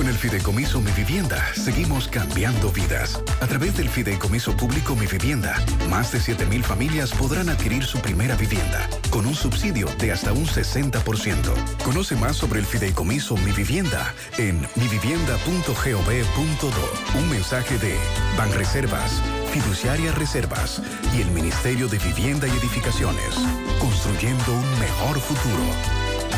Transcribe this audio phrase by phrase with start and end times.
[0.00, 3.22] Con el Fideicomiso Mi Vivienda seguimos cambiando vidas.
[3.42, 8.34] A través del Fideicomiso Público Mi Vivienda, más de 7.000 familias podrán adquirir su primera
[8.34, 11.52] vivienda con un subsidio de hasta un 60%.
[11.84, 17.18] Conoce más sobre el Fideicomiso Mi Vivienda en mivivienda.gov.do.
[17.18, 17.94] Un mensaje de
[18.38, 19.20] Banreservas,
[19.52, 20.80] Fiduciaria Reservas
[21.14, 23.34] y el Ministerio de Vivienda y Edificaciones.
[23.78, 25.99] Construyendo un mejor futuro.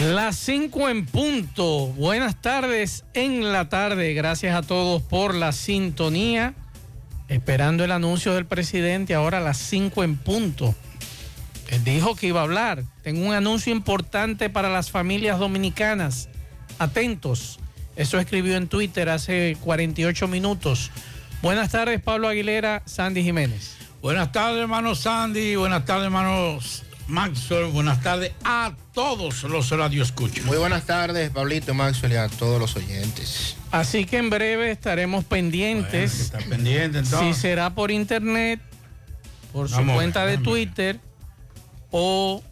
[0.00, 1.86] Las 5 en punto.
[1.88, 4.14] Buenas tardes en la tarde.
[4.14, 6.54] Gracias a todos por la sintonía.
[7.28, 10.74] Esperando el anuncio del presidente ahora a las 5 en punto.
[11.68, 12.82] Él dijo que iba a hablar.
[13.02, 16.28] Tengo un anuncio importante para las familias dominicanas.
[16.78, 17.60] Atentos.
[17.94, 20.90] Eso escribió en Twitter hace 48 minutos.
[21.42, 23.76] Buenas tardes, Pablo Aguilera, Sandy Jiménez.
[24.00, 25.54] Buenas tardes, hermano Sandy.
[25.56, 27.66] Buenas tardes, hermanos Maxwell.
[27.66, 30.44] Buenas tardes a todos los radioescuchos.
[30.44, 33.56] Muy buenas tardes, Pablito, Maxwell y a todos los oyentes.
[33.70, 36.30] Así que en breve estaremos pendientes.
[36.30, 37.36] Bueno, está pendiente, entonces.
[37.36, 38.60] Si será por internet,
[39.52, 40.44] por su Vamos a cuenta ver, de a ver.
[40.44, 41.00] Twitter
[41.90, 42.42] o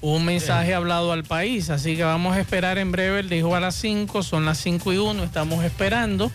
[0.00, 1.70] un mensaje hablado al país.
[1.70, 3.20] Así que vamos a esperar en breve.
[3.20, 6.30] Él dijo a las 5, son las 5 y 1, estamos esperando.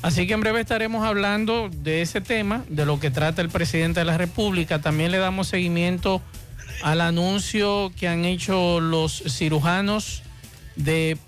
[0.00, 4.00] Así que en breve estaremos hablando de ese tema, de lo que trata el presidente
[4.00, 4.80] de la República.
[4.80, 6.22] También le damos seguimiento
[6.82, 10.22] al anuncio que han hecho los cirujanos
[10.76, 11.18] de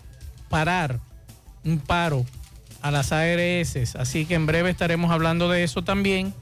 [0.49, 1.01] parar
[1.65, 2.25] un paro
[2.83, 3.97] a las ARS.
[3.97, 6.33] Así que en breve estaremos hablando de eso también.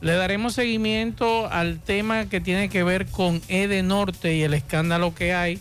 [0.00, 5.14] Le daremos seguimiento al tema que tiene que ver con EDE Norte y el escándalo
[5.14, 5.60] que hay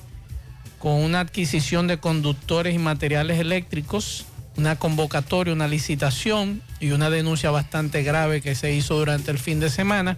[0.77, 7.51] con una adquisición de conductores y materiales eléctricos, una convocatoria, una licitación y una denuncia
[7.51, 10.17] bastante grave que se hizo durante el fin de semana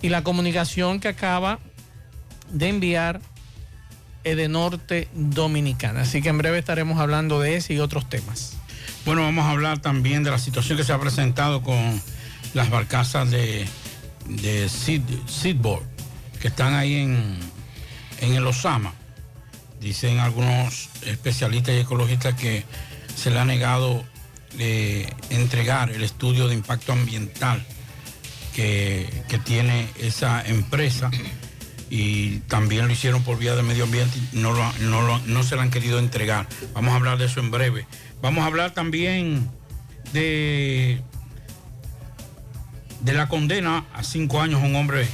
[0.00, 1.58] y la comunicación que acaba
[2.54, 3.20] de enviar
[4.24, 6.02] Edenorte Dominicana.
[6.02, 8.54] Así que en breve estaremos hablando de ese y otros temas.
[9.04, 12.00] Bueno, vamos a hablar también de la situación que se ha presentado con
[12.54, 13.66] las barcazas de,
[14.26, 15.82] de Seed- Seedboard,
[16.40, 17.38] que están ahí en,
[18.20, 18.94] en el Osama.
[19.80, 22.64] Dicen algunos especialistas y ecologistas que
[23.14, 24.02] se le ha negado
[24.58, 27.62] eh, entregar el estudio de impacto ambiental
[28.54, 31.10] que, que tiene esa empresa
[31.96, 35.42] y también lo hicieron por vía de medio ambiente y no, lo- no, lo- no
[35.44, 36.48] se lo han querido entregar.
[36.72, 37.86] Vamos a hablar de eso en breve.
[38.20, 39.48] Vamos a hablar también
[40.12, 41.00] de,
[43.00, 45.06] de la condena a cinco años a un hombre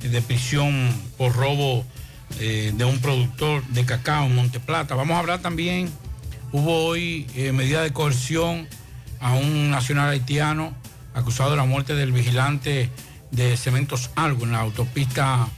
[0.00, 1.84] de prisión por robo
[2.38, 4.94] eh, de un productor de cacao en Monteplata.
[4.94, 5.90] Vamos a hablar también,
[6.52, 8.68] hubo hoy eh, medida de coerción
[9.18, 10.72] a un nacional haitiano
[11.14, 12.90] acusado de la muerte del vigilante
[13.32, 15.48] de Cementos Algo en la autopista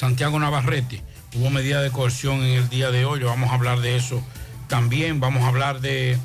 [0.00, 1.02] Santiago Navarrete.
[1.34, 4.24] Hubo medida de coerción en el día de hoy, vamos a hablar de eso
[4.66, 5.20] también.
[5.20, 6.16] Vamos a hablar de,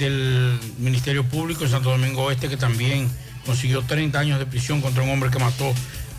[0.00, 3.08] del Ministerio Público de Santo Domingo Oeste que también
[3.44, 5.72] consiguió 30 años de prisión contra un hombre que mató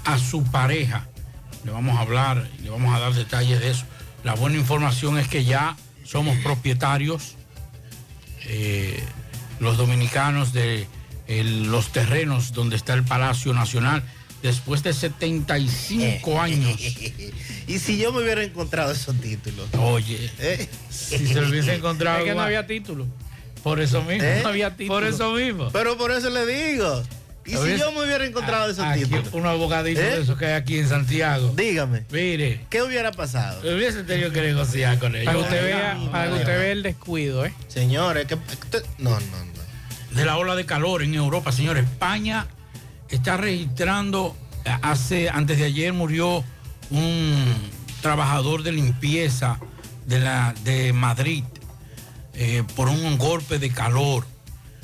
[0.05, 1.09] a su pareja.
[1.65, 3.83] Le vamos a hablar le vamos a dar detalles de eso.
[4.23, 5.75] La buena información es que ya
[6.05, 7.35] somos propietarios,
[8.45, 9.03] eh,
[9.59, 10.87] los dominicanos, de
[11.27, 14.03] los terrenos donde está el Palacio Nacional,
[14.43, 16.79] después de 75 años.
[17.67, 19.67] Y si yo me hubiera encontrado esos títulos.
[19.77, 20.69] Oye, ¿Eh?
[20.89, 22.19] si se lo hubiese encontrado.
[22.19, 23.05] Es que no había título.
[23.61, 24.23] Por eso mismo.
[24.25, 24.39] ¿Eh?
[24.41, 24.97] No había título.
[24.97, 25.69] Por eso mismo.
[25.73, 27.03] Pero por eso le digo.
[27.45, 29.33] ¿Y si ¿Hubiese- yo me hubiera encontrado esos Aquí, títulos?
[29.33, 30.15] Un abogadito ¿Eh?
[30.15, 31.51] de esos que hay aquí en Santiago.
[31.57, 33.59] Dígame, Mire, ¿qué hubiera pasado?
[33.61, 35.25] hubiese tenido que negociar con ellos.
[35.25, 37.53] Para que usted vea, para que usted vea el descuido, ¿eh?
[37.67, 38.35] Señores, que...
[38.37, 40.15] que- No, no, no.
[40.17, 41.83] de la ola de calor en Europa, señores.
[41.83, 42.47] España
[43.09, 46.43] está registrando, eh, hace, antes de ayer murió
[46.89, 47.53] un
[48.01, 49.59] trabajador de limpieza
[50.05, 51.43] de, la, de Madrid
[52.33, 54.25] eh, por un golpe de calor.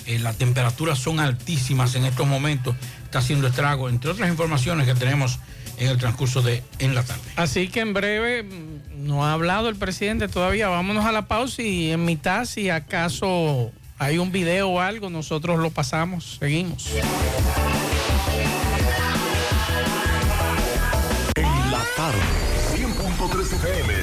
[0.06, 2.76] Eh, las temperaturas son altísimas en estos momentos,
[3.06, 5.40] está haciendo estrago, entre otras informaciones que tenemos
[5.78, 7.22] en el transcurso de en la tarde.
[7.36, 10.68] Así que en breve mm, no ha hablado el presidente todavía.
[10.68, 15.60] Vámonos a la pausa y en mitad, si acaso hay un video o algo, nosotros
[15.60, 16.38] lo pasamos.
[16.40, 16.90] Seguimos.
[22.04, 22.20] Tarde,
[22.76, 24.03] 100.3 FM.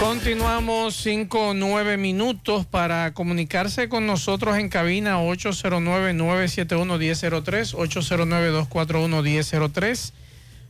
[0.00, 7.74] Continuamos 5 o 9 minutos para comunicarse con nosotros en cabina 809-971-1003,
[8.68, 10.12] 809-241-1003.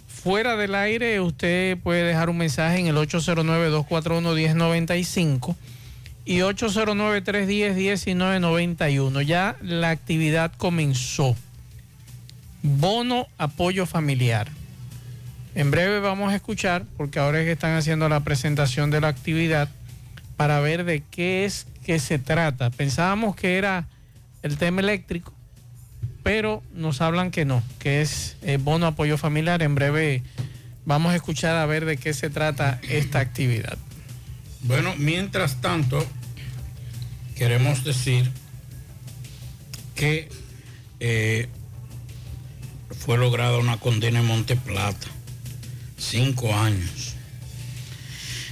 [0.06, 5.56] Fuera del aire, usted puede dejar un mensaje en el 809-241-1095
[6.26, 9.22] y 809-310-1991.
[9.22, 11.34] Ya la actividad comenzó.
[12.62, 14.48] Bono apoyo familiar.
[15.54, 19.08] En breve vamos a escuchar, porque ahora es que están haciendo la presentación de la
[19.08, 19.68] actividad,
[20.36, 22.70] para ver de qué es que se trata.
[22.70, 23.86] Pensábamos que era
[24.42, 25.32] el tema eléctrico,
[26.24, 29.62] pero nos hablan que no, que es eh, bono apoyo familiar.
[29.62, 30.24] En breve
[30.84, 33.78] vamos a escuchar a ver de qué se trata esta actividad.
[34.62, 36.04] Bueno, mientras tanto,
[37.36, 38.28] queremos decir
[39.94, 40.28] que
[40.98, 41.48] eh,
[42.90, 45.13] fue lograda una condena en Monte Plata
[46.04, 47.14] cinco años.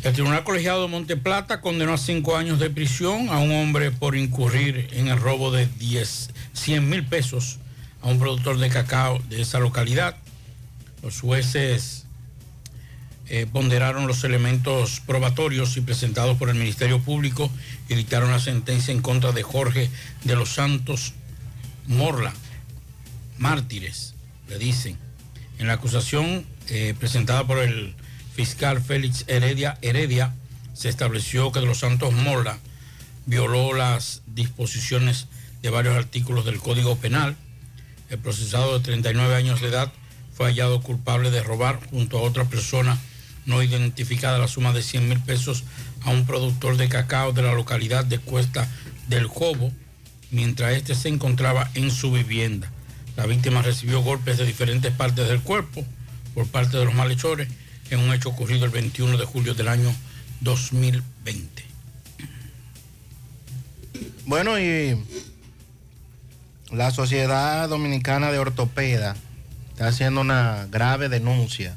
[0.02, 4.16] El Tribunal Colegiado de Monteplata condenó a cinco años de prisión a un hombre por
[4.16, 7.58] incurrir en el robo de 10, 100 mil pesos
[8.00, 10.16] a un productor de cacao de esa localidad.
[11.02, 12.06] Los jueces
[13.28, 17.48] eh, ponderaron los elementos probatorios y presentados por el Ministerio Público
[17.88, 19.88] y dictaron la sentencia en contra de Jorge
[20.24, 21.14] de los Santos
[21.86, 22.32] Morla,
[23.38, 24.14] mártires,
[24.48, 24.98] le dicen.
[25.58, 26.44] En la acusación
[26.74, 27.94] eh, presentada por el
[28.34, 30.32] fiscal Félix Heredia Heredia,
[30.72, 32.58] se estableció que de los Santos Morla
[33.26, 35.26] violó las disposiciones
[35.60, 37.36] de varios artículos del Código Penal.
[38.08, 39.92] El procesado de 39 años de edad
[40.32, 42.98] fue hallado culpable de robar junto a otra persona
[43.44, 45.64] no identificada la suma de 100 mil pesos
[46.00, 48.66] a un productor de cacao de la localidad de Cuesta
[49.08, 49.70] del Jobo,
[50.30, 52.72] mientras este se encontraba en su vivienda.
[53.14, 55.84] La víctima recibió golpes de diferentes partes del cuerpo
[56.34, 57.48] por parte de los malhechores
[57.90, 59.94] en un hecho ocurrido el 21 de julio del año
[60.40, 61.64] 2020.
[64.24, 64.96] Bueno, y
[66.70, 69.14] la Sociedad Dominicana de Ortopeda
[69.70, 71.76] está haciendo una grave denuncia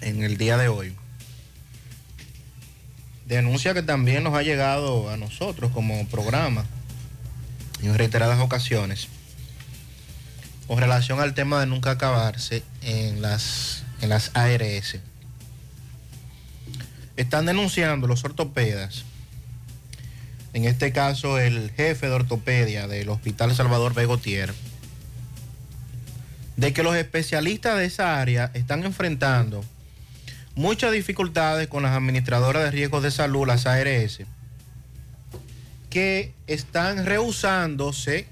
[0.00, 0.94] en el día de hoy.
[3.26, 6.64] Denuncia que también nos ha llegado a nosotros como programa
[7.82, 9.08] en reiteradas ocasiones
[10.68, 14.98] con relación al tema de nunca acabarse en las, en las ARS.
[17.16, 19.04] están denunciando los ortopedas,
[20.52, 24.54] en este caso el jefe de ortopedia del Hospital Salvador Begotier,
[26.56, 29.64] de que los especialistas de esa área están enfrentando
[30.54, 34.20] muchas dificultades con las administradoras de riesgos de salud, las ARS,
[35.88, 38.28] que están rehusándose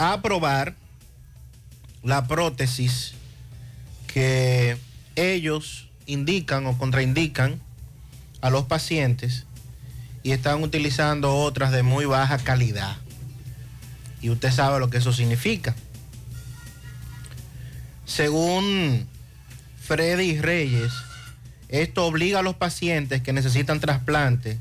[0.00, 0.74] aprobar
[2.02, 3.12] la prótesis
[4.06, 4.78] que
[5.14, 7.60] ellos indican o contraindican
[8.40, 9.44] a los pacientes
[10.22, 12.96] y están utilizando otras de muy baja calidad.
[14.22, 15.74] Y usted sabe lo que eso significa.
[18.06, 19.06] Según
[19.82, 20.92] Freddy Reyes,
[21.68, 24.58] esto obliga a los pacientes que necesitan trasplante,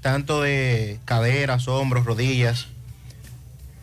[0.00, 2.66] tanto de caderas, hombros, rodillas,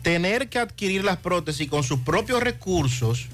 [0.02, 3.26] tener que adquirir las prótesis con sus propios recursos,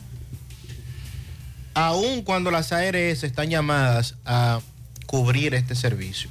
[1.74, 4.60] aun cuando las ARS están llamadas a
[5.06, 6.30] cubrir este servicio.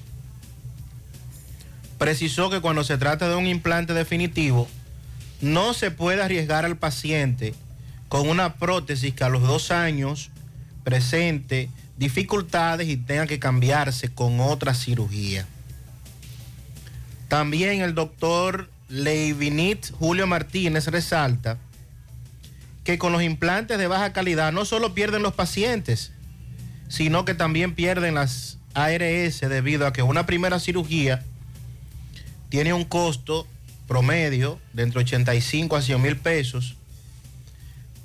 [1.97, 4.67] Precisó que cuando se trata de un implante definitivo,
[5.41, 7.53] no se puede arriesgar al paciente
[8.09, 10.29] con una prótesis que a los dos años
[10.83, 15.47] presente dificultades y tenga que cambiarse con otra cirugía.
[17.27, 21.57] También el doctor Leivinit Julio Martínez resalta
[22.83, 26.11] que con los implantes de baja calidad no solo pierden los pacientes,
[26.89, 31.23] sino que también pierden las ARS debido a que una primera cirugía
[32.49, 33.47] tiene un costo
[33.87, 36.75] promedio de entre 85 a 100 mil pesos,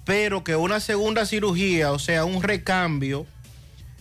[0.07, 3.27] pero que una segunda cirugía, o sea, un recambio,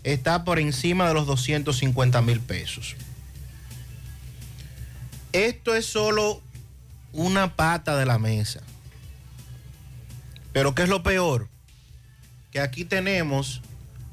[0.05, 2.95] está por encima de los 250 mil pesos.
[5.33, 6.41] Esto es solo
[7.17, 8.61] una pata de la mesa.
[10.53, 11.49] Pero ¿qué es lo peor?
[12.51, 13.61] Que aquí tenemos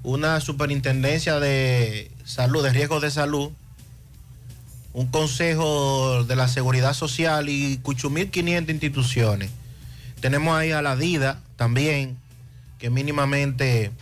[0.03, 3.53] una superintendencia de salud, de riesgos de salud,
[4.95, 9.51] un consejo de la seguridad social y 8.500 instituciones.
[10.21, 12.17] Tenemos ahí a la DIDA también,
[12.79, 13.93] que mínimamente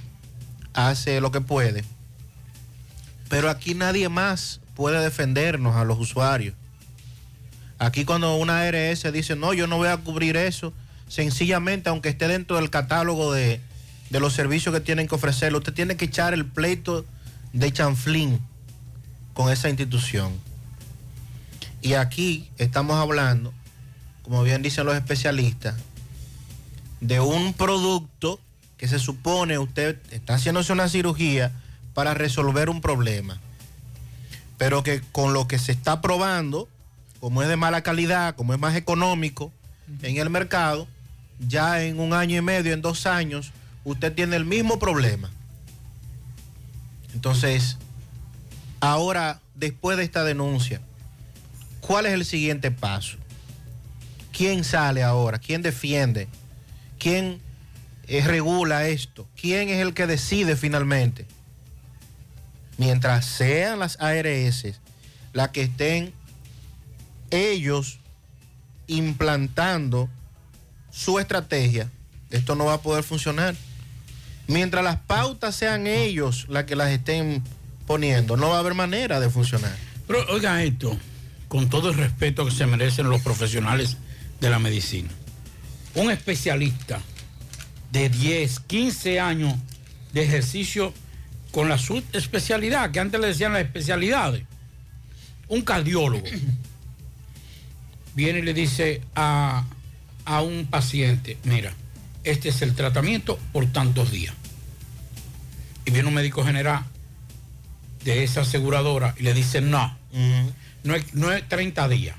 [0.75, 1.85] hace lo que puede.
[3.29, 6.55] Pero aquí nadie más puede defendernos a los usuarios.
[7.83, 10.73] Aquí cuando una ARS dice, no, yo no voy a cubrir eso,
[11.09, 13.61] sencillamente, aunque esté dentro del catálogo de,
[14.09, 17.05] de los servicios que tienen que ofrecerle, usted tiene que echar el pleito
[17.53, 18.41] de chanflín
[19.35, 20.33] con esa institución.
[21.81, 23.53] Y aquí estamos hablando,
[24.23, 25.75] como bien dicen los especialistas,
[27.01, 28.39] de un producto
[28.77, 31.51] que se supone usted está haciéndose una cirugía
[31.95, 33.41] para resolver un problema,
[34.57, 36.69] pero que con lo que se está probando,
[37.23, 39.53] como es de mala calidad, como es más económico
[40.03, 40.89] en el mercado,
[41.39, 43.53] ya en un año y medio, en dos años,
[43.85, 45.31] usted tiene el mismo problema.
[47.15, 47.79] Entonces,
[48.81, 50.81] ahora, después de esta denuncia,
[51.81, 53.19] ¿cuál es el siguiente paso?
[54.37, 55.39] ¿Quién sale ahora?
[55.39, 56.27] ¿Quién defiende?
[56.99, 57.41] ¿Quién
[58.09, 59.29] eh, regula esto?
[59.41, 61.25] ¿Quién es el que decide finalmente?
[62.79, 64.81] Mientras sean las ARS
[65.33, 66.13] las que estén
[67.33, 67.99] ellos
[68.87, 70.09] implantando
[70.91, 71.91] su estrategia,
[72.31, 73.57] esto no va a poder funcionar.
[74.47, 77.43] Mientras las pautas sean ellos las que las estén
[77.87, 79.75] poniendo, no va a haber manera de funcionar.
[80.07, 80.97] Pero oiga esto,
[81.49, 83.97] con todo el respeto que se merecen los profesionales
[84.41, 85.09] de la medicina.
[85.95, 87.01] Un especialista
[87.91, 89.55] de 10, 15 años
[90.13, 90.93] de ejercicio
[91.51, 94.45] con la subespecialidad, que antes le decían las especialidades.
[95.49, 96.25] Un cardiólogo
[98.15, 99.65] viene y le dice a,
[100.25, 101.73] a un paciente, mira,
[102.25, 104.35] este es el tratamiento por tantos días.
[105.85, 106.85] Y viene un médico general
[108.05, 109.97] de esa aseguradora y le dice, no,
[110.85, 112.17] no, es, no es 30 días,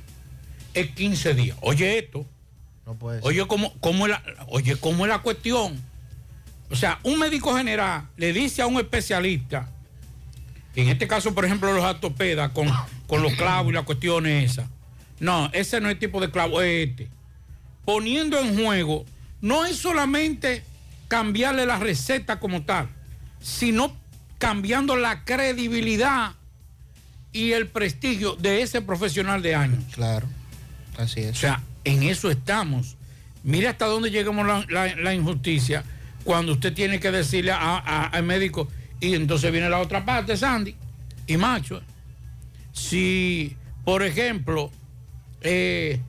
[0.74, 1.58] es 15 días.
[1.62, 2.26] Oye esto,
[2.86, 3.28] No puede ser.
[3.28, 5.80] oye cómo, cómo es la, oye cómo es la cuestión.
[6.70, 9.70] O sea, un médico general le dice a un especialista,
[10.76, 12.68] en este caso, por ejemplo, los ortopedas con,
[13.06, 14.68] con los clavos y las cuestiones esas.
[15.20, 17.08] No, ese no es el tipo de clavo, es este.
[17.86, 19.06] Poniendo en juego,
[19.42, 20.64] no es solamente
[21.08, 22.88] cambiarle la receta como tal,
[23.42, 23.96] sino
[24.38, 26.34] cambiando la credibilidad
[27.32, 29.84] y el prestigio de ese profesional de años.
[29.94, 30.28] Claro,
[30.98, 31.32] así es.
[31.38, 32.96] O sea, en eso estamos.
[33.44, 35.84] Mire hasta dónde llegamos la, la- la injusticia
[36.24, 38.70] cuando usted tiene que decirle a- a- al médico,
[39.02, 40.76] y entonces viene la otra parte, Sandy,
[41.28, 41.82] y macho.
[42.72, 44.72] Si, por ejemplo,
[45.44, 46.00] eh,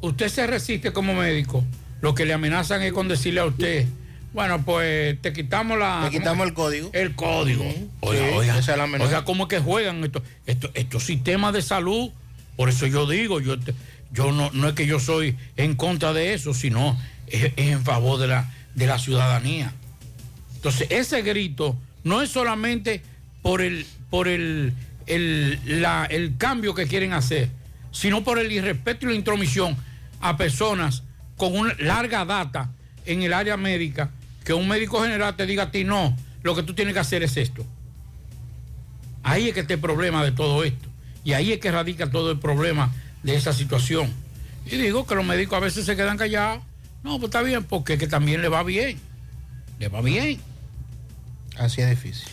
[0.00, 1.64] usted se resiste como médico,
[2.00, 3.86] lo que le amenazan es con decirle a usted,
[4.34, 6.08] Bueno, pues te quitamos la.
[6.10, 6.90] Te quitamos el código.
[6.92, 7.64] El código.
[8.00, 9.06] Oiga, Sí, oiga, esa es la menor.
[9.08, 12.10] oiga, ¿cómo que juegan estos, estos, estos sistemas de salud?
[12.56, 13.56] Por eso yo digo, yo,
[14.12, 16.96] yo no, no es que yo soy en contra de eso, sino
[17.26, 19.72] es, es en favor de la, de la ciudadanía.
[20.56, 23.00] Entonces, ese grito no es solamente
[23.42, 24.72] por el, por el,
[25.06, 27.48] el, la- el cambio que quieren hacer,
[27.90, 29.76] sino por el irrespeto y la intromisión
[30.20, 31.02] a personas
[31.36, 32.70] con una larga data
[33.06, 34.10] en el área médica,
[34.44, 37.22] que un médico general te diga a ti, no, lo que tú tienes que hacer
[37.22, 37.64] es esto.
[39.22, 40.88] Ahí es que está el problema de todo esto.
[41.24, 44.12] Y ahí es que radica todo el problema de esa situación.
[44.66, 46.62] Y digo que los médicos a veces se quedan callados.
[47.02, 48.98] No, pues está bien, porque es que también le va bien.
[49.78, 50.40] Le va bien.
[51.56, 52.28] Así es difícil.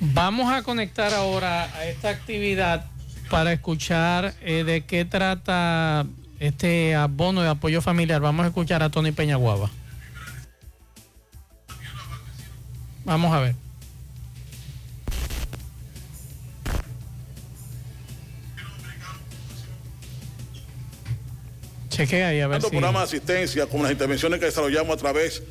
[0.00, 2.86] Vamos a conectar ahora a esta actividad
[3.30, 6.06] para escuchar eh, de qué trata
[6.40, 8.20] este abono de apoyo familiar.
[8.20, 9.70] Vamos a escuchar a Tony Peñaguaba.
[13.04, 13.54] Vamos a ver.
[21.88, 22.72] Chequea ahí a ver Tanto si...
[22.72, 25.42] programa de asistencia como las intervenciones que desarrollamos a través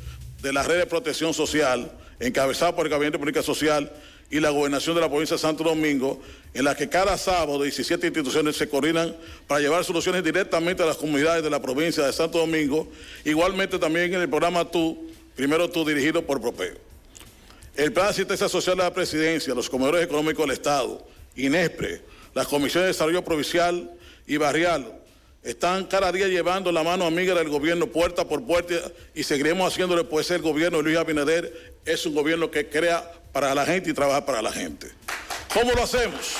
[0.42, 3.90] de la red de protección social, encabezada por el Gabinete de Política Social
[4.30, 6.20] y la Gobernación de la provincia de Santo Domingo,
[6.52, 9.14] en la que cada sábado 17 instituciones se coordinan
[9.46, 12.88] para llevar soluciones directamente a las comunidades de la provincia de Santo Domingo,
[13.24, 16.74] igualmente también en el programa Tú, primero Tú, dirigido por Propeo.
[17.76, 22.00] El Plan de Asistencia Social de la Presidencia, los comedores económicos del Estado, INESPRE,
[22.34, 23.90] las comisiones de desarrollo provincial
[24.26, 25.00] y barrial,
[25.46, 28.74] están cada día llevando la mano amiga del gobierno puerta por puerta
[29.14, 33.54] y seguiremos haciéndole, pues el gobierno de Luis Abinader es un gobierno que crea para
[33.54, 34.86] la gente y trabaja para la gente.
[35.52, 36.36] ¿Cómo lo hacemos?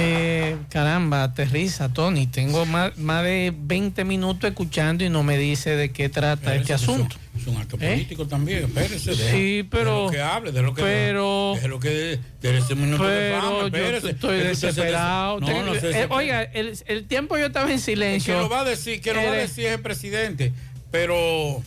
[0.00, 2.26] Eh, caramba, aterriza, Tony.
[2.26, 6.72] Tengo más, más de 20 minutos escuchando y no me dice de qué trata este
[6.72, 7.14] asunto.
[7.38, 7.88] Es un acto ¿Eh?
[7.92, 9.12] político también, espérese.
[9.12, 12.58] deje- Sí, pero- deje lo que hable, de lo que pero- deje lo que de
[12.58, 15.38] ese minuto de Pero fama, yo estoy desesperado.
[15.38, 18.34] No, Tengo- no eh, oiga, el, el tiempo yo estaba en silencio.
[18.34, 20.52] Que lo va a decir, que lo va a decir es el presidente,
[20.90, 21.62] pero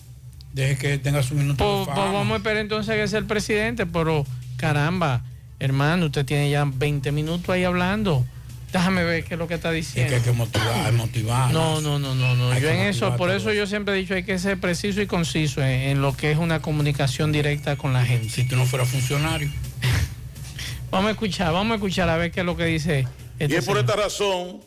[0.55, 2.11] deje que tenga su minuto Pues, de pues fama.
[2.19, 4.25] vamos a esperar entonces que sea el presidente, pero
[4.57, 5.21] caramba,
[5.59, 8.25] hermano, usted tiene ya 20 minutos ahí hablando.
[8.73, 10.09] Déjame ver qué es lo que está Es diciendo.
[10.09, 11.53] que hay que motivar, motivar.
[11.53, 12.51] No, no, no, no, no.
[12.51, 15.07] Hay Yo en eso, por eso yo siempre he dicho hay que ser preciso y
[15.07, 18.27] conciso en, en lo que es una comunicación directa con la gente.
[18.29, 19.49] Si tú no fueras funcionario.
[20.91, 23.05] Vamos a escuchar, vamos a escuchar a ver qué es lo que dice.
[23.39, 24.61] Y este es por esta razón,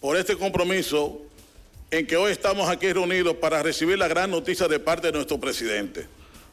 [0.00, 1.20] por este compromiso,
[1.90, 5.40] en que hoy estamos aquí reunidos para recibir la gran noticia de parte de nuestro
[5.40, 6.06] presidente.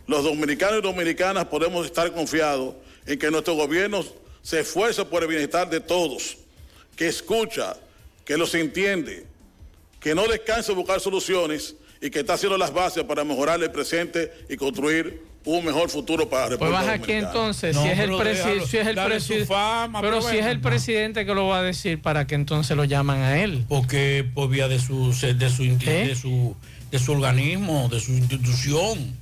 [0.07, 4.05] Los dominicanos y dominicanas podemos estar confiados en que nuestro gobierno
[4.41, 6.37] se esfuerza por el bienestar de todos,
[6.95, 7.75] que escucha,
[8.23, 9.25] que los entiende,
[9.99, 13.71] que no descansa en buscar soluciones y que está haciendo las bases para mejorar el
[13.71, 17.27] presente y construir un mejor futuro para Pues República vas aquí Dominicana.
[17.27, 20.59] entonces, No, si es el déjalo, si es el presidente, pero pero si es el
[20.59, 23.63] presidente que lo va a decir, para que entonces lo llaman a él.
[23.67, 25.77] Porque por vía de su, de su, ¿Eh?
[26.07, 26.55] de su,
[26.91, 29.13] de su organismo, de su institución,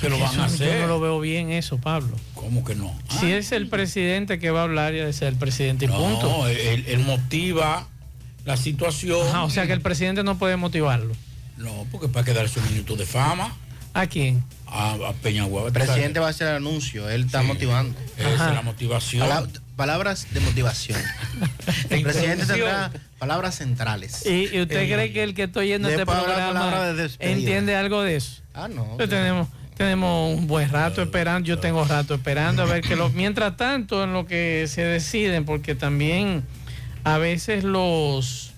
[0.00, 0.80] se lo van Eso a Yo hacer.
[0.82, 2.16] no lo veo bien eso, Pablo.
[2.34, 2.94] ¿Cómo que no?
[3.18, 6.28] Si es el presidente que va a hablar, ya de ser el presidente y punto.
[6.28, 7.88] No, él, él motiva
[8.44, 9.26] la situación.
[9.26, 11.14] Ajá, o sea que el presidente no puede motivarlo.
[11.56, 13.56] No, porque para quedarse un minuto de fama.
[13.98, 14.44] ¿A quién?
[14.66, 15.68] A, a Peñaguaba.
[15.68, 17.98] El presidente va a hacer el anuncio, él está motivando.
[18.16, 19.26] Esa es la motivación.
[19.28, 20.98] Pala- palabras de motivación.
[21.90, 24.24] el presidente tendrá palabras centrales.
[24.26, 27.32] ¿Y, y usted Eh, cree que el que estoy yendo a este programa de despedida.
[27.32, 28.42] entiende algo de eso?
[28.54, 28.96] Ah, no.
[28.96, 33.08] Pues tenemos, tenemos un buen rato esperando, yo tengo rato esperando a ver que lo,
[33.10, 36.44] mientras tanto en lo que se deciden, porque también
[37.04, 38.52] a veces los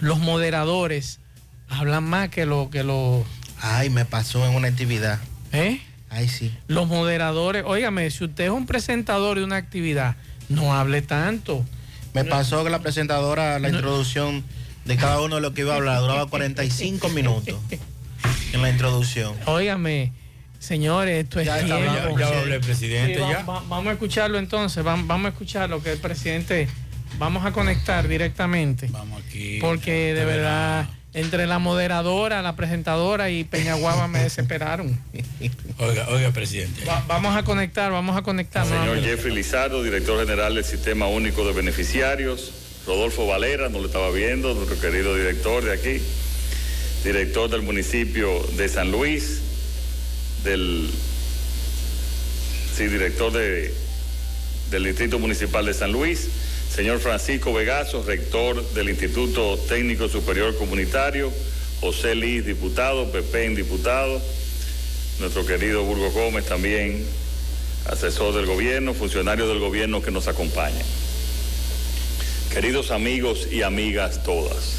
[0.00, 1.20] los moderadores
[1.68, 3.24] hablan más que lo que los
[3.62, 5.20] Ay, me pasó en una actividad.
[5.52, 5.80] ¿eh?
[6.10, 6.52] Ay, sí.
[6.66, 10.16] Los moderadores, óigame, si usted es un presentador de una actividad,
[10.48, 11.64] no hable tanto.
[12.12, 14.44] Me pasó que la presentadora, la introducción
[14.84, 17.54] de cada uno de lo que iba a hablar, duraba 45 minutos
[18.52, 19.34] en la introducción.
[19.46, 20.12] Óigame,
[20.58, 22.18] señores, esto es Ya está, tiempo.
[22.18, 23.42] ya habló el presidente, Sí, va- ya.
[23.44, 26.68] va- vamos a escucharlo entonces, vamos, vamos a escuchar lo que el presidente,
[27.18, 28.88] vamos a conectar directamente.
[28.90, 29.58] Vamos aquí.
[29.60, 34.98] Porque de verdad, entre la moderadora, la presentadora y Peñaguaba me desesperaron.
[35.78, 36.84] Oiga, oiga, presidente.
[36.86, 38.66] Va- vamos a conectar, vamos a conectar.
[38.66, 39.02] Señor.
[39.02, 42.52] Jeffrey Lizardo, director general del Sistema Único de Beneficiarios.
[42.86, 46.02] Rodolfo Valera, no lo estaba viendo, nuestro querido director de aquí.
[47.04, 49.40] Director del municipio de San Luis.
[50.44, 50.88] Del.
[52.76, 53.72] Sí, director de,
[54.70, 56.28] del Distrito Municipal de San Luis.
[56.74, 61.30] Señor Francisco Vegaso, rector del Instituto Técnico Superior Comunitario.
[61.82, 64.18] José Liz, diputado, Pepén, diputado,
[65.20, 67.04] nuestro querido Burgo Gómez también,
[67.90, 70.86] asesor del gobierno, funcionario del gobierno que nos acompañan.
[72.54, 74.76] Queridos amigos y amigas todas,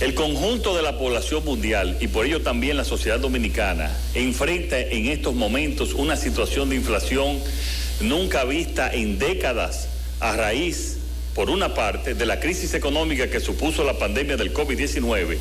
[0.00, 5.06] el conjunto de la población mundial y por ello también la sociedad dominicana enfrenta en
[5.06, 7.38] estos momentos una situación de inflación
[8.00, 10.96] nunca vista en décadas a raíz,
[11.34, 15.36] por una parte, de la crisis económica que supuso la pandemia del COVID-19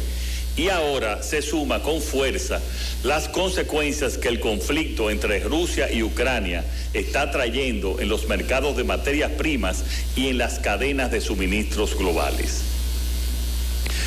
[0.58, 2.62] y ahora se suma con fuerza
[3.04, 8.84] las consecuencias que el conflicto entre Rusia y Ucrania está trayendo en los mercados de
[8.84, 9.84] materias primas
[10.16, 12.62] y en las cadenas de suministros globales.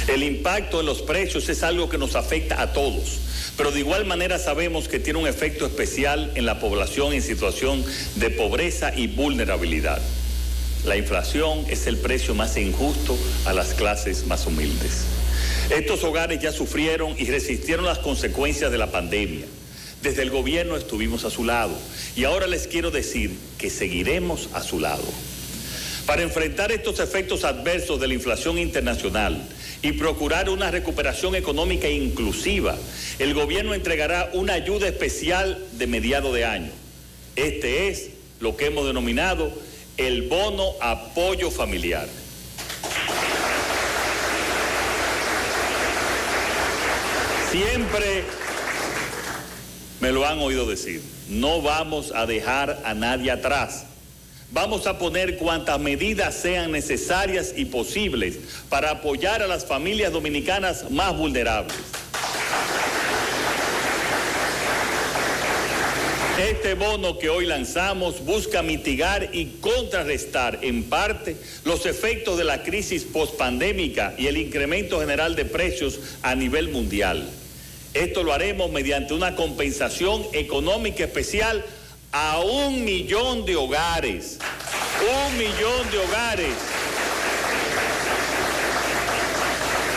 [0.08, 3.18] El impacto en los precios es algo que nos afecta a todos,
[3.58, 7.84] pero de igual manera sabemos que tiene un efecto especial en la población en situación
[8.14, 10.00] de pobreza y vulnerabilidad.
[10.84, 15.04] La inflación es el precio más injusto a las clases más humildes.
[15.70, 19.44] Estos hogares ya sufrieron y resistieron las consecuencias de la pandemia.
[20.02, 21.76] Desde el gobierno estuvimos a su lado
[22.16, 25.04] y ahora les quiero decir que seguiremos a su lado.
[26.06, 29.42] Para enfrentar estos efectos adversos de la inflación internacional
[29.82, 32.78] y procurar una recuperación económica inclusiva,
[33.18, 36.70] el gobierno entregará una ayuda especial de mediado de año.
[37.36, 38.10] Este es
[38.40, 39.52] lo que hemos denominado
[39.98, 42.08] el bono apoyo familiar.
[47.50, 48.24] Siempre
[50.00, 53.86] me lo han oído decir, no vamos a dejar a nadie atrás.
[54.50, 58.38] Vamos a poner cuantas medidas sean necesarias y posibles
[58.70, 61.76] para apoyar a las familias dominicanas más vulnerables.
[66.38, 72.62] Este bono que hoy lanzamos busca mitigar y contrarrestar en parte los efectos de la
[72.62, 77.28] crisis postpandémica y el incremento general de precios a nivel mundial.
[77.92, 81.64] Esto lo haremos mediante una compensación económica especial
[82.12, 84.38] a un millón de hogares.
[85.26, 86.54] Un millón de hogares.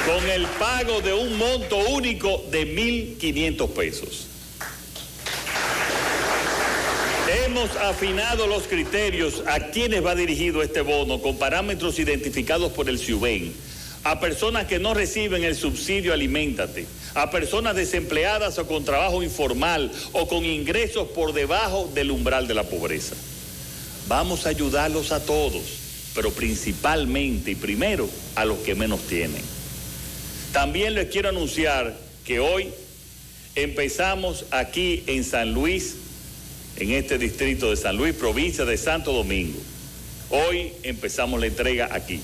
[0.08, 4.31] Con el pago de un monto único de 1.500 pesos.
[7.52, 12.98] Hemos afinado los criterios a quienes va dirigido este bono con parámetros identificados por el
[12.98, 13.52] CIUBEN,
[14.06, 19.92] a personas que no reciben el subsidio Aliméntate, a personas desempleadas o con trabajo informal
[20.14, 23.18] o con ingresos por debajo del umbral de la pobreza.
[24.08, 25.62] Vamos a ayudarlos a todos,
[26.16, 29.42] pero principalmente y primero a los que menos tienen.
[30.54, 32.70] También les quiero anunciar que hoy
[33.56, 35.98] empezamos aquí en San Luis
[36.82, 39.60] en este distrito de San Luis, provincia de Santo Domingo.
[40.32, 42.20] Hoy empezamos la entrega aquí.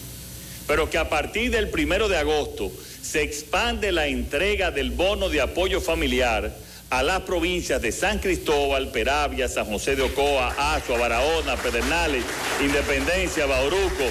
[0.65, 5.41] Pero que a partir del primero de agosto se expande la entrega del bono de
[5.41, 6.57] apoyo familiar
[6.89, 12.23] a las provincias de San Cristóbal, Peravia, San José de Ocoa, Asua, Barahona, Pedernales,
[12.59, 14.05] Independencia, Bauruco,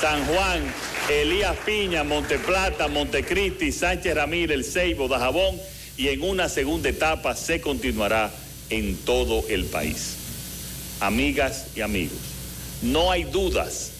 [0.00, 0.62] San Juan,
[1.08, 5.56] Elías Piña, Monteplata, Montecristi, Sánchez Ramírez, El Ceibo, Dajabón
[5.96, 8.32] y en una segunda etapa se continuará
[8.72, 10.16] en todo el país.
[11.00, 12.18] Amigas y amigos,
[12.80, 13.90] no hay dudas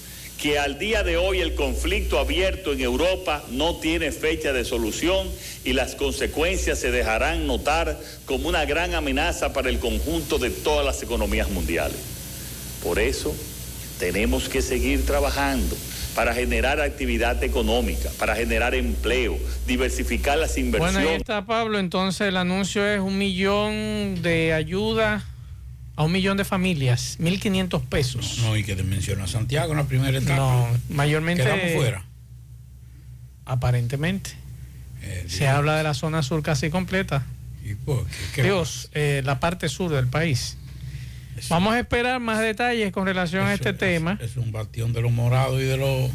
[0.40, 5.28] que al día de hoy el conflicto abierto en Europa no tiene fecha de solución
[5.64, 10.84] y las consecuencias se dejarán notar como una gran amenaza para el conjunto de todas
[10.84, 11.98] las economías mundiales.
[12.82, 13.32] Por eso
[14.00, 15.76] tenemos que seguir trabajando
[16.14, 20.94] para generar actividad económica, para generar empleo, diversificar las inversiones.
[20.94, 25.24] Bueno, ahí está Pablo, entonces el anuncio es un millón de ayuda
[25.96, 28.38] a un millón de familias, 1.500 pesos.
[28.42, 30.36] No, y que te menciona Santiago en la primera etapa.
[30.36, 31.42] No, mayormente...
[31.42, 32.04] Quedamos fuera.
[33.44, 34.30] Aparentemente.
[35.02, 37.24] Eh, Se habla de la zona sur casi completa.
[37.64, 38.42] ¿Y por qué?
[38.42, 40.56] Dios, eh, la parte sur del país.
[41.48, 44.18] Vamos a esperar más detalles con relación a este tema.
[44.20, 46.10] Es un bastión de los morados y de los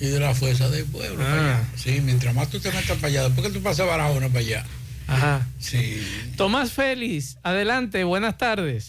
[0.00, 1.22] y de la fuerza del pueblo.
[1.22, 1.24] Ah.
[1.24, 1.64] para allá.
[1.76, 4.64] Sí, mientras más tú te metas para allá, después que tú pasas Barahona para allá.
[5.06, 5.46] Ajá.
[5.58, 6.02] Sí.
[6.36, 8.88] Tomás Félix, adelante, buenas tardes.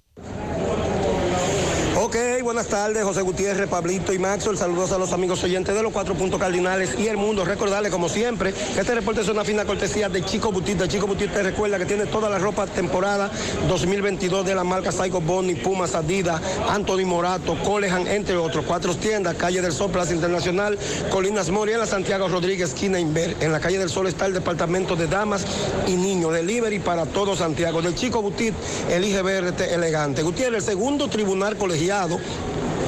[2.45, 4.55] Buenas tardes, José Gutiérrez, Pablito y Maxwell.
[4.55, 7.43] Saludos a los amigos oyentes de los cuatro puntos cardinales y el mundo.
[7.43, 10.77] Recordarles, como siempre, que este reporte es una fina cortesía de Chico Butit.
[10.77, 13.31] De Chico Butit te recuerda que tiene toda la ropa temporada
[13.67, 18.63] 2022 de la marca Psycho Bonnie, Pumas, Adidas, Anthony Morato, Colehan, entre otros.
[18.63, 20.77] Cuatro tiendas, Calle del Sol, Plaza Internacional,
[21.09, 23.37] Colinas Moriela, Santiago Rodríguez, esquina Inver.
[23.39, 25.47] En la Calle del Sol está el departamento de damas
[25.87, 26.31] y niños.
[26.31, 27.81] Delivery para todo Santiago.
[27.81, 28.53] Del Chico Butit,
[28.91, 30.21] elige verte elegante.
[30.21, 32.19] Gutiérrez, el segundo tribunal colegiado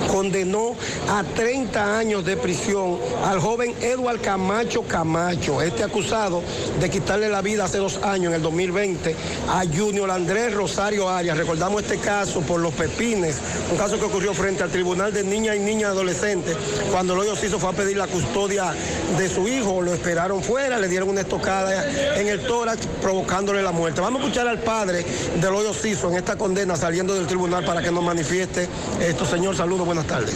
[0.07, 0.75] condenó
[1.09, 6.41] a 30 años de prisión al joven Eduard Camacho Camacho, este acusado
[6.79, 9.15] de quitarle la vida hace dos años, en el 2020,
[9.49, 11.37] a Junior Andrés Rosario Arias.
[11.37, 13.37] Recordamos este caso por los pepines,
[13.71, 16.55] un caso que ocurrió frente al Tribunal de Niñas y Niñas Adolescentes,
[16.91, 18.73] cuando Loyo Ciso fue a pedir la custodia
[19.17, 21.85] de su hijo, lo esperaron fuera, le dieron una estocada
[22.17, 24.01] en el tórax, provocándole la muerte.
[24.01, 25.05] Vamos a escuchar al padre
[25.39, 28.67] de Loyo Ciso en esta condena saliendo del tribunal para que nos manifieste
[28.99, 29.25] esto.
[29.25, 30.35] Señor, saludos, buenas tardes.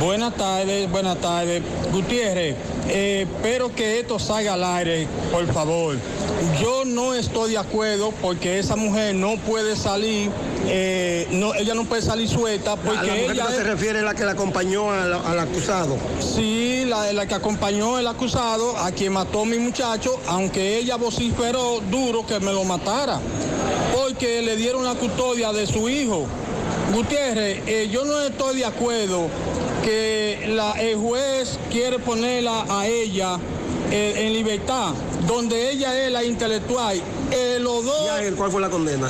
[0.00, 1.62] Buenas tardes, buenas tardes.
[1.92, 2.54] Gutiérrez,
[2.88, 5.96] eh, espero que esto salga al aire, por favor.
[6.60, 10.30] Yo no estoy de acuerdo porque esa mujer no puede salir,
[10.66, 14.02] eh, no, ella no puede salir suelta porque ¿A la mujer ella se refiere a
[14.02, 15.96] la que la acompañó al, al acusado?
[16.20, 20.96] Sí, la, la que acompañó el acusado, a quien mató a mi muchacho, aunque ella
[20.96, 23.18] vociferó duro que me lo matara,
[23.92, 26.26] porque le dieron la custodia de su hijo.
[26.92, 29.28] Gutiérrez, eh, yo no estoy de acuerdo
[29.84, 33.38] que la, el juez quiere ponerla a ella
[33.92, 34.92] eh, en libertad,
[35.26, 37.00] donde ella es la intelectual.
[37.30, 39.08] Eh, los dos, ¿Y a él cuál fue la condena?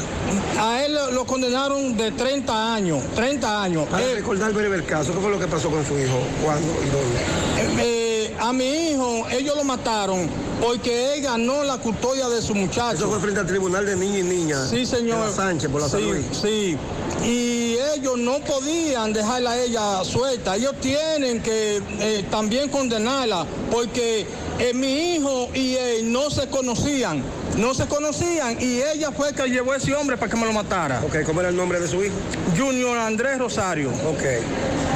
[0.58, 3.86] A él lo- lo condenaron de 30 años, 30 años.
[3.88, 6.18] Para Eh, recordar breve el caso, ¿qué fue lo que pasó con su hijo?
[6.44, 8.34] ¿Cuándo y dónde?
[8.38, 10.28] A mi hijo, ellos lo mataron
[10.60, 12.96] porque él ganó la custodia de su muchacho.
[12.96, 14.68] Eso fue frente al Tribunal de Niños y Niñas.
[14.70, 15.18] Sí, señor.
[15.20, 16.26] de la Sánchez, por la San sí, Luis.
[16.40, 16.76] sí.
[17.24, 20.56] Y ellos no podían dejarla a ella suelta.
[20.56, 24.26] Ellos tienen que eh, también condenarla porque
[24.58, 27.22] eh, mi hijo y él no se conocían.
[27.56, 30.52] No se conocían y ella fue que llevó a ese hombre para que me lo
[30.52, 31.02] matara.
[31.04, 32.14] Ok, ¿cómo era el nombre de su hijo?
[32.56, 33.90] Junior Andrés Rosario.
[33.90, 34.22] Ok.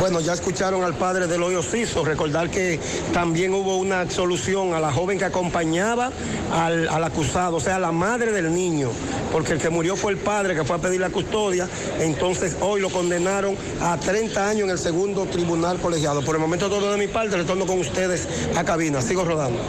[0.01, 2.05] Bueno, ya escucharon al padre del hoyo Ciso.
[2.05, 2.79] Recordar que
[3.13, 5.25] también hubo una absolución a la joven que
[5.55, 6.11] acompañaba
[6.53, 8.91] al, al acusado, o sea, la madre del niño,
[9.31, 11.69] porque el que murió fue el padre que fue a pedir la custodia.
[12.01, 16.23] Entonces, hoy lo condenaron a 30 años en el segundo tribunal colegiado.
[16.25, 19.01] Por el momento, todo de mi parte, retorno con ustedes a cabina.
[19.01, 19.61] Sigo rodando.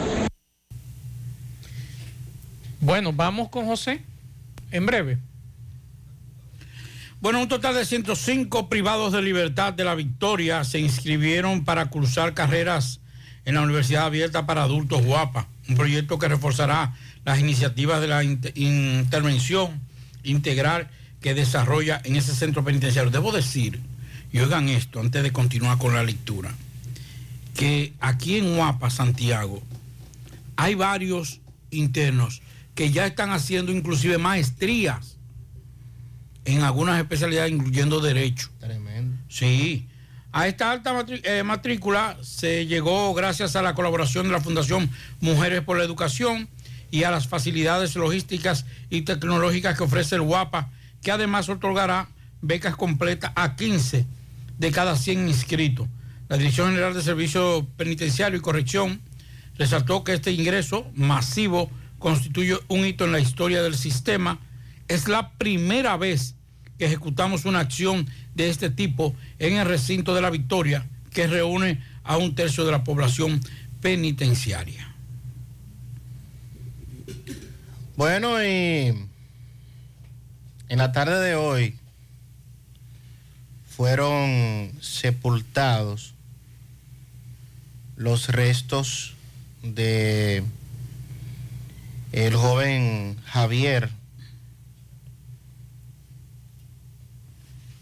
[2.80, 4.02] Bueno, vamos con José
[4.72, 5.18] en breve.
[7.20, 12.34] Bueno, un total de 105 privados de libertad de la Victoria se inscribieron para cursar
[12.34, 13.00] carreras
[13.46, 18.22] en la Universidad Abierta para Adultos Guapa, un proyecto que reforzará las iniciativas de la
[18.24, 19.80] inter- intervención
[20.22, 20.88] integral
[21.20, 23.10] que desarrolla en ese centro penitenciario.
[23.10, 23.80] Debo decir,
[24.32, 26.54] y oigan esto antes de continuar con la lectura,
[27.54, 29.62] que aquí en Guapa, Santiago,
[30.56, 32.42] hay varios internos
[32.74, 35.16] que ya están haciendo inclusive maestrías
[36.44, 38.50] en algunas especialidades, incluyendo derecho.
[38.60, 39.16] Tremendo.
[39.28, 39.86] Sí.
[40.36, 45.62] A esta alta eh, matrícula se llegó gracias a la colaboración de la Fundación Mujeres
[45.62, 46.50] por la Educación
[46.90, 50.68] y a las facilidades logísticas y tecnológicas que ofrece el WAPA,
[51.00, 52.10] que además otorgará
[52.42, 54.04] becas completas a 15
[54.58, 55.88] de cada 100 inscritos.
[56.28, 59.00] La Dirección General de Servicio Penitenciario y Corrección
[59.56, 64.38] resaltó que este ingreso masivo constituye un hito en la historia del sistema.
[64.86, 66.35] Es la primera vez
[66.78, 71.80] que ejecutamos una acción de este tipo en el recinto de la Victoria, que reúne
[72.04, 73.40] a un tercio de la población
[73.80, 74.94] penitenciaria.
[77.96, 78.94] Bueno, y
[80.68, 81.76] en la tarde de hoy
[83.76, 86.14] fueron sepultados
[87.96, 89.14] los restos
[89.62, 90.44] de
[92.12, 93.90] el joven Javier,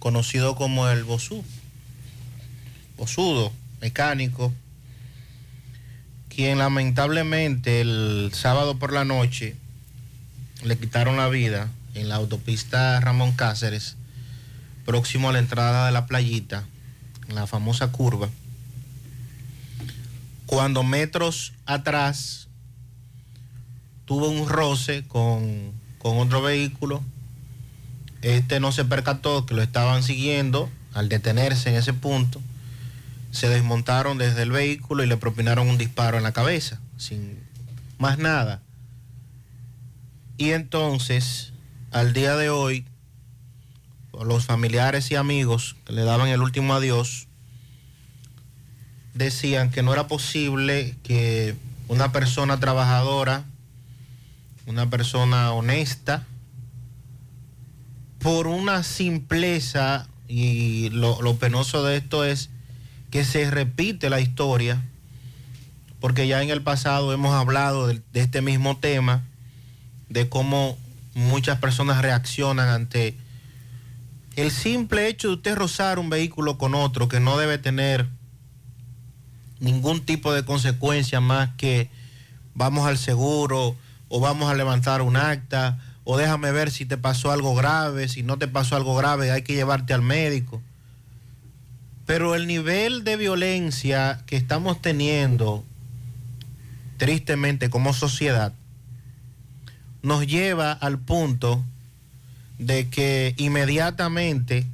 [0.04, 1.42] conocido como el Bosú,
[2.98, 4.52] Bosudo, mecánico,
[6.28, 9.56] quien lamentablemente el sábado por la noche
[10.62, 13.96] le quitaron la vida en la autopista Ramón Cáceres,
[14.84, 16.64] próximo a la entrada de la playita,
[17.30, 18.28] en la famosa curva,
[20.44, 22.48] cuando metros atrás
[24.04, 27.02] tuvo un roce con, con otro vehículo,
[28.24, 32.40] este no se percató que lo estaban siguiendo al detenerse en ese punto,
[33.32, 37.38] se desmontaron desde el vehículo y le propinaron un disparo en la cabeza, sin
[37.98, 38.62] más nada.
[40.38, 41.52] Y entonces,
[41.90, 42.86] al día de hoy,
[44.24, 47.26] los familiares y amigos que le daban el último adiós,
[49.12, 51.56] decían que no era posible que
[51.88, 53.44] una persona trabajadora,
[54.66, 56.24] una persona honesta,
[58.24, 62.48] por una simpleza, y lo, penoso de esto es
[63.10, 64.82] que se repite la historia,
[66.00, 69.24] porque ya en el pasado hemos hablado de, de este mismo tema,
[70.08, 70.78] de cómo
[71.12, 73.14] muchas personas reaccionan ante
[74.36, 78.08] el simple hecho de usted rozar un vehículo con otro que no debe tener
[79.60, 81.90] ningún tipo de consecuencia más que
[82.54, 83.76] vamos al seguro
[84.08, 88.22] o vamos a levantar un acta o déjame ver si te pasó algo grave, si
[88.22, 90.62] no te pasó algo grave hay que llevarte al médico.
[92.06, 95.64] Pero el nivel de violencia que estamos teniendo
[96.98, 98.52] tristemente como sociedad
[100.02, 101.64] nos lleva al punto
[102.58, 104.66] de que inmediatamente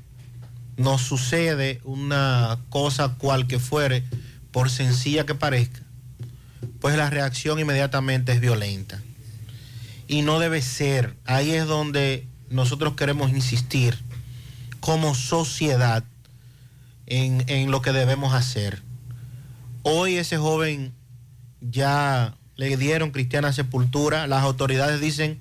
[0.76, 4.02] nos sucede una cosa cual que fuere,
[4.50, 5.80] por sencilla que parezca,
[6.80, 9.00] pues la reacción inmediatamente es violenta.
[10.10, 11.14] Y no debe ser.
[11.24, 13.96] Ahí es donde nosotros queremos insistir
[14.80, 16.02] como sociedad
[17.06, 18.82] en, en lo que debemos hacer.
[19.84, 20.92] Hoy ese joven
[21.60, 24.26] ya le dieron cristiana sepultura.
[24.26, 25.38] Las autoridades dicen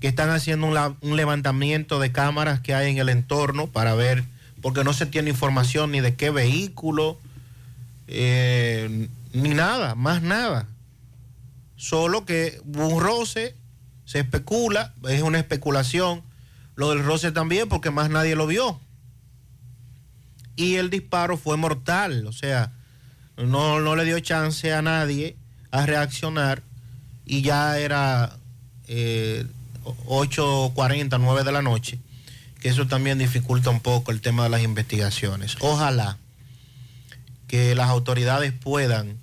[0.00, 4.24] que están haciendo un, levantamiento de cámaras que hay en el entorno para ver,
[4.62, 7.18] porque no se tiene información ni de qué vehículo,
[8.08, 10.66] eh, ni nada, más nada.
[11.76, 13.00] Solo que un
[14.06, 16.22] se especula, es una especulación.
[16.76, 18.80] Lo del roce también, porque más nadie lo vio.
[20.56, 22.72] Y el disparo fue mortal, o sea,
[23.36, 25.36] no, no le dio chance a nadie
[25.70, 26.62] a reaccionar
[27.26, 28.38] y ya era
[28.88, 29.44] eh,
[30.06, 31.98] 8.40, 9 de la noche,
[32.60, 35.56] que eso también dificulta un poco el tema de las investigaciones.
[35.60, 36.16] Ojalá
[37.48, 39.18] que las autoridades puedan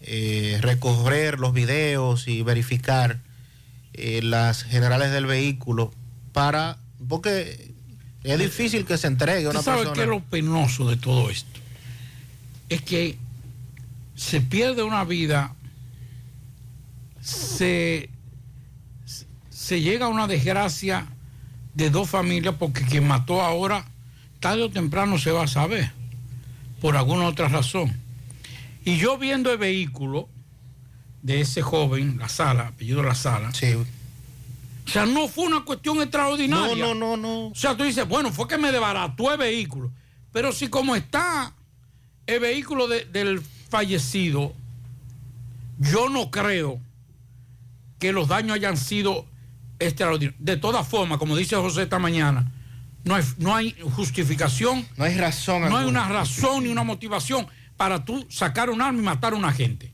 [0.00, 3.20] eh, recoger los videos y verificar
[3.94, 5.92] eh, las generales del vehículo
[6.32, 6.78] para,
[7.08, 7.72] porque
[8.22, 9.94] es difícil que se entregue una ¿Usted sabe persona.
[9.94, 11.60] qué es lo penoso de todo esto?
[12.68, 13.18] Es que
[14.14, 15.54] se pierde una vida,
[17.20, 18.10] se,
[19.48, 21.06] se llega a una desgracia
[21.74, 23.86] de dos familias porque quien mató ahora,
[24.38, 25.90] tarde o temprano se va a saber,
[26.80, 27.96] por alguna otra razón.
[28.84, 30.28] Y yo viendo el vehículo
[31.22, 33.50] de ese joven, la sala, apellido la sala,
[34.86, 36.84] o sea, no fue una cuestión extraordinaria.
[36.86, 37.46] No, no, no, no.
[37.48, 39.92] O sea, tú dices, bueno, fue que me desbarató el vehículo.
[40.32, 41.52] Pero si como está
[42.26, 44.52] el vehículo de- del fallecido,
[45.78, 46.80] yo no creo
[47.98, 49.26] que los daños hayan sido
[49.78, 50.34] extraordinarios.
[50.44, 52.50] De todas formas, como dice José esta mañana,
[53.04, 54.86] no hay, no hay justificación.
[54.96, 55.68] No hay razón.
[55.68, 57.46] No hay una razón ni una motivación
[57.76, 59.89] para tú sacar un arma y matar a una gente.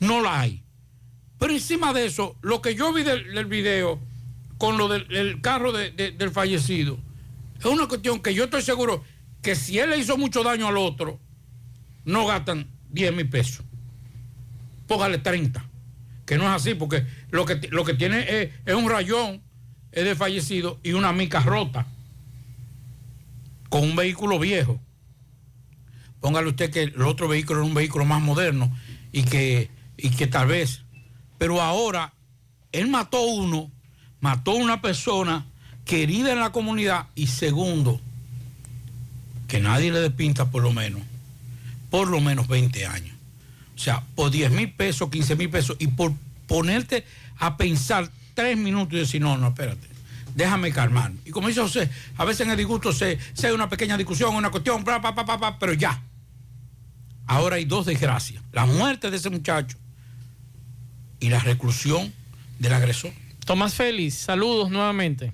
[0.00, 0.62] No la hay.
[1.38, 4.00] Pero encima de eso, lo que yo vi del, video
[4.58, 6.98] con lo del el carro de- de- del fallecido,
[7.58, 9.02] es una cuestión que yo estoy seguro
[9.42, 11.18] que si él le hizo mucho daño al otro,
[12.04, 13.64] no gastan 10 mil pesos.
[14.86, 15.64] Póngale 30.
[16.26, 19.42] Que no es así, porque lo que, lo que tiene es, es un rayón,
[19.92, 21.86] es de fallecido y una mica rota
[23.68, 24.80] con un vehículo viejo.
[26.20, 28.76] Póngale usted que el otro vehículo era un vehículo más moderno
[29.12, 29.70] y que,
[30.02, 30.82] y que tal vez.
[31.38, 32.12] Pero ahora,
[32.72, 33.70] él mató uno,
[34.20, 35.46] mató una persona
[35.84, 38.00] querida en la comunidad y segundo,
[39.48, 41.02] que nadie le despinta por lo menos,
[41.90, 43.16] por lo menos 20 años.
[43.74, 46.12] O sea, por 10 mil pesos, 15 mil pesos y por
[46.46, 47.04] ponerte
[47.38, 49.88] a pensar tres minutos y decir, no, no, espérate,
[50.34, 51.12] déjame calmar.
[51.24, 54.34] Y como dice José, a veces en el disgusto se, se hay una pequeña discusión,
[54.34, 56.02] una cuestión, bla, bla, bla, bla, pero ya.
[57.26, 59.79] Ahora hay dos desgracias, la muerte de ese muchacho
[61.20, 62.12] y la reclusión
[62.58, 63.12] del agresor.
[63.44, 65.32] Tomás Félix, saludos nuevamente.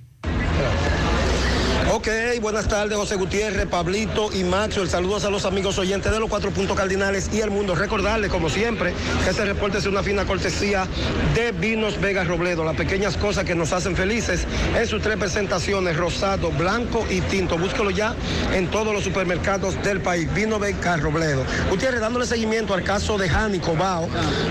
[1.93, 2.09] Ok,
[2.43, 4.89] buenas tardes, José Gutiérrez, Pablito y Maxwell.
[4.89, 7.77] Saludos a los amigos oyentes de los cuatro puntos cardinales y el mundo.
[7.77, 10.89] Recordarles, como siempre, que este reporte es una fina cortesía
[11.37, 12.65] de Vinos Vega Robledo.
[12.65, 17.57] Las pequeñas cosas que nos hacen felices en sus tres presentaciones, rosado, blanco y tinto.
[17.57, 18.17] Búsquelo ya
[18.53, 20.29] en todos los supermercados del país.
[20.35, 21.45] Vino Vega Robledo.
[21.71, 24.09] Gutiérrez, dándole seguimiento al caso de Jani Cobao,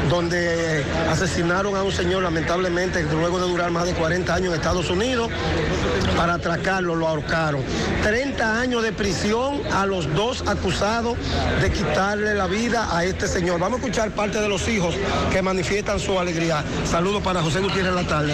[0.10, 4.90] donde asesinaron a un señor, lamentablemente, luego de durar más de 40 años en Estados
[4.90, 5.30] Unidos,
[6.16, 7.25] para atracarlo, lo ahorcaron.
[7.26, 11.18] 30 años de prisión a los dos acusados
[11.62, 13.60] de quitarle la vida a este señor.
[13.60, 14.96] Vamos a escuchar parte de los hijos
[15.32, 16.64] que manifiestan su alegría.
[16.90, 18.34] Saludos para José Gutiérrez La Tarde.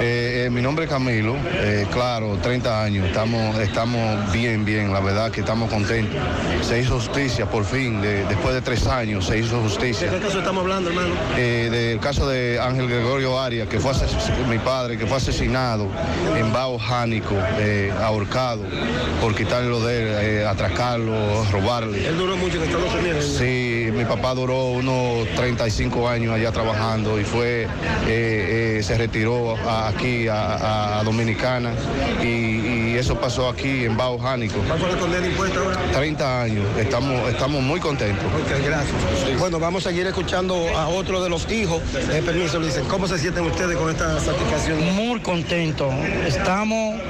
[0.00, 5.00] Eh, eh, mi nombre es Camilo, eh, claro, 30 años, estamos, estamos bien, bien, la
[5.00, 6.20] verdad que estamos contentos.
[6.62, 10.10] Se hizo justicia por fin, de- después de tres años se hizo ¿De justicia.
[10.10, 11.14] qué caso estamos hablando, hermano?
[11.36, 13.92] Eh, del caso de Ángel Gregorio Arias, que fue
[14.48, 15.86] mi padre, que fue asesinado
[16.36, 17.34] en Bao Jánico,
[18.02, 18.62] ahorcado,
[19.20, 22.06] por quitarle lo de él, atracarlo, robarle.
[22.08, 23.24] Él duró mucho en Estados Unidos.
[23.38, 27.66] Sí, mi papá duró unos 35 años allá trabajando y fue,
[28.06, 31.72] se retiró a- aquí a, Dominicana
[32.22, 34.58] y, y eso pasó aquí en Bajo Jánico.
[34.66, 35.80] ¿Cuál fue la condena impuesta ahora?
[35.92, 36.64] 30 años.
[36.78, 38.24] Estamos, estamos muy contentos.
[38.24, 39.38] Ok, gracias.
[39.38, 41.82] Bueno, vamos a seguir escuchando a otro de los hijos.
[41.94, 44.94] Eh, permiso, le dicen, ¿cómo se sienten ustedes con esta satisfacción?
[44.94, 45.92] Muy contentos.
[46.26, 47.00] Estamos,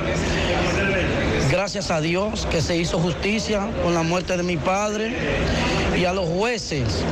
[1.51, 5.15] gracias a Dios, que se hizo justicia con la muerte de mi padre
[5.97, 7.05] y a los jueces.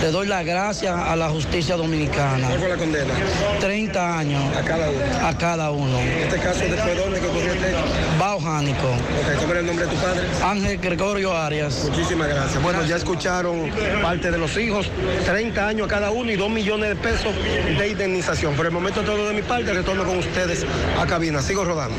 [0.00, 2.46] Le doy las gracias a la justicia dominicana.
[2.46, 3.14] ¿Cuál fue la condena?
[3.60, 4.56] 30 años.
[4.56, 5.26] A cada uno.
[5.26, 5.98] A cada uno.
[5.98, 7.84] En este caso, ¿después de dónde que ocurrió este hecho?
[8.18, 8.88] Bajo Jánico.
[8.88, 10.22] Ok, ¿cómo era el nombre de tu padre?
[10.42, 11.84] Ángel Gregorio Arias.
[11.90, 12.62] Muchísimas gracias.
[12.62, 13.70] Bueno, ya escucharon
[14.00, 14.90] parte de los hijos,
[15.26, 17.34] 30 años a cada uno y 2 millones de pesos
[17.78, 18.54] de indemnización.
[18.54, 20.64] Por el momento todo de mi parte, retorno con ustedes
[20.98, 21.42] a cabina.
[21.42, 21.96] Sigo rodando.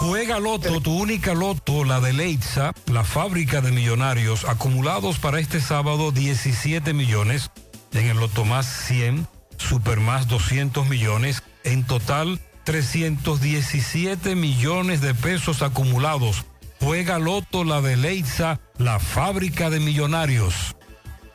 [0.00, 5.60] Juega Loto, tu única Loto, la de Leitza, la fábrica de millonarios, acumulados para este
[5.60, 7.50] sábado 17 millones,
[7.92, 9.28] en el Loto más 100,
[9.58, 16.46] Super más 200 millones, en total 317 millones de pesos acumulados.
[16.80, 20.76] Juega Loto, la de Leitza, la fábrica de millonarios.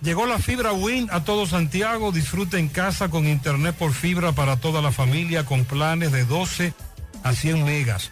[0.02, 2.12] Llegó la fibra Win a todo Santiago.
[2.12, 6.74] Disfruta en casa con internet por fibra para toda la familia con planes de 12
[7.24, 8.12] a 100 megas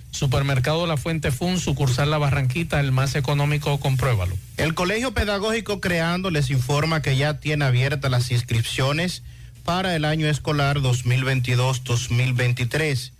[0.11, 4.35] Supermercado La Fuente Fun, sucursal La Barranquita, el más económico, compruébalo.
[4.57, 9.23] El Colegio Pedagógico Creando les informa que ya tiene abiertas las inscripciones
[9.63, 13.13] para el año escolar 2022-2023.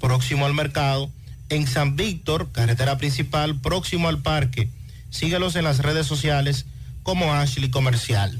[0.00, 1.10] próximo al mercado.
[1.48, 4.70] En San Víctor, carretera principal, próximo al parque.
[5.10, 6.64] Síguelos en las redes sociales
[7.02, 8.38] como Ashley Comercial.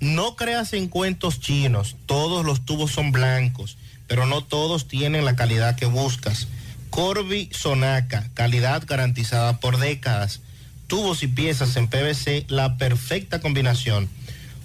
[0.00, 1.96] No creas en cuentos chinos.
[2.06, 6.46] Todos los tubos son blancos, pero no todos tienen la calidad que buscas.
[6.90, 10.40] Corby Sonaca, calidad garantizada por décadas.
[10.86, 14.08] Tubos y piezas en PVC, la perfecta combinación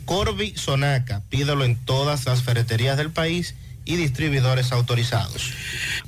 [0.07, 1.21] Corby Sonaca.
[1.29, 3.53] Pídelo en todas las ferreterías del país
[3.85, 5.51] y distribuidores autorizados.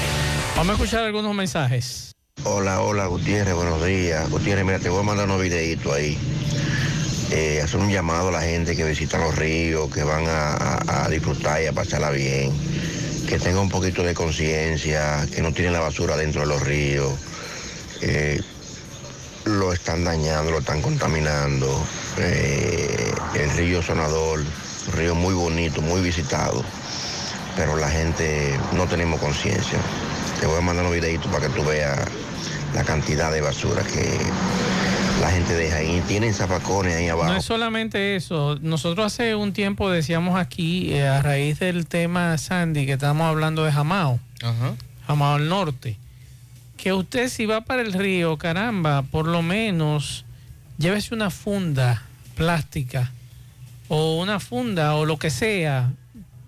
[0.56, 2.12] Vamos a escuchar algunos mensajes.
[2.44, 4.30] Hola, hola, Gutiérrez, buenos días.
[4.30, 6.18] Gutiérrez, mira, te voy a mandar unos videitos ahí.
[7.32, 11.64] Eh, hacer un llamado a la gente que visita los ríos, que van a, disfrutar
[11.64, 12.52] y a pasarla bien,
[13.28, 17.14] que tenga un poquito de conciencia, que no tienen la basura dentro de los ríos,
[18.02, 18.42] eh,
[19.46, 21.68] lo están dañando, lo están contaminando.
[22.18, 26.64] Eh, el río Sonador, un río muy bonito, muy visitado,
[27.56, 29.80] pero la gente no tenemos conciencia.
[30.42, 32.00] Te voy a mandar un videito para que tú veas
[32.74, 34.18] la cantidad de basura que
[35.22, 36.02] la gente deja ahí.
[36.08, 37.32] Tienen zafacones ahí abajo.
[37.32, 38.58] No es solamente eso.
[38.60, 43.64] Nosotros hace un tiempo decíamos aquí, eh, a raíz del tema Sandy, que estamos hablando
[43.64, 44.20] de Jamao,
[45.06, 46.00] Jamao al norte,
[46.76, 50.26] que usted si va para el río, caramba, por lo menos
[50.80, 52.02] llévese una funda
[52.34, 53.12] plástica
[53.90, 55.92] o una funda o lo que sea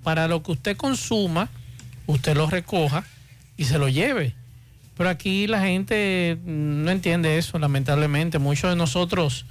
[0.01, 1.49] para lo que usted consuma,
[2.07, 3.05] usted lo recoja
[3.57, 4.35] y se lo lleve.
[4.97, 8.39] Pero aquí la gente no entiende eso, lamentablemente.
[8.39, 9.45] Muchos de nosotros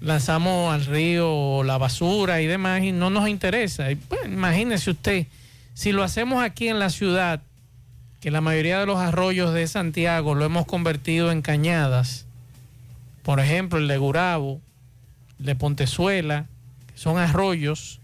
[0.00, 3.88] lanzamos al río la basura y demás y no nos interesa.
[4.08, 5.26] Pues, imagínese usted,
[5.74, 7.42] si lo hacemos aquí en la ciudad,
[8.20, 12.26] que la mayoría de los arroyos de Santiago lo hemos convertido en cañadas,
[13.22, 14.60] por ejemplo, el de Gurabo,
[15.38, 16.46] el de Pontezuela,
[16.86, 18.00] que son arroyos,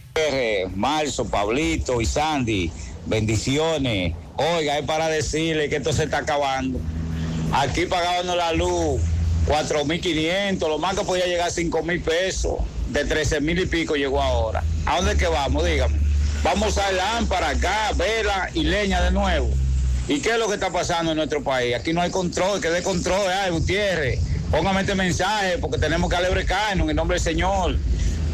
[0.75, 2.71] Marzo, Pablito y Sandy,
[3.05, 4.13] bendiciones.
[4.37, 6.79] Oiga, es para decirle que esto se está acabando.
[7.53, 9.01] Aquí pagábamos la luz
[9.47, 12.55] 4.500, lo más que podía llegar a 5.000 pesos.
[12.89, 14.63] De 13.000 y pico llegó ahora.
[14.85, 15.65] ¿A dónde es que vamos?
[15.65, 15.97] Dígame.
[16.43, 19.49] Vamos a lámpara, acá, vela y leña de nuevo.
[20.07, 21.75] ¿Y qué es lo que está pasando en nuestro país?
[21.75, 24.19] Aquí no hay control, que dé control, ay, Gutiérrez
[24.55, 27.75] póngame este mensaje porque tenemos que alebrecarnos en el nombre del Señor.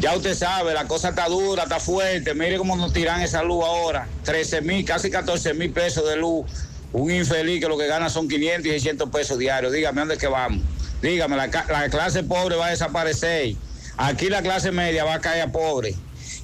[0.00, 2.32] Ya usted sabe, la cosa está dura, está fuerte.
[2.32, 4.06] Mire cómo nos tiran esa luz ahora.
[4.22, 6.46] 13 mil, casi 14 mil pesos de luz.
[6.92, 9.72] Un infeliz que lo que gana son 500 y 600 pesos diarios.
[9.72, 10.62] Dígame, ¿dónde es que vamos?
[11.02, 13.56] Dígame, la, la clase pobre va a desaparecer.
[13.96, 15.96] Aquí la clase media va a caer a pobre.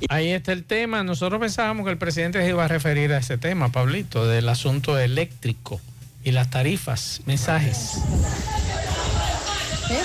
[0.09, 1.05] Ahí está el tema.
[1.05, 4.99] Nosotros pensábamos que el presidente se iba a referir a ese tema, Pablito, del asunto
[4.99, 5.81] eléctrico
[6.25, 7.21] y las tarifas.
[7.27, 7.99] Mensajes.
[9.91, 10.05] ¿Eh?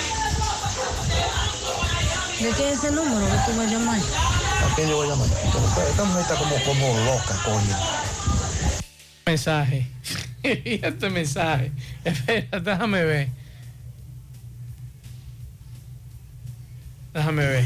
[2.40, 3.98] ¿De qué es ese número que tú vas a llamar?
[4.00, 5.28] ¿A quién yo voy a llamar?
[5.28, 7.76] Esta mujer está como, como loca, coño.
[9.26, 9.86] Mensaje.
[10.42, 11.72] este mensaje.
[12.04, 13.28] Espera, déjame ver.
[17.12, 17.64] Déjame ver.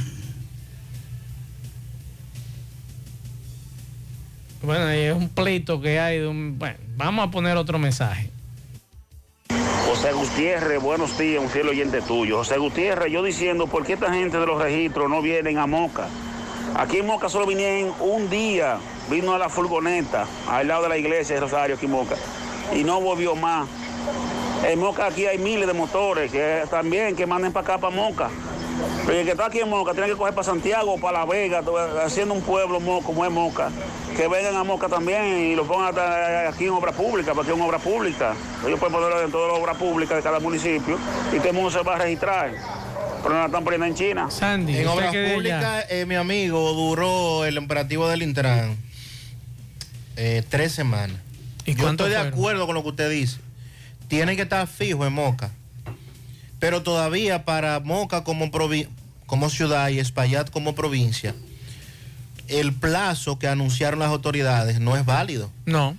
[4.62, 6.58] Bueno, ahí es un pleito que hay de un.
[6.58, 8.30] Bueno, vamos a poner otro mensaje.
[9.88, 12.36] José Gutiérrez, buenos días, un fiel oyente tuyo.
[12.36, 16.08] José Gutiérrez, yo diciendo, ¿por qué esta gente de los registros no vienen a Moca?
[16.74, 18.76] Aquí en Moca solo vinieron un día,
[19.08, 22.16] vino a la furgoneta, al lado de la iglesia de Rosario, aquí en Moca,
[22.76, 23.66] y no volvió más.
[24.68, 28.28] En Moca aquí hay miles de motores que también que manden para acá, para Moca.
[29.06, 31.24] Pero el que está aquí en Moca tiene que coger para Santiago o para La
[31.24, 31.62] Vega,
[32.04, 33.70] haciendo un pueblo como es Moca.
[34.16, 35.94] Que vengan a Moca también y lo pongan
[36.46, 38.34] aquí en obra pública, porque es una obra pública.
[38.66, 40.98] Ellos pueden ponerlo en todas las obras públicas de cada municipio
[41.32, 42.52] y todo el mundo se va a registrar.
[43.22, 44.30] Pero no la están poniendo en China.
[44.30, 48.76] Sandy, en obras públicas, eh, mi amigo, duró el operativo del Intran
[50.16, 51.16] eh, tres semanas.
[51.64, 53.38] ¿Y Yo estoy de acuerdo con lo que usted dice.
[54.08, 55.50] Tiene que estar fijo en Moca.
[56.58, 58.50] Pero todavía para Moca como,
[59.26, 61.34] como ciudad y Espaillat como provincia,
[62.48, 65.50] el plazo que anunciaron las autoridades no es válido.
[65.66, 65.96] No.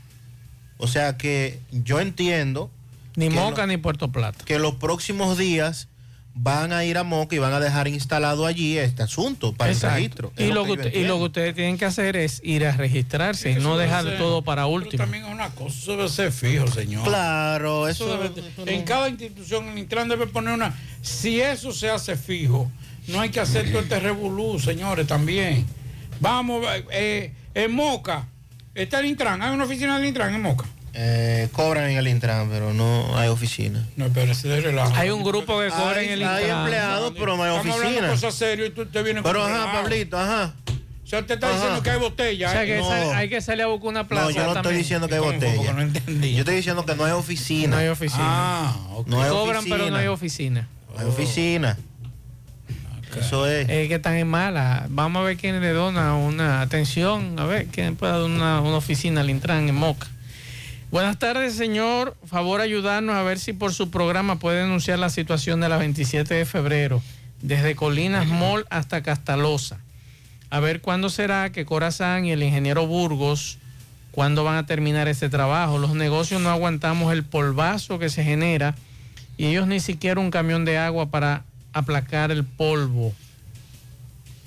[0.77, 2.71] O sea que yo entiendo...
[3.15, 4.45] Ni Moca ni Puerto Plata.
[4.45, 5.87] Que los próximos días
[6.35, 9.95] van a ir a Moca y van a dejar instalado allí este asunto para Exacto.
[9.97, 10.33] el registro.
[10.37, 13.55] Y lo, que y lo que ustedes tienen que hacer es ir a registrarse y
[13.55, 15.03] no dejar ser- todo para pero último.
[15.03, 17.03] También es una cosa, eso debe ser fijo, señor.
[17.03, 20.73] Claro, eso, debe- en cada institución, el Intran debe poner una.
[21.01, 22.71] Si eso se hace fijo,
[23.07, 25.65] no hay que hacer todo este revolú, señores, también.
[26.21, 28.27] Vamos, eh, en Moca,
[28.75, 30.65] está el Intran, hay una oficina del Intran en Moca.
[30.93, 33.85] Eh, cobran en el Intran, pero no hay oficina.
[33.95, 34.93] No, pero ese relajo.
[34.95, 36.59] Hay un grupo que cobra Hay- en el hay Intran.
[36.61, 38.07] empleados, pero no hay Estamos hablando oficina.
[38.07, 39.81] de cosas serias y tú te vienes Pero con ajá, relajo.
[39.83, 40.53] Pablito, ajá.
[41.03, 41.55] O sea, te está Ajá.
[41.55, 42.47] diciendo que hay botella.
[42.49, 42.67] O sea, ¿eh?
[42.67, 42.87] que No.
[42.87, 44.25] sal- hay que salir a buscar una plaza.
[44.25, 45.73] No, yo no estoy diciendo que hay botella.
[45.73, 46.33] No entendí.
[46.33, 47.67] Yo estoy diciendo que no hay oficina.
[47.75, 48.21] No hay oficina.
[48.23, 49.07] Ah, ok.
[49.07, 49.77] No hay Cobran, oficina.
[49.77, 50.67] pero no hay oficina.
[50.97, 51.77] Hay oficina.
[53.19, 53.67] Eso es.
[53.69, 54.85] Es que están en mala.
[54.89, 57.39] Vamos a ver quién le dona una atención.
[57.39, 60.07] A ver quién puede dar una, una oficina al Intran en Moca.
[60.91, 62.17] Buenas tardes, señor.
[62.25, 66.33] Favor ayudarnos a ver si por su programa puede denunciar la situación de la 27
[66.33, 67.03] de febrero,
[67.43, 69.77] desde Colinas Mall hasta Castalosa.
[70.49, 73.59] A ver cuándo será que Corazán y el ingeniero Burgos,
[74.11, 75.77] cuándo van a terminar este trabajo.
[75.77, 78.73] Los negocios no aguantamos el polvazo que se genera
[79.37, 83.13] y ellos ni siquiera un camión de agua para aplacar el polvo.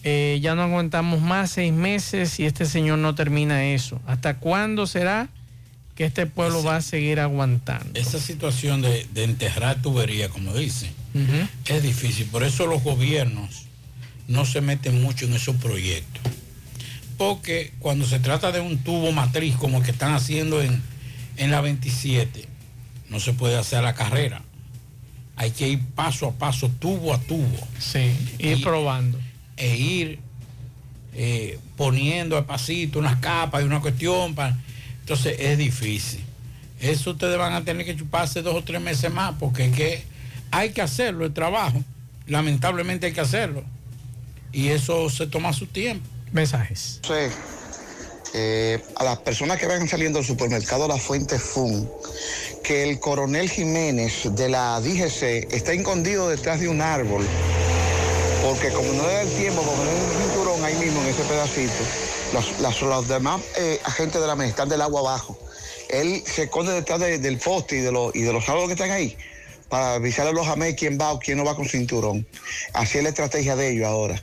[0.02, 4.00] Eh, ya no aguantamos más seis meses y este señor no termina eso.
[4.08, 5.28] ¿Hasta cuándo será
[5.94, 7.98] que este pueblo va a seguir aguantando?
[7.98, 10.90] Esa situación de, de enterrar tubería, como dicen,
[11.66, 12.26] es difícil.
[12.26, 13.66] Por eso los gobiernos
[14.28, 16.22] no se meten mucho en esos proyectos.
[17.18, 20.82] Porque cuando se trata de un tubo matriz como el que están haciendo en,
[21.36, 22.46] en la 27,
[23.10, 24.42] no se puede hacer a la carrera.
[25.36, 27.68] Hay que ir paso a paso, tubo a tubo.
[27.78, 29.18] Sí, ir Y- probando.
[29.56, 30.18] E ir
[31.14, 34.34] eh, poniendo a pasito unas capas y una cuestión.
[34.34, 34.58] Para...
[35.02, 36.24] Entonces es difícil.
[36.80, 40.04] Eso ustedes van a tener que chuparse dos o tres meses más porque es que
[40.50, 41.82] hay que hacerlo, el trabajo.
[42.26, 43.62] Lamentablemente hay que hacerlo.
[44.52, 46.06] Y eso se toma su tiempo.
[46.32, 47.00] Mensajes.
[47.06, 47.30] sé,
[48.34, 51.88] eh, a las personas que vayan saliendo del supermercado La Fuente Fun,
[52.64, 57.26] que el coronel Jiménez de la DGC está escondido detrás de un árbol,
[58.42, 61.08] porque como no le da el tiempo, como no hay un cinturón ahí mismo en
[61.08, 61.84] ese pedacito,
[62.32, 65.38] los, demás eh, agentes de la mesa están del agua abajo.
[65.90, 68.72] Él se esconde detrás de- del poste y de, los, y de los árboles que
[68.74, 69.16] están ahí
[69.68, 72.26] para avisarle a los AME quién va o quién no va con cinturón.
[72.74, 74.22] Así es la estrategia de ellos ahora.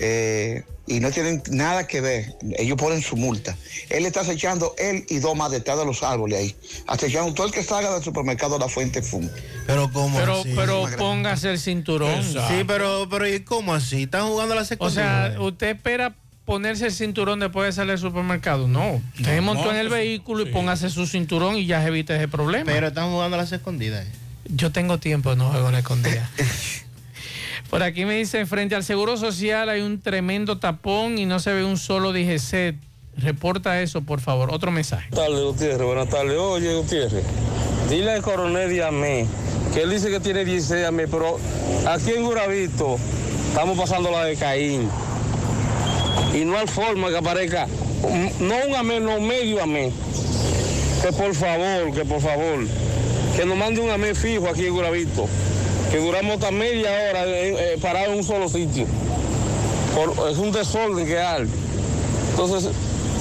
[0.00, 2.34] Eh, y no tienen nada que ver.
[2.56, 3.56] Ellos ponen su multa.
[3.90, 6.56] Él está acechando él y dos más detrás de los árboles ahí.
[6.86, 9.30] Acechando todo el que salga del supermercado La Fuente Fun.
[9.66, 10.52] Pero ¿cómo Pero, así?
[10.56, 12.22] pero póngase el cinturón.
[12.22, 14.04] Sí, pero, pero ¿y cómo así?
[14.04, 15.32] ¿Están jugando a la O secundaria?
[15.32, 16.14] sea, usted espera
[16.48, 18.66] ponerse el cinturón después de salir del supermercado.
[18.68, 19.92] No, usted No, montó no, en el sí.
[19.92, 22.64] vehículo y póngase su cinturón y ya se evita ese problema.
[22.64, 24.06] pero están jugando a las escondidas.
[24.46, 26.28] Yo tengo tiempo, no juego en la escondida.
[27.70, 31.52] Por aquí me dice, frente al Seguro Social hay un tremendo tapón y no se
[31.52, 32.74] ve un solo DGC.
[33.18, 34.48] Reporta eso, por favor.
[34.50, 35.08] Otro mensaje.
[35.10, 35.82] Buenas tardes, Gutiérrez.
[35.86, 36.38] Buenas tardes.
[36.38, 37.24] Oye, Gutiérrez,
[37.90, 39.26] dile al coronel Diamé
[39.74, 41.38] que él dice que tiene 16 AME, pero
[41.86, 42.96] aquí en Guravito
[43.50, 44.88] estamos pasando la de Caín.
[46.34, 47.66] Y no hay forma que aparezca,
[48.40, 49.90] no un AME, no medio AME.
[51.02, 52.66] Que por favor, que por favor,
[53.36, 55.26] que nos mande un AME fijo aquí en Guravito.
[55.90, 58.86] Que duramos hasta media hora eh, eh, parados en un solo sitio.
[59.94, 61.46] Por- es un desorden que hay.
[62.30, 62.70] Entonces,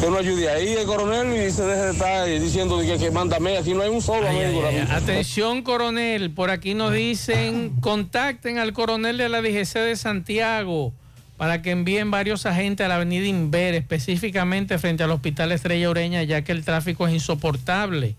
[0.01, 3.57] que nos ayude ahí el coronel y se deje de estar diciendo que, que mándame.
[3.57, 4.61] Aquí no hay un solo Ay, amigo.
[4.67, 4.81] ay, ay.
[4.81, 4.93] Guravito.
[4.93, 6.31] Atención, coronel.
[6.31, 10.93] Por aquí nos dicen, contacten al coronel de la DGC de Santiago
[11.37, 16.23] para que envíen varios agentes a la avenida Inver, específicamente frente al Hospital Estrella Ureña,
[16.23, 18.15] ya que el tráfico es insoportable.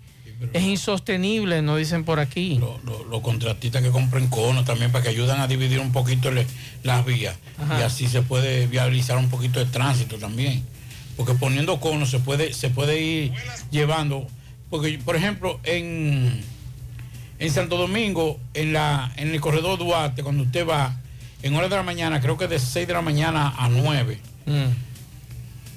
[0.53, 2.61] Es insostenible, nos dicen por aquí.
[2.61, 6.47] Los, los contratistas que compren conos también para que ayuden a dividir un poquito le-
[6.85, 7.37] las vías.
[7.61, 7.81] Ajá.
[7.81, 10.63] Y así se puede viabilizar un poquito el tránsito también.
[11.17, 13.33] Porque poniendo conos se puede, se puede ir
[13.73, 14.29] llevando.
[14.71, 16.41] Porque, por ejemplo, en,
[17.41, 21.01] en Santo Domingo, en, la, en el corredor Duarte, cuando usted va
[21.43, 24.19] en horas de la mañana, creo que de 6 de la mañana a 9,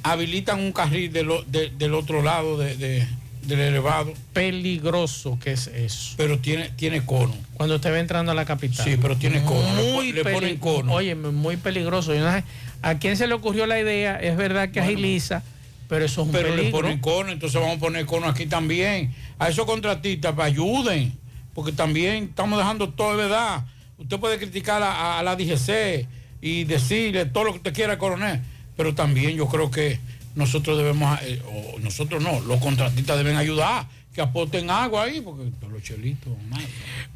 [0.03, 3.07] habilitan un carril de- del otro lado de- de-
[3.43, 4.14] del elevado.
[4.34, 6.14] Peligroso que es eso.
[6.18, 7.36] Pero tiene, tiene cono.
[7.55, 8.86] Cuando usted va entrando a la capital.
[8.86, 9.62] Sí, pero tiene cono.
[9.76, 10.93] Le Muy pon- le ponen cono.
[10.93, 12.14] Oye, muy peligroso.
[12.14, 12.43] Yo no sé
[12.84, 14.16] ¿A quién se le ocurrió la idea?
[14.20, 15.43] Es verdad que agiliza,
[15.88, 19.14] pero eso es un Pero le ponen cono, entonces vamos a poner cono aquí también.
[19.38, 21.14] A esos contratistas, para ayuden,
[21.53, 23.66] porque también estamos dejando todo de verdad.
[24.02, 26.08] Usted puede criticar a, a- a la DGC
[26.41, 28.41] y decirle todo lo que usted quiera, coronel,
[28.76, 29.99] pero también yo creo que
[30.36, 31.41] nosotros debemos, eh,
[31.76, 36.62] o nosotros no, los contratistas deben ayudar, que aporten agua ahí, porque los chelitos, más.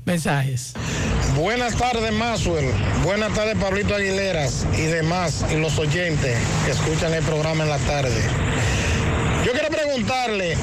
[0.05, 0.73] Mensajes.
[1.35, 2.71] Buenas tardes, Maxwell.
[3.03, 7.79] Buenas tardes, Pablito Aguileras y demás, y los oyentes que escuchan el programa en la
[7.79, 8.21] tarde.
[9.45, 10.55] Yo quiero preguntarle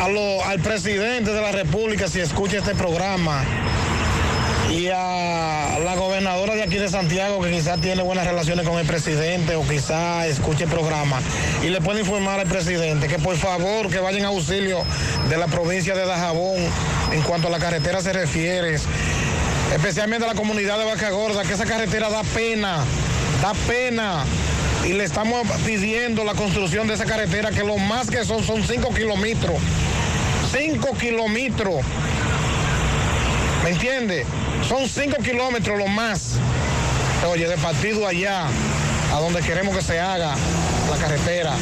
[0.00, 3.44] a lo- al presidente de la República si escucha este programa
[4.74, 8.86] y a la gobernadora de aquí de Santiago que quizás tiene buenas relaciones con el
[8.86, 11.20] presidente o quizás escuche el programa
[11.62, 14.82] y le puede informar al presidente que por favor que vayan a auxilio
[15.28, 16.56] de la provincia de Dajabón
[17.12, 18.76] en cuanto a la carretera se refiere,
[19.72, 22.78] especialmente a la comunidad de Vaca Gorda, que esa carretera da pena,
[23.40, 24.24] da pena.
[24.84, 28.62] Y le estamos pidiendo la construcción de esa carretera, que lo más que son son
[28.62, 29.56] 5 kilómetros.
[30.52, 31.76] 5 kilómetros.
[33.64, 34.26] ¿Me entiende?
[34.68, 36.34] Son 5 kilómetros lo más.
[37.26, 38.44] Oye, de partido allá,
[39.10, 40.34] a donde queremos que se haga
[40.90, 41.54] la carretera.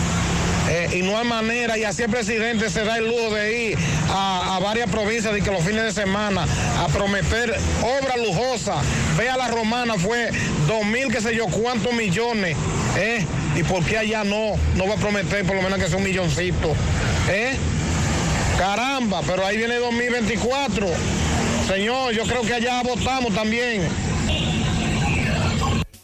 [0.69, 3.79] Eh, y no hay manera, y así el presidente se da el lujo de ir
[4.11, 6.45] a, varias provincias y que los fines de semana
[6.81, 8.75] a prometer obra lujosa.
[9.17, 10.33] Vea la romana, fue
[10.67, 12.57] dos mil, qué sé yo, cuántos millones.
[12.97, 13.25] ¿eh?
[13.55, 14.55] ¿Y por qué allá no?
[14.75, 16.75] No va a prometer por lo menos que sea un milloncito.
[17.29, 17.55] ¿eh?
[18.59, 21.22] Caramba, pero ahí viene 2024.
[21.75, 23.89] Señor, yo creo que allá votamos también.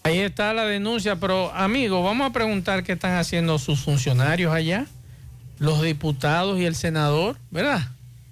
[0.03, 4.87] Ahí está la denuncia, pero amigo, vamos a preguntar qué están haciendo sus funcionarios allá,
[5.59, 7.83] los diputados y el senador, ¿verdad?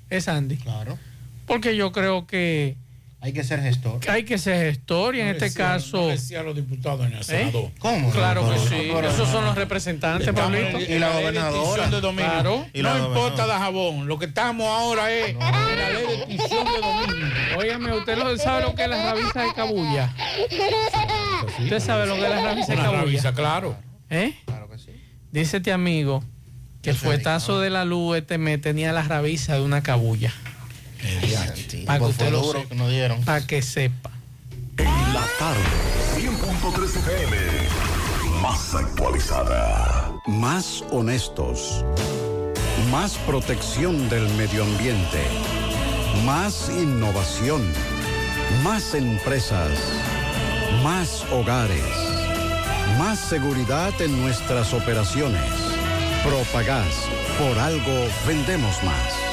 [0.08, 0.56] Es Andy.
[0.56, 0.98] Claro.
[1.44, 2.78] Porque yo creo que
[3.26, 3.98] Hay que ser gestor.
[4.08, 5.96] hay que ser gestor y en No este decía- caso...
[6.02, 7.24] no decía los diputados ni el ¿Eh?
[7.24, 7.70] senador.
[7.80, 8.10] ¿Cómo?
[8.12, 8.90] Claro que sí.
[8.94, 10.78] pero- Esos son los representantes, Pablito.
[10.78, 11.32] en- en la ley
[11.90, 12.30] de dominio.
[12.30, 12.66] Claro.
[12.72, 14.06] no importa de jabón.
[14.06, 17.58] Lo que estamos ahora es en la ley de extinción de dominio.
[17.58, 20.14] Óigame, ¿usted lo- sabe lo que es la rabiza de cabulla?
[21.58, 23.00] ¿Usted sabe lo que es la rabiza de cabulla?
[23.00, 23.76] rabiza, claro.
[24.08, 24.34] ¿Eh?
[25.32, 26.22] Dice este amigo
[26.80, 30.32] que el fuetazo de la luz este mes tenía la rabiza de una cabulla.
[31.86, 32.68] Para que usted lo sepa.
[32.68, 33.24] que nos dieron.
[33.24, 34.10] Para que sepa.
[34.76, 35.60] En la tarde,
[36.16, 37.36] 100.3 FM.
[38.42, 40.12] Más actualizada.
[40.26, 41.84] Más honestos.
[42.90, 45.22] Más protección del medio ambiente.
[46.24, 47.62] Más innovación.
[48.62, 49.70] Más empresas.
[50.82, 51.84] Más hogares.
[52.98, 55.50] Más seguridad en nuestras operaciones.
[56.24, 57.08] Propagás.
[57.38, 59.25] Por algo vendemos más.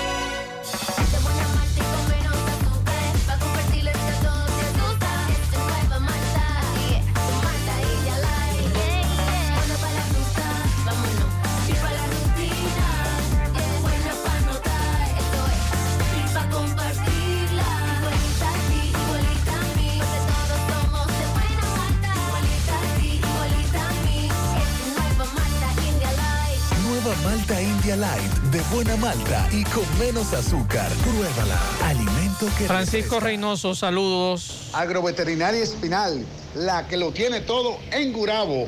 [27.96, 30.92] Light de buena malta y con menos azúcar.
[31.04, 31.60] Pruébala.
[31.84, 34.70] Alimento que Francisco Reynoso, saludos.
[34.74, 36.26] Agroveterinaria Espinal,
[36.56, 38.68] la que lo tiene todo en Gurabo,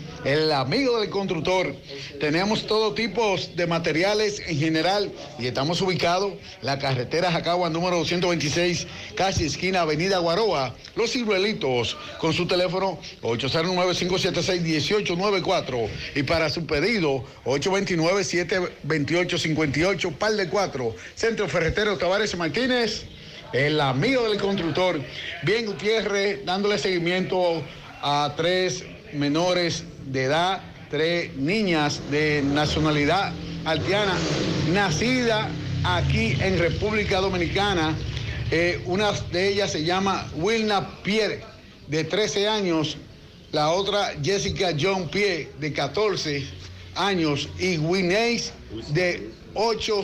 [0.23, 1.75] el amigo del constructor.
[2.19, 8.87] Tenemos todo tipo de materiales en general y estamos ubicados la carretera Jacagua número 226,
[9.15, 20.15] casi esquina Avenida Guaroa, Los Ciruelitos, con su teléfono 809-576-1894 y para su pedido 829-728-58,
[20.15, 23.05] par de 4, Centro Ferretero Tavares Martínez
[23.53, 25.01] el amigo del constructor.
[25.43, 27.61] Bien, Gutiérrez, dándole seguimiento
[28.01, 33.33] a tres menores de edad, tres niñas de nacionalidad
[33.65, 34.17] haitiana,
[34.71, 35.49] nacida
[35.83, 37.95] aquí en República Dominicana.
[38.51, 41.43] Eh, una de ellas se llama Wilna Pierre,
[41.87, 42.97] de 13 años.
[43.51, 46.45] La otra, Jessica John Pierre, de 14
[46.95, 47.49] años.
[47.59, 48.53] Y Wineis,
[48.89, 50.03] de 8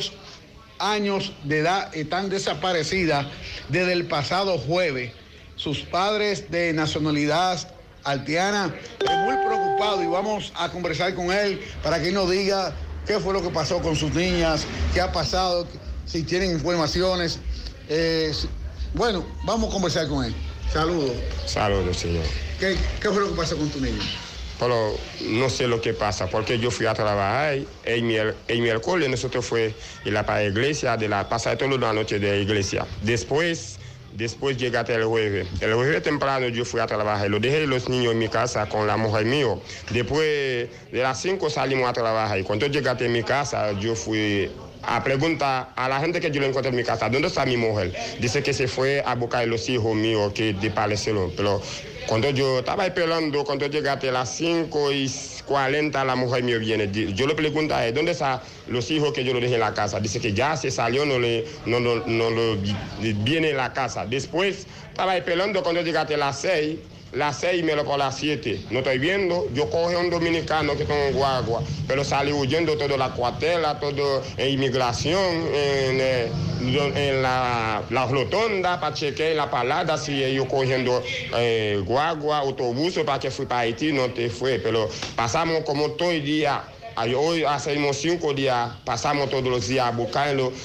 [0.79, 3.25] años de edad están desaparecidas
[3.69, 5.11] desde el pasado jueves.
[5.55, 7.67] Sus padres de nacionalidad
[9.25, 9.35] muy
[9.78, 12.73] y vamos a conversar con él para que nos diga
[13.05, 15.67] qué fue lo que pasó con sus niñas, qué ha pasado,
[16.05, 17.39] si tienen informaciones.
[17.88, 18.34] Eh,
[18.95, 20.34] bueno, vamos a conversar con él.
[20.73, 21.11] Saludos.
[21.45, 22.25] Saludos, señor.
[22.59, 24.03] ¿Qué, qué fue lo que pasó con tu niña?
[24.59, 29.75] pero no sé lo que pasa, porque yo fui a trabajar en miércoles, nosotros fue
[30.03, 32.88] ir a la iglesia, de la pasar toda la noche de la iglesia.
[33.03, 33.76] Después,
[34.18, 35.47] después llegaste el jueves.
[35.61, 38.88] El jueves temprano yo fui a trabajar, lo dejé los niños en mi casa con
[38.88, 39.61] la mujer mío.
[39.91, 44.49] Después de las 5 salimos a trabajar cuando llegaste en mi casa yo fui
[44.82, 47.57] a preguntar a la gente que yo lo encontré en mi casa, ¿dónde está mi
[47.57, 47.93] mujer?
[48.20, 50.72] Dice que se fue a buscar a los hijos míos que de
[51.36, 51.61] pero
[52.07, 55.11] cuando yo estaba esperando, cuando llegaste a las 5 y
[55.47, 56.91] 40, la mujer mía viene.
[56.91, 59.99] Yo le pregunto a ¿dónde están los hijos que yo lo dejé en la casa?
[59.99, 62.57] Dice que ya se salió, no le no, no, no lo
[62.99, 64.05] viene en la casa.
[64.05, 66.77] Después estaba esperando cuando llegaste a las 6
[67.14, 68.62] las seis me lo por las siete.
[68.70, 69.47] No estoy viendo.
[69.53, 74.49] Yo coge un dominicano que en guagua, pero salí huyendo toda la cuartela, todo en
[74.49, 76.32] inmigración, en, eh,
[76.62, 81.01] en la, la, rotonda para chequear la palada si ellos cogiendo
[81.36, 84.60] eh, guagua, autobús para que fui para Haití, no te fue.
[84.60, 86.64] Pero pasamos como todo el día
[86.99, 89.93] Hoy hacemos cinco días, pasamos todos los días a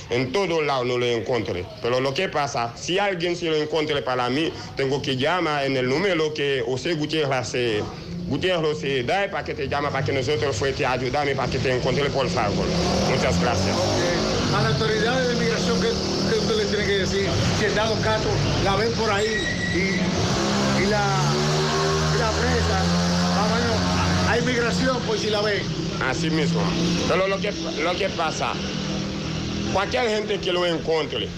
[0.08, 1.66] en todos lados no lo encontré.
[1.82, 5.76] Pero lo que pasa, si alguien se lo encuentre para mí, tengo que llamar en
[5.76, 7.82] el número que José Gutiérrez se,
[8.28, 11.58] Gutiérrez se da para que te llame, para que nosotros fue te ayudamos, para que
[11.58, 12.64] te encuentre por favor.
[13.10, 13.76] Muchas gracias.
[14.56, 15.88] A las autoridades de inmigración, ¿qué,
[16.30, 17.26] qué usted les tiene que decir?
[17.58, 18.30] Si el dado caso
[18.64, 19.36] la ven por ahí
[19.74, 20.98] y, la,
[22.18, 22.82] la presa,
[24.30, 25.91] a inmigración, pues si la ven.
[26.00, 26.62] Así mismo.
[27.08, 28.52] Pero lo que, lo que pasa,
[29.72, 31.28] cualquier gente que lo encuentre,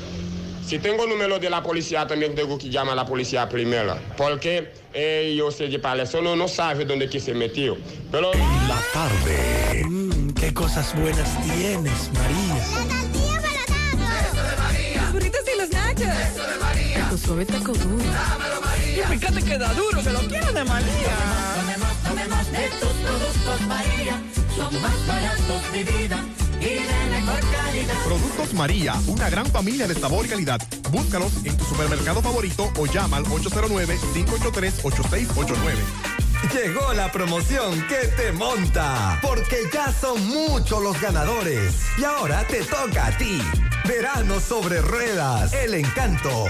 [0.66, 3.98] si tengo número de la policía, también tengo que llamar a la policía primero.
[4.16, 7.76] Porque ellos se de solo no sabe dónde que se metió.
[8.10, 8.32] Pero...
[8.32, 9.84] La tarde.
[9.84, 12.54] Mm, qué cosas buenas tienes, María.
[12.88, 15.02] La para Eso de María.
[15.02, 16.00] Los burritos y los nachos.
[16.00, 17.08] Eso de María.
[17.10, 18.04] Tu suave taco duro.
[18.04, 19.04] Dámelo, María.
[19.04, 21.16] Y fíjate que da duro, que lo quiero de María.
[21.56, 26.24] Tomemos, tomemos, de tus productos, María son más baratos de vida
[26.60, 27.94] y de mejor calidad.
[28.04, 30.60] Productos María, una gran familia de sabor y calidad.
[30.90, 36.13] Búscalos en tu supermercado favorito o llama al 809-583-8689.
[36.52, 41.74] Llegó la promoción que te monta, porque ya son muchos los ganadores.
[41.96, 43.40] Y ahora te toca a ti.
[43.86, 46.46] Verano sobre ruedas, el encanto.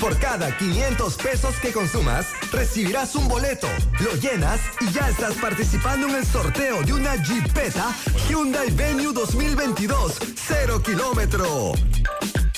[0.00, 3.68] Por cada 500 pesos que consumas, recibirás un boleto.
[4.00, 7.94] Lo llenas y ya estás participando en el sorteo de una Jeepeta
[8.28, 11.72] Hyundai Venue 2022, 0 kilómetro.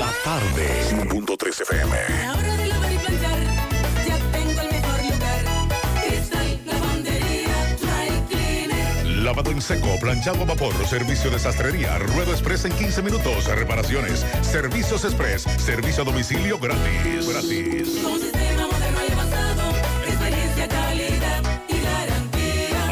[0.00, 0.66] La tarde,
[1.10, 1.96] 1.3 FM.
[2.26, 3.38] Ahora de lavar y planchar,
[4.08, 5.44] ya tengo el mejor lugar.
[6.02, 9.06] Cristal, lavandería, dry cleaner.
[9.18, 14.24] Lavado en seco, planchado a vapor, servicio de sastrería, ruedo express en 15 minutos, reparaciones,
[14.40, 17.28] servicios express, servicio a domicilio gratis.
[17.28, 17.98] Gratis.
[18.02, 19.70] Con un sistema moderno y avanzado,
[20.08, 21.69] experiencia, calidad y garantía.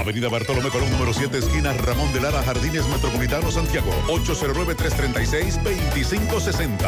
[0.09, 3.93] Avenida Bartolomé Colón, número 7, esquina Ramón de Lara, Jardines Metropolitano, Santiago.
[4.07, 6.79] 809-336-2560.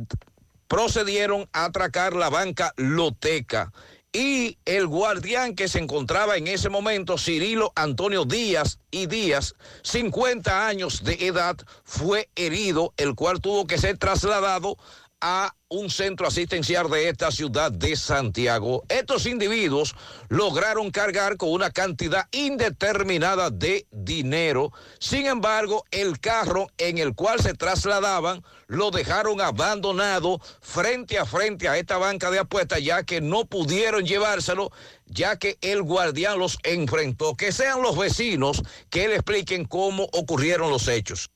[0.67, 3.71] procedieron a atracar la banca Loteca
[4.13, 10.67] y el guardián que se encontraba en ese momento, Cirilo Antonio Díaz y Díaz, 50
[10.67, 14.77] años de edad, fue herido, el cual tuvo que ser trasladado
[15.23, 18.83] a un centro asistencial de esta ciudad de Santiago.
[18.89, 19.95] Estos individuos
[20.29, 24.73] lograron cargar con una cantidad indeterminada de dinero.
[24.99, 31.69] Sin embargo, el carro en el cual se trasladaban lo dejaron abandonado frente a frente
[31.69, 34.73] a esta banca de apuestas, ya que no pudieron llevárselo,
[35.07, 37.37] ya que el guardián los enfrentó.
[37.37, 41.31] Que sean los vecinos que le expliquen cómo ocurrieron los hechos.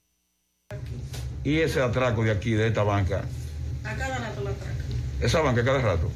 [1.45, 3.24] Y ese atraco de aquí, de esta banca,
[3.87, 4.76] A cada rato la atracan.
[5.20, 6.11] esa banca cada rato.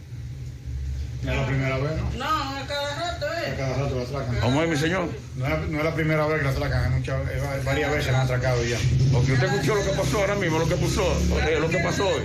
[1.23, 2.18] No es la primera vez, ¿no?
[2.18, 2.25] No,
[2.57, 3.55] a cada rato A es.
[3.59, 4.37] cada rato la atracan.
[4.41, 5.09] ¿Cómo es, mi señor?
[5.37, 8.25] No es, no es la primera vez que la atracan, muchas- varias veces la han
[8.25, 8.79] atracado ya.
[9.12, 11.03] Porque usted escuchó lo que pasó ahora mismo, lo que puso,
[11.47, 12.23] eh, lo que pasó hoy.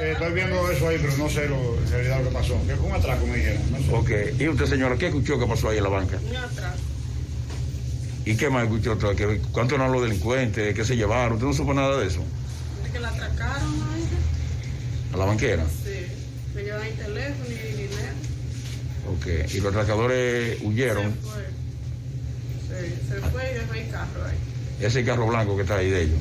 [0.00, 2.54] Eh, estoy viendo eso ahí, pero no sé lo, en realidad lo que pasó.
[2.66, 3.62] Que fue un atraco, me dijeron.
[3.72, 3.92] No sé.
[4.34, 4.40] Ok.
[4.40, 6.18] ¿Y usted, señora, qué escuchó que pasó ahí en la banca?
[6.28, 6.76] Un atraco.
[8.26, 8.98] ¿Y qué más escuchó?
[9.52, 10.74] ¿Cuánto eran los delincuentes?
[10.74, 11.32] ¿Qué se llevaron?
[11.34, 12.20] ¿Usted no supo nada de eso?
[12.84, 13.86] De que la atracaron, ¿no?
[15.12, 15.64] ¿A la banquera?
[15.84, 16.06] Sí.
[16.54, 18.14] Me llevan el teléfono y dinero.
[19.16, 19.52] Ok.
[19.54, 21.14] ¿Y los atracadores huyeron?
[21.22, 21.44] Fue.
[22.68, 24.36] Sí, se fue y dejó el carro ahí.
[24.80, 26.18] Ese carro blanco que está ahí de ellos.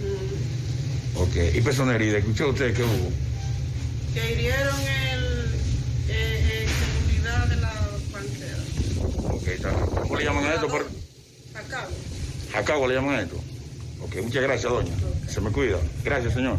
[0.00, 1.20] Mm.
[1.20, 1.36] Ok.
[1.54, 2.18] ¿Y personería?
[2.18, 3.10] ¿Escuchó usted qué hubo?
[4.14, 5.24] Que hirieron el,
[6.08, 7.72] eh, eh, seguridad de la
[8.12, 9.34] banquera.
[9.34, 9.86] Ok, está bien.
[10.02, 10.68] ¿Cómo le llaman a esto?
[10.68, 10.82] Por...
[11.54, 11.88] Acá.
[12.54, 13.36] ¿Acabo le llaman a esto?
[14.00, 14.92] Ok, muchas gracias, doña.
[15.28, 15.78] Se me cuida.
[16.04, 16.58] Gracias, señor.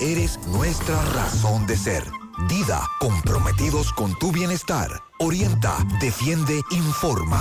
[0.00, 2.02] eres nuestra razón de ser.
[2.48, 4.90] Dida, comprometidos con tu bienestar.
[5.18, 7.40] Orienta, defiende, informa.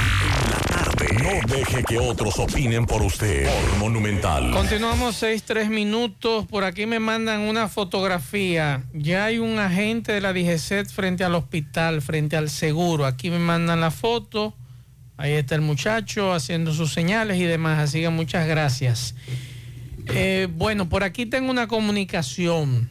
[1.23, 3.49] No deje que otros opinen por usted.
[3.79, 4.51] Monumental.
[4.51, 6.45] Continuamos seis, tres minutos.
[6.47, 8.83] Por aquí me mandan una fotografía.
[8.93, 13.05] Ya hay un agente de la DGCET frente al hospital, frente al seguro.
[13.05, 14.53] Aquí me mandan la foto.
[15.17, 17.79] Ahí está el muchacho haciendo sus señales y demás.
[17.79, 19.15] Así que muchas gracias.
[20.11, 22.89] Eh, bueno, por aquí tengo una comunicación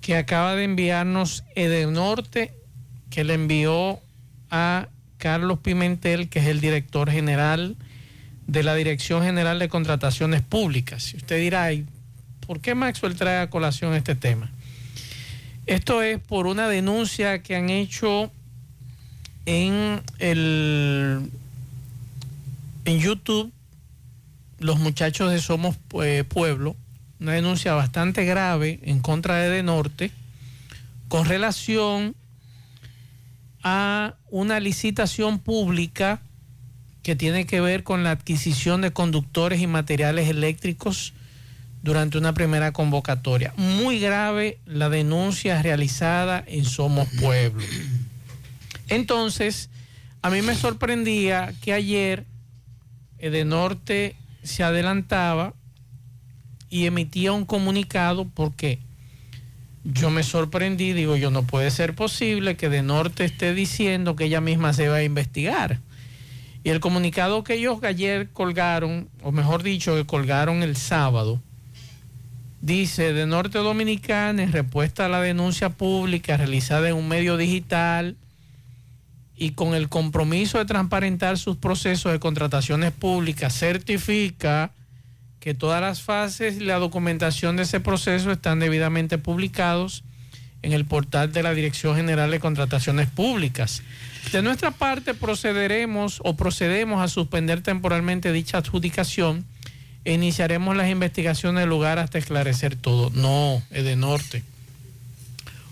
[0.00, 2.52] que acaba de enviarnos Edenorte,
[3.10, 4.00] que le envió
[4.50, 4.88] a
[5.18, 7.76] Carlos Pimentel, que es el director general
[8.46, 11.14] de la Dirección General de Contrataciones Públicas.
[11.14, 11.86] Y usted dirá, "Ay,
[12.46, 14.50] ¿por qué Maxwell trae a colación este tema?
[15.66, 18.32] Esto es por una denuncia que han hecho
[19.46, 21.30] en el
[22.84, 23.52] en YouTube
[24.60, 26.76] los muchachos de Somos eh, Pueblo,
[27.18, 30.12] una denuncia bastante grave en contra de De Norte
[31.08, 32.14] con relación
[33.62, 36.22] a una licitación pública
[37.02, 41.14] que tiene que ver con la adquisición de conductores y materiales eléctricos
[41.82, 43.54] durante una primera convocatoria.
[43.56, 47.64] Muy grave la denuncia realizada en Somos Pueblo.
[48.88, 49.70] Entonces,
[50.20, 52.26] a mí me sorprendía que ayer
[53.18, 55.54] Edenorte se adelantaba
[56.68, 58.78] y emitía un comunicado porque
[59.84, 64.24] yo me sorprendí, digo yo, no puede ser posible que de norte esté diciendo que
[64.24, 65.80] ella misma se va a investigar.
[66.62, 71.40] Y el comunicado que ellos ayer colgaron, o mejor dicho, que colgaron el sábado,
[72.60, 78.16] dice de Norte Dominicana en respuesta a la denuncia pública realizada en un medio digital
[79.40, 84.70] y con el compromiso de transparentar sus procesos de contrataciones públicas, certifica
[85.40, 90.04] que todas las fases y la documentación de ese proceso están debidamente publicados
[90.60, 93.82] en el portal de la Dirección General de Contrataciones Públicas.
[94.30, 99.46] De nuestra parte procederemos o procedemos a suspender temporalmente dicha adjudicación
[100.04, 103.10] e iniciaremos las investigaciones del lugar hasta esclarecer todo.
[103.14, 104.42] No, es de norte.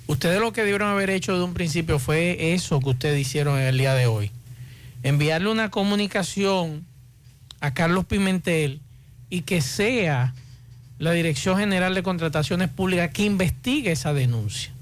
[0.08, 3.66] Ustedes lo que debieron haber hecho de un principio fue eso que ustedes hicieron en
[3.66, 4.30] el día de hoy.
[5.02, 6.86] Enviarle una comunicación
[7.60, 8.80] a Carlos Pimentel
[9.28, 10.32] y que sea
[10.98, 14.72] la Dirección General de Contrataciones Públicas que investigue esa denuncia.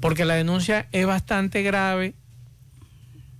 [0.00, 2.12] Porque la denuncia es bastante grave.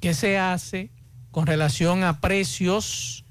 [0.01, 0.89] ¿Qué se hace
[1.31, 3.25] con relación a precios?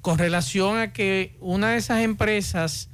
[0.00, 2.88] Con relación a que una de esas empresas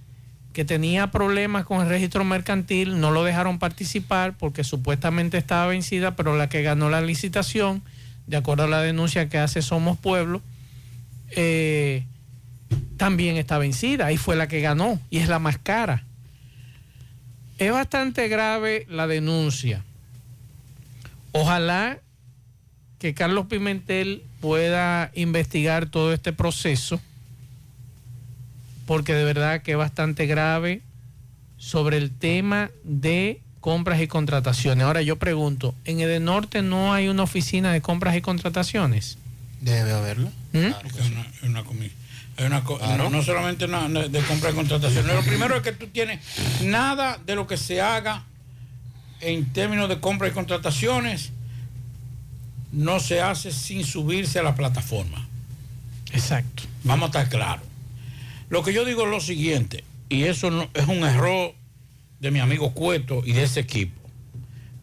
[0.56, 6.16] que tenía problemas con el registro mercantil no lo dejaron participar porque supuestamente estaba vencida,
[6.16, 7.82] pero la que ganó la licitación,
[8.26, 10.40] de acuerdo a la denuncia que hace Somos Pueblo,
[11.32, 12.06] eh,
[12.96, 16.04] también está vencida y fue la que ganó y es la más cara.
[17.58, 19.84] Es bastante grave la denuncia.
[21.32, 21.98] Ojalá
[22.98, 26.98] que Carlos Pimentel pueda investigar todo este proceso,
[28.86, 30.80] porque de verdad que es bastante grave
[31.58, 34.84] sobre el tema de compras y contrataciones.
[34.84, 39.18] Ahora yo pregunto, ¿en el norte no hay una oficina de compras y contrataciones?
[39.60, 40.28] Debe haberlo.
[40.52, 40.58] ¿Mm?
[40.58, 40.72] Es
[41.10, 41.64] una- es una
[42.38, 45.06] es una co- no, no solamente una- de compra y contratación.
[45.08, 46.20] Lo primero es que tú tienes
[46.62, 48.24] nada de lo que se haga
[49.20, 51.32] en términos de compra y contrataciones
[52.72, 55.26] no se hace sin subirse a la plataforma.
[56.12, 56.64] Exacto.
[56.84, 57.65] Vamos a estar claros.
[58.48, 61.54] Lo que yo digo es lo siguiente, y eso no- es un error
[62.20, 64.00] de mi amigo Cueto y de ese equipo.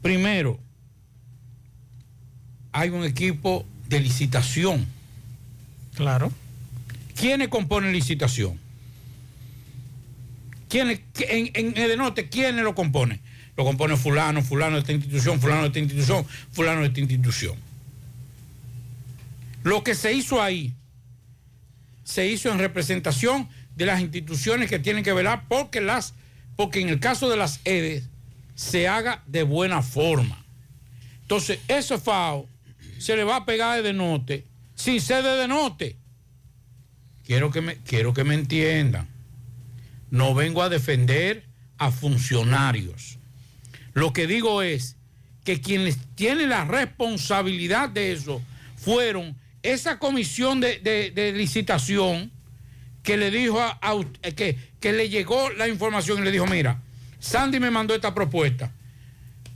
[0.01, 0.59] Primero,
[2.71, 4.85] hay un equipo de licitación.
[5.95, 6.31] Claro.
[7.15, 8.59] ¿Quiénes componen licitación?
[10.67, 13.21] ¿Quiénes, en, en Edenote, ¿quiénes lo componen?
[13.55, 17.55] Lo compone fulano, fulano de esta institución, fulano de esta institución, fulano de esta institución.
[19.63, 20.73] Lo que se hizo ahí,
[22.03, 26.13] se hizo en representación de las instituciones que tienen que velar porque las,
[26.55, 28.09] porque en el caso de las EDES
[28.55, 30.45] se haga de buena forma.
[31.21, 32.47] Entonces, ese FAO
[32.99, 35.97] se le va a pegar de Edenote sin ser de Edenote.
[37.25, 39.07] Quiero que me, quiero que me entiendan.
[40.09, 41.45] No vengo a defender
[41.77, 43.17] a funcionarios.
[43.93, 44.97] Lo que digo es
[45.43, 48.41] que quienes tienen la responsabilidad de eso
[48.75, 52.31] fueron esa comisión de, de- de licitación
[53.01, 53.79] que le dijo a,
[54.21, 56.81] eh, que, que le llegó la información y le dijo, mira,
[57.19, 58.71] Sandy me mandó esta propuesta.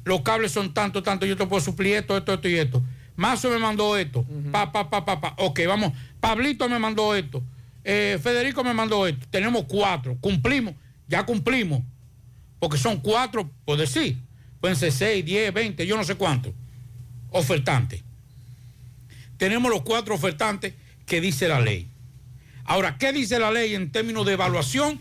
[0.05, 2.81] Los cables son tanto, tanto, yo te puedo suplir esto, esto, esto y esto.
[3.17, 4.25] Mazo me mandó esto.
[4.51, 5.33] Pa, pa, pa, pa, pa.
[5.37, 5.91] Ok, vamos.
[6.19, 7.43] Pablito me mandó esto.
[7.83, 9.25] Eh, Federico me mandó esto.
[9.29, 10.15] Tenemos cuatro.
[10.21, 10.75] Cumplimos.
[11.07, 11.81] Ya cumplimos.
[12.59, 14.17] Porque son cuatro, por decir.
[14.61, 16.53] Pueden ser seis, diez, veinte, yo no sé cuántos.
[17.31, 18.03] Ofertantes.
[19.37, 20.73] Tenemos los cuatro ofertantes
[21.05, 21.87] que dice la ley.
[22.65, 24.99] Ahora, ¿qué dice la ley en términos de evaluación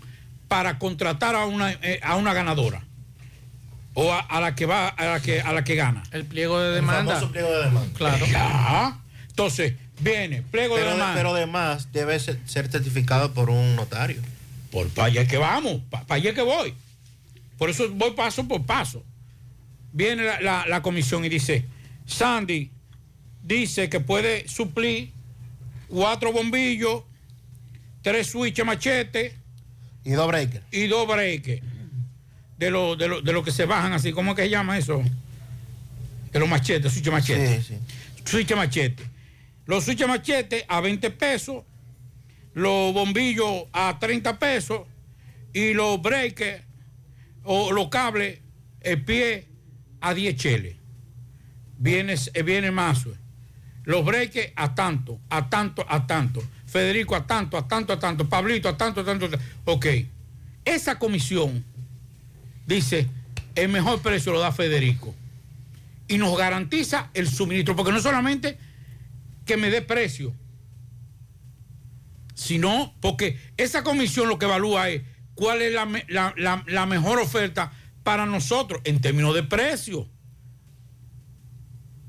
[0.48, 2.84] para contratar a una, eh, a una ganadora?
[3.94, 6.02] O a, a la que va, a la que, a la que gana.
[6.12, 7.14] El pliego de demanda.
[7.14, 7.90] famoso pliego de demanda.
[7.96, 8.26] Claro.
[8.26, 8.98] Ya.
[9.28, 11.16] Entonces, viene, pliego Pero, de de- demanda.
[11.16, 14.20] pero además debe ser, ser certificado por un notario.
[14.70, 16.74] Por para allá que vamos, para allá que voy.
[17.56, 19.02] Por eso voy paso por paso.
[19.92, 21.64] Viene la, la- la comisión y dice,
[22.04, 22.70] Sandy
[23.46, 25.12] dice que puede suplir
[25.88, 27.04] cuatro bombillos,
[28.02, 29.34] tres switches machete
[30.04, 30.64] Y dos breakers.
[30.72, 31.62] y dos breakers.
[32.58, 34.78] De lo, de, lo, de lo que se bajan así, ¿cómo es que se llama
[34.78, 35.02] eso?
[36.32, 37.62] De los machetes, switch machete.
[38.24, 39.04] Switch machete.
[39.66, 41.64] Los switch machete a 20 pesos,
[42.54, 44.82] los bombillos a 30 pesos
[45.52, 46.62] y los breakers
[47.44, 48.40] o los cables,
[48.80, 49.46] el pie
[50.00, 50.76] a 10 cheles.
[51.78, 53.14] Viene, eh, viene Mazo.
[53.86, 56.42] Los breakers a tanto, a tanto, a tanto.
[56.66, 58.28] Federico a tanto, a tanto, a tanto.
[58.28, 59.26] Pablito a tanto, a tanto.
[59.26, 59.44] a tanto.
[59.64, 59.86] Ok.
[60.64, 61.64] Esa comisión
[62.66, 63.08] dice,
[63.54, 65.14] el mejor precio lo da Federico.
[66.08, 68.58] Y nos garantiza el suministro, porque no solamente
[69.44, 70.32] que me dé precio,
[72.34, 75.02] sino porque esa comisión lo que evalúa es
[75.34, 77.72] cuál es la- la mejor oferta
[78.02, 80.08] para nosotros en términos de precio.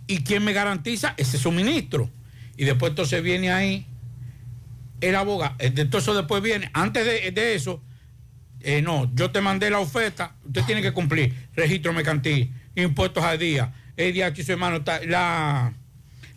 [0.07, 2.09] ¿Y quién me garantiza ese suministro?
[2.55, 3.85] Y después entonces viene ahí
[5.01, 5.55] el abogado.
[5.59, 7.81] eh, Entonces después viene, antes de, eso,
[8.61, 13.37] eh, no, yo te mandé la oferta, usted tiene que cumplir registro mercantil, impuestos al
[13.37, 15.73] día, EDH y su hermano, ta- la,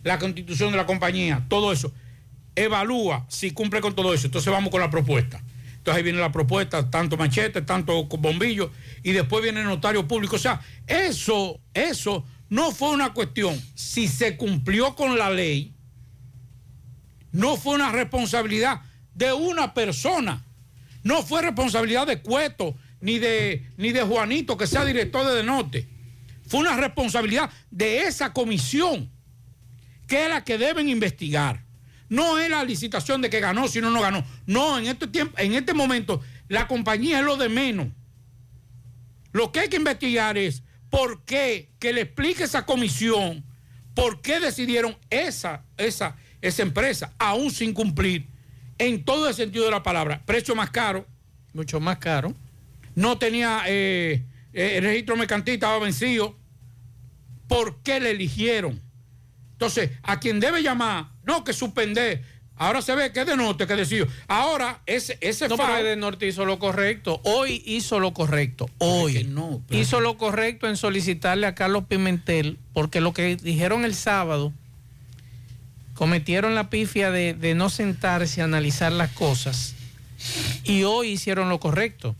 [0.03, 1.93] la constitución de la compañía, todo eso.
[2.55, 4.27] Evalúa si cumple con todo eso.
[4.27, 5.41] Entonces vamos con la propuesta.
[5.77, 8.71] Entonces ahí viene la propuesta, tanto machete, tanto bombillo,
[9.01, 10.35] y después viene el notario público.
[10.35, 13.59] O sea, eso, eso no fue una cuestión.
[13.75, 15.73] Si se cumplió con la ley,
[17.31, 18.81] no fue una responsabilidad
[19.15, 20.45] de una persona.
[21.01, 25.87] No fue responsabilidad de Cueto, ni de, ni de Juanito, que sea director de Denote.
[26.45, 29.09] fue una responsabilidad de esa comisión,
[30.05, 31.63] que es la que deben investigar.
[32.09, 34.25] No es la licitación de que ganó, si no, no ganó.
[34.45, 37.87] No, en este tiempo, en este momento, la compañía es lo de menos.
[39.31, 43.43] Lo que hay que investigar es por qué, que le explique esa comisión,
[43.95, 48.27] por qué decidieron esa, esa, esa empresa, aún sin cumplir,
[48.77, 50.21] en todo el sentido de la palabra.
[50.25, 51.07] Precio más caro.
[51.53, 52.35] Mucho más caro.
[52.93, 54.23] No tenía, eh,
[54.53, 56.37] eh, el registro mercantil estaba vencido.
[57.47, 58.81] ¿Por qué le eligieron?
[59.53, 62.23] Entonces, a quien debe llamar, no que suspender.
[62.61, 64.07] Ahora se ve que es de norte que decidió.
[64.27, 67.19] Ahora, ese, ese No, pero de Norte hizo lo correcto.
[67.23, 68.69] Hoy hizo lo correcto.
[68.77, 69.27] Hoy
[69.71, 74.53] hizo lo correcto en solicitarle a Carlos Pimentel, porque lo que dijeron el sábado,
[75.95, 79.73] cometieron la pifia de, de no sentarse a analizar las cosas.
[80.63, 82.15] Y hoy hicieron lo correcto.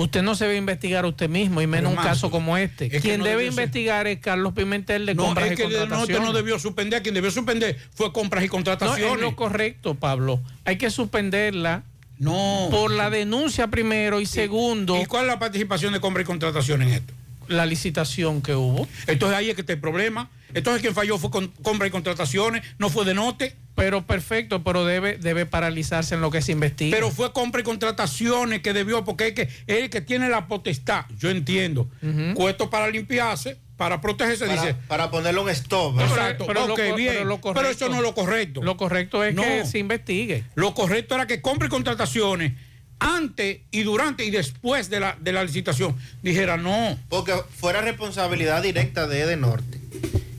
[0.00, 2.86] Usted no se debe investigar a usted mismo, y menos un caso como este.
[2.96, 5.62] es Quien no debe ser- investigar es Carlos Pimentel de No, compras es y que
[5.64, 6.28] el de norte contrataciones.
[6.28, 7.02] no debió suspender.
[7.02, 9.16] Quien debió suspender fue compras y No, contrataciones.
[9.16, 10.40] es lo correcto, Pablo.
[10.64, 11.82] Hay que suspenderla.
[12.16, 12.68] No.
[12.70, 15.00] Por la denuncia primero y segundo.
[15.02, 17.12] ¿Y cuál es la participación de compra y contratación en esto?
[17.48, 18.86] La licitación que hubo.
[19.08, 20.30] Entonces ahí es que está el problema.
[20.54, 23.56] Entonces quien falló fue con compra y contrataciones, no fue de note.
[23.74, 26.96] Pero perfecto, pero debe, debe paralizarse en lo que se investiga.
[26.96, 30.48] Pero fue compra y contrataciones que debió, porque es, que, es el que tiene la
[30.48, 31.04] potestad.
[31.18, 31.88] Yo entiendo.
[32.34, 34.74] Cuesto para limpiarse, para protegerse, Para, dice.
[34.88, 35.94] para ponerle un stop.
[35.96, 36.10] ¿verdad?
[36.12, 37.12] Exacto, pero lo ok, co- bien.
[37.14, 38.62] pero lo Pero, correcto- eso no es lo correcto.
[38.64, 39.42] Lo correcto es No.
[39.42, 40.42] que se investigue.
[40.56, 42.54] Lo correcto era que compra y contrataciones
[42.98, 46.98] antes y durante y después de la, de la licitación dijera no.
[47.08, 49.78] Porque fuera responsabilidad directa de Edenorte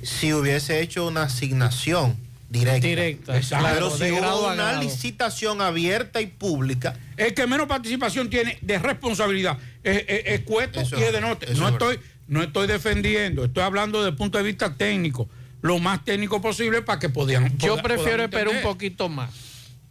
[0.03, 2.15] si hubiese hecho una asignación
[2.49, 2.87] directa.
[2.87, 3.65] Directa, Exacto.
[3.73, 4.81] Pero claro, si hubo a una grado.
[4.81, 6.97] licitación abierta y pública.
[7.17, 11.21] El que menos participación tiene de responsabilidad es, es- es Cueto Eso y es de
[11.21, 11.47] norte.
[11.55, 15.29] No es estoy, no estoy defendiendo, estoy hablando desde el punto de vista técnico,
[15.61, 17.57] lo más técnico posible para que podían.
[17.59, 19.29] Yo poda- prefiero esperar un poquito más.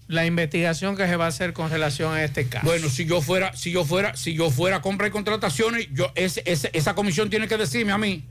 [0.08, 2.64] La investigación que se va a hacer con relación a este caso.
[2.66, 6.42] Bueno, si yo fuera, si yo fuera, si yo fuera compra y contrataciones, yo, ese-
[6.46, 8.24] ese- esa comisión tiene que decirme a mí,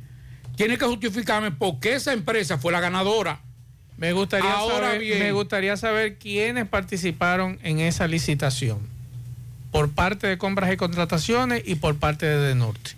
[0.57, 3.39] tiene que justificarme por qué esa empresa fue la ganadora.
[3.97, 5.19] Me gustaría, Ahora saber, bien.
[5.19, 8.79] me gustaría saber quiénes participaron en esa licitación.
[9.71, 12.91] Por parte de compras y contrataciones y por parte de De Norte.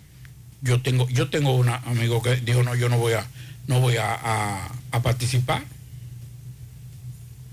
[0.61, 3.26] Yo tengo, yo tengo un amigo que dijo no, yo no voy a,
[3.68, 5.64] no voy a, a- a participar.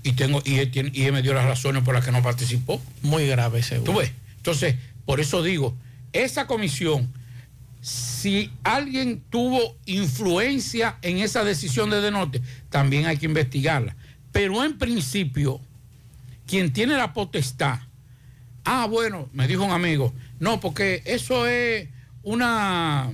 [0.03, 2.21] Y tengo, y él, tiene- y él me dio las razones por las que no
[2.23, 2.81] participó.
[3.01, 3.91] Muy grave seguro.
[3.93, 4.11] ¿Tú ves?
[4.37, 4.75] Entonces,
[5.05, 5.75] por eso digo,
[6.13, 7.09] esa comisión,
[7.87, 13.95] si alguien tuvo influencia en esa decisión de Denote, también hay que investigarla.
[14.33, 15.61] Pero en principio,
[16.45, 17.79] quien tiene la potestad,
[18.65, 21.87] ah, bueno, me dijo un amigo, no, porque eso es
[22.23, 23.09] una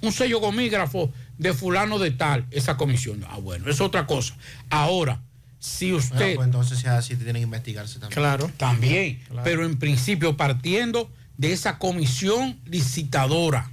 [0.00, 3.24] un sello gomígrafo de fulano de tal, esa comisión.
[3.28, 4.36] Ah, bueno, es otra cosa.
[4.70, 5.22] Ahora,
[5.58, 6.36] si Bueno, usted...
[6.36, 8.14] pues entonces si es así, tiene que investigarse también.
[8.14, 8.48] Claro.
[8.58, 13.72] También, pero en principio partiendo de esa comisión licitadora,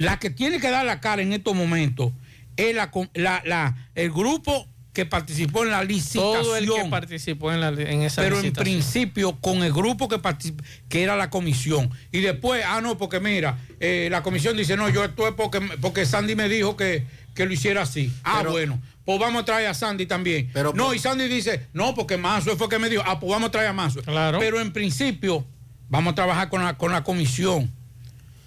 [0.00, 2.12] la que tiene que dar la cara en estos momentos
[2.56, 6.42] es la, la- la- el grupo que participó en la licitación.
[6.42, 10.16] Todo el que participó en, la, en esa pero en principio con el grupo que
[10.16, 11.90] particip- que era la comisión.
[12.10, 15.60] Y después, ah, no, porque mira, eh, la comisión dice, no, yo esto es porque,
[15.80, 17.04] porque Sandy me dijo que,
[17.34, 18.12] que lo hiciera así.
[18.24, 20.50] Ah, Pero- bueno, pues vamos a traer a Sandy también.
[20.52, 23.48] Pero- no, y Sandy dice, no, porque Mazo fue que me dijo, ah, pues vamos
[23.48, 24.02] a traer a Mazo.
[24.02, 24.38] Claro.
[24.40, 25.46] Pero en principio,
[25.88, 27.70] vamos a trabajar con la, con la comisión,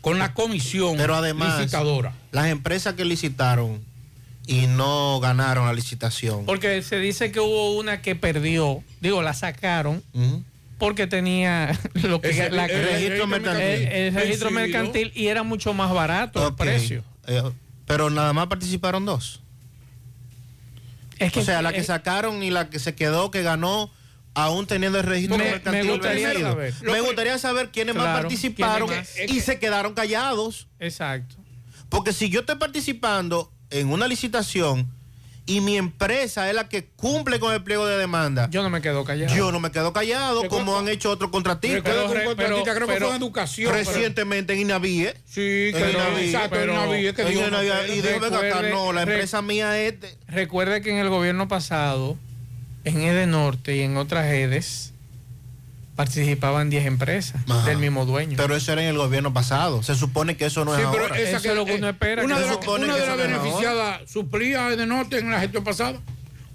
[0.03, 2.13] con la comisión Pero además, licitadora.
[2.33, 3.81] las empresas que licitaron
[4.45, 6.45] y no ganaron la licitación.
[6.45, 10.03] Porque se dice que hubo una que perdió, digo, la sacaron
[10.77, 13.63] porque tenía lo que Ese- la- el registro mercantil.
[13.63, 16.57] el- el registro mercantil y era mucho más barato el Ok.
[16.57, 17.03] precio.
[17.27, 17.41] Eh,
[17.85, 19.39] pero nada más participaron dos.
[21.19, 23.89] Es que o sea, la que eh, sacaron y la que se quedó, que ganó,
[24.35, 26.49] aún teniendo el registro Me- mercantil me gustaría vencido.
[26.51, 26.73] saber.
[26.81, 29.29] Me gustaría saber quiénes más Claro, participaron quiénes más.
[29.31, 30.67] y se quedaron callados.
[30.79, 31.35] Exacto.
[31.89, 34.87] Porque si yo estoy participando en una licitación
[35.45, 38.81] y mi empresa es la que cumple con el pliego de demanda, Yo no me
[38.81, 39.35] quedo callado.
[39.35, 41.79] yo no me quedo callado Recuerda- como han hecho otros contratistas.
[41.81, 43.71] Un re- contratista pero- creo que pero- fue en educación.
[43.71, 45.13] pero- Recientemente en Inavie.
[45.25, 48.39] Sí, que En Inaví, exacto, en pero- Inaví, es que en Inavie, y dijo, venga
[48.39, 49.99] acá, no, la re- empresa mía es...
[49.99, 52.17] de- Recuerde que en el gobierno pasado,
[52.83, 54.93] en Edenorte y en otras redes,
[55.95, 57.65] participaban 10 empresas Ajá.
[57.67, 58.35] del mismo dueño.
[58.35, 59.83] Pero eso era en el gobierno pasado.
[59.83, 61.19] Se supone que eso no es Sí, pero ahora.
[61.19, 64.69] esa Eso es lo que uno espera, Una que de las que es beneficiadas suplía
[64.69, 65.99] de norte en la gestión pasada.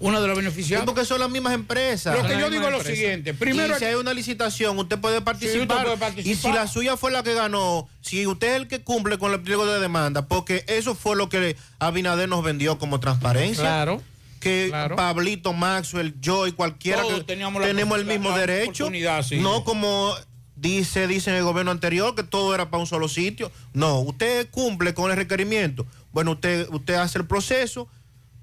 [0.01, 0.85] una de las beneficiadas.
[0.85, 2.15] porque son las mismas empresas.
[2.21, 3.33] Lo que yo digo es lo siguiente.
[3.33, 5.61] Primero, Y si hay una licitación, usted puede participar.
[5.77, 6.31] usted puede participar.
[6.31, 9.31] Y si la suya fue la que ganó, si usted es el que cumple con
[9.33, 13.63] el pliego de demanda, porque eso fue lo que Abinader nos vendió como transparencia.
[13.63, 14.01] Claro.
[14.39, 18.89] Que Pablito, Maxwell, yo y cualquiera Todos que teníamos la tenemos el mismo la derecho.
[19.23, 19.37] sí.
[19.37, 20.15] No como
[20.55, 23.51] dice, dice en el gobierno anterior que todo era para un solo sitio.
[23.73, 25.85] No, usted cumple con el requerimiento.
[26.11, 27.87] Bueno, usted, usted hace el proceso,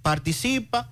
[0.03, 0.91] participa,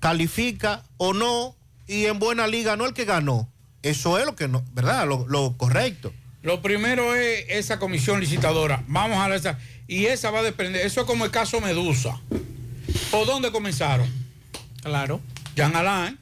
[0.00, 1.54] califica o no,
[1.86, 3.48] y en buena liga no el que ganó.
[3.82, 5.06] Eso es lo que no, ¿verdad?
[5.06, 6.12] Lo, lo correcto.
[6.42, 8.82] Lo primero es esa comisión licitadora.
[8.88, 9.58] Vamos a ver esa.
[9.88, 10.84] Y esa va a depender.
[10.84, 12.20] Eso es como el caso Medusa.
[13.10, 14.08] ¿Por dónde comenzaron?
[14.82, 15.20] Claro.
[15.54, 16.18] Jean Alain.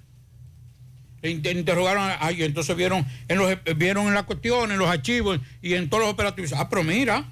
[1.22, 5.72] Interrogaron, a- ay, entonces vieron en los vieron en la cuestión, en los archivos y
[5.74, 6.52] en todos los operativos.
[6.52, 7.24] Ah, pero mira,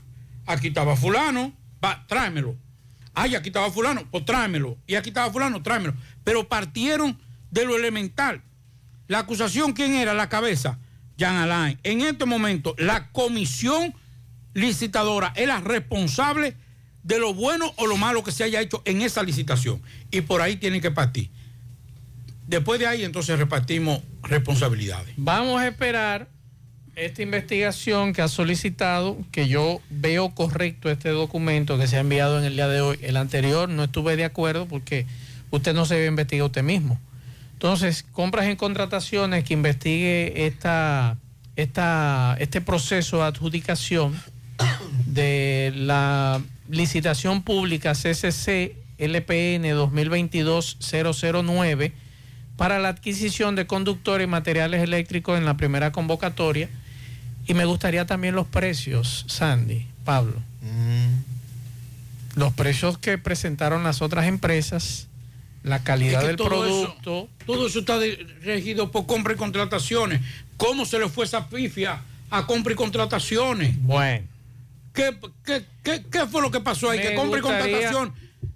[0.47, 1.53] aquí estaba fulano,
[1.85, 2.57] va, tráemelo.
[3.13, 4.79] Ay, aquí estaba fulano, pues tráemelo.
[4.87, 5.95] Y aquí estaba fulano, tráemelo.
[6.25, 7.19] Pero partieron
[7.51, 8.41] de lo elemental.
[9.09, 10.15] La acusación, ¿quién era?
[10.15, 10.79] La cabeza,
[11.19, 11.79] Jean Alain.
[11.83, 13.95] En este momento, la comisión
[14.55, 16.57] licitadora es la responsable
[17.03, 19.83] de lo bueno o lo malo que se haya hecho en esa licitación.
[20.11, 21.31] Y por ahí tienen que partir.
[22.47, 25.15] Después de ahí, entonces repartimos responsabilidades.
[25.17, 26.29] Vamos a esperar
[26.95, 32.39] esta investigación que ha solicitado, que yo veo correcto este documento que se ha enviado
[32.39, 32.99] en el día de hoy.
[33.03, 35.07] El anterior no estuve de acuerdo porque
[35.51, 37.01] usted no se debe investigar usted mismo.
[37.55, 41.17] Entonces, compras en contrataciones que investigue esta,
[41.57, 44.21] esta, este proceso de adjudicación
[45.07, 51.93] de la licitación pública CCC LPN 2022-009
[52.57, 56.69] para la adquisición de conductores y materiales eléctricos en la primera convocatoria.
[57.47, 60.41] Y me gustaría también los precios, Sandy, Pablo.
[62.35, 65.09] Los precios que presentaron las otras empresas,
[65.65, 67.29] la calidad Es que del todo eso- producto.
[67.47, 67.99] todo eso está
[68.43, 70.21] regido por compra y contrataciones.
[70.57, 73.75] ¿Cómo se le fue esa pifia a compra y contrataciones?
[73.83, 74.27] Bueno.
[74.93, 76.99] ¿Qué, qué, qué- qué fue lo que pasó ahí?
[76.99, 78.13] Me que compra y contratación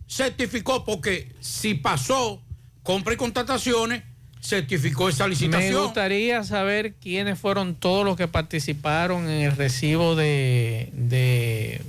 [0.08, 2.40] certificó, porque si pasó
[2.82, 4.02] compra y contrataciones,
[4.40, 5.82] certificó esa Me licitación.
[5.84, 11.80] gustaría saber quiénes fueron todos los que participaron en el recibo de, de-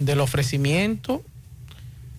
[0.00, 1.22] del ofrecimiento,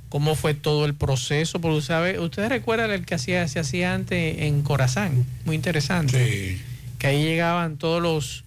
[0.07, 4.37] cómo fue todo el proceso, porque sabe, ustedes recuerdan el que hacía, se hacía antes
[4.43, 6.57] en Corazán, muy interesante,
[6.97, 8.44] que ahí llegaban todos los,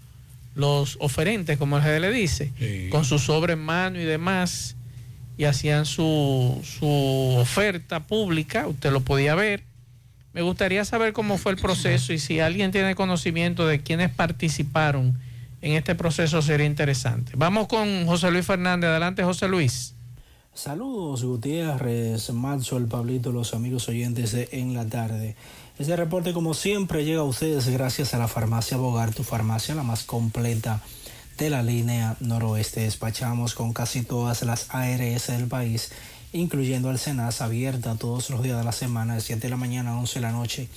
[0.58, 2.52] los oferentes, como se le dice,
[2.90, 4.74] con su sobre en mano y demás,
[5.36, 9.62] y hacían su, su oferta pública, usted lo podía ver.
[10.32, 15.16] Me gustaría saber cómo fue el proceso y si alguien tiene conocimiento de quienes participaron
[15.62, 17.32] en este proceso sería interesante.
[17.36, 18.90] Vamos con José Luis Fernández.
[18.90, 19.94] Adelante, José Luis.
[20.54, 25.36] Saludos Gutiérrez, Macho, el Pablito, los amigos oyentes de En la Tarde.
[25.78, 29.84] Este reporte como siempre llega a ustedes gracias a la farmacia Bogar, tu farmacia la
[29.84, 30.82] más completa
[31.38, 32.80] de la línea noroeste.
[32.80, 35.92] Despachamos con casi todas las ARS del país,
[36.32, 39.92] incluyendo el Senas, abierta todos los días de la semana de 7 de la mañana
[39.92, 40.68] a 11 de la noche,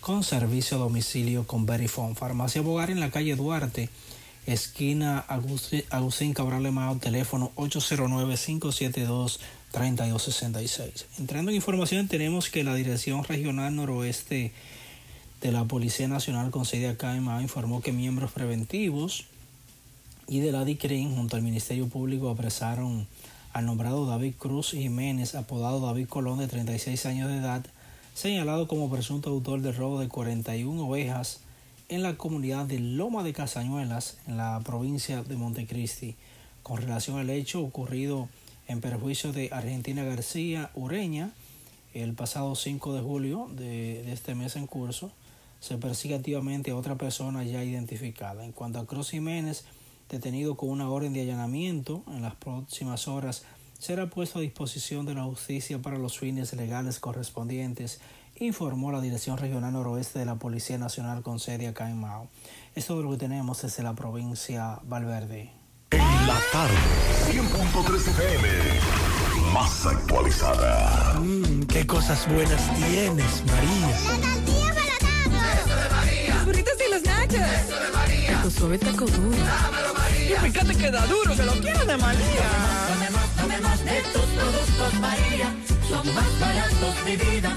[0.00, 2.16] con servicio a domicilio con Verifone.
[2.16, 3.90] Farmacia Bogar en la calle Duarte,
[4.44, 7.52] esquina Agustín, Cabral Lemao, teléfono
[9.72, 11.04] 809-572-3266.
[11.18, 14.52] Entrando en información, tenemos que la Dirección Regional Noroeste
[15.40, 19.26] de la Policía Nacional con sede acá en informó que miembros preventivos
[20.26, 23.06] y de la DICRIN junto al Ministerio Público apresaron
[23.52, 27.64] al nombrado David Cruz Jiménez, apodado David Colón, de 36 años de edad,
[28.14, 31.40] señalado como presunto autor del robo de 41 ovejas
[31.88, 36.16] en la comunidad de Loma de Casañuelas, en la provincia de Montecristi,
[36.62, 38.28] con relación al hecho ocurrido
[38.68, 41.32] en perjuicio de Argentina García Ureña
[41.94, 45.10] el pasado 5 de julio de, este mes en curso.
[45.60, 48.44] Se persigue activamente a otra persona ya identificada.
[48.44, 49.64] En cuanto a Cruz Jiménez,
[50.08, 53.44] detenido con una orden de allanamiento, en las próximas horas
[53.78, 58.00] será puesto a disposición de la justicia para los fines legales correspondientes,
[58.38, 62.28] informó la Dirección Regional Noroeste de la Policía Nacional con sede acá en Mao.
[62.74, 65.57] Es lo que tenemos desde la provincia Valverde.
[65.90, 66.74] La tarde,
[67.30, 68.48] 100.3 FM,
[69.54, 71.14] más actualizada.
[71.18, 73.90] Mmm, qué cosas buenas tienes, María.
[73.96, 76.34] Eso de María.
[76.34, 77.40] Los burritos y los nachos.
[77.40, 78.42] Eso de María.
[78.42, 79.36] Tu suave taco duro.
[79.38, 80.46] Dámelo, María.
[80.46, 82.48] Y fíjate que da duro, que lo quiero de María.
[82.88, 85.54] Tome más, tome más de tus productos María.
[85.88, 87.56] Son más baratos de vida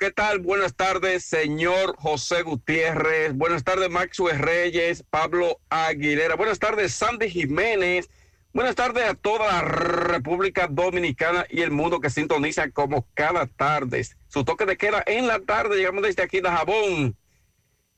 [0.00, 0.38] ¿qué tal?
[0.38, 3.34] Buenas tardes, señor José Gutiérrez.
[3.34, 6.36] Buenas tardes, Maxwell Reyes, Pablo Aguilera.
[6.36, 8.08] Buenas tardes, Sandy Jiménez.
[8.54, 14.06] Buenas tardes a toda la República Dominicana y el mundo que sintoniza como cada tarde.
[14.28, 15.76] Su toque de queda en la tarde.
[15.76, 17.14] Llegamos desde aquí de Jabón.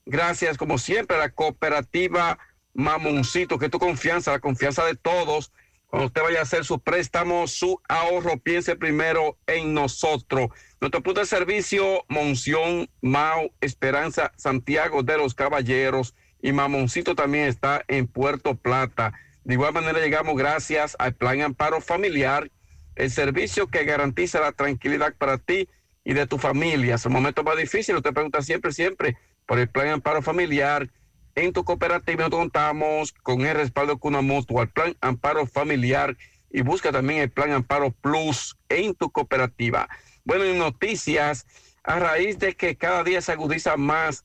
[0.04, 2.36] Gracias, como siempre, a la cooperativa
[2.74, 5.52] Mamoncito, que tu confianza, la confianza de todos.
[5.92, 10.48] Cuando usted vaya a hacer su préstamo, su ahorro, piense primero en nosotros.
[10.80, 17.84] Nuestro punto de servicio, Monción, Mau, Esperanza, Santiago de los Caballeros y Mamoncito también está
[17.88, 19.12] en Puerto Plata.
[19.44, 22.50] De igual manera llegamos gracias al Plan Amparo Familiar,
[22.96, 25.68] el servicio que garantiza la tranquilidad para ti
[26.04, 26.94] y de tu familia.
[26.94, 30.88] Es un momento más difícil, usted pregunta siempre, siempre por el Plan Amparo Familiar
[31.34, 36.16] en tu cooperativa contamos con el respaldo de Cuna Mutua, plan Amparo Familiar
[36.50, 39.88] y busca también el plan Amparo Plus en tu cooperativa.
[40.24, 41.46] Bueno, en noticias,
[41.82, 44.24] a raíz de que cada día se agudiza más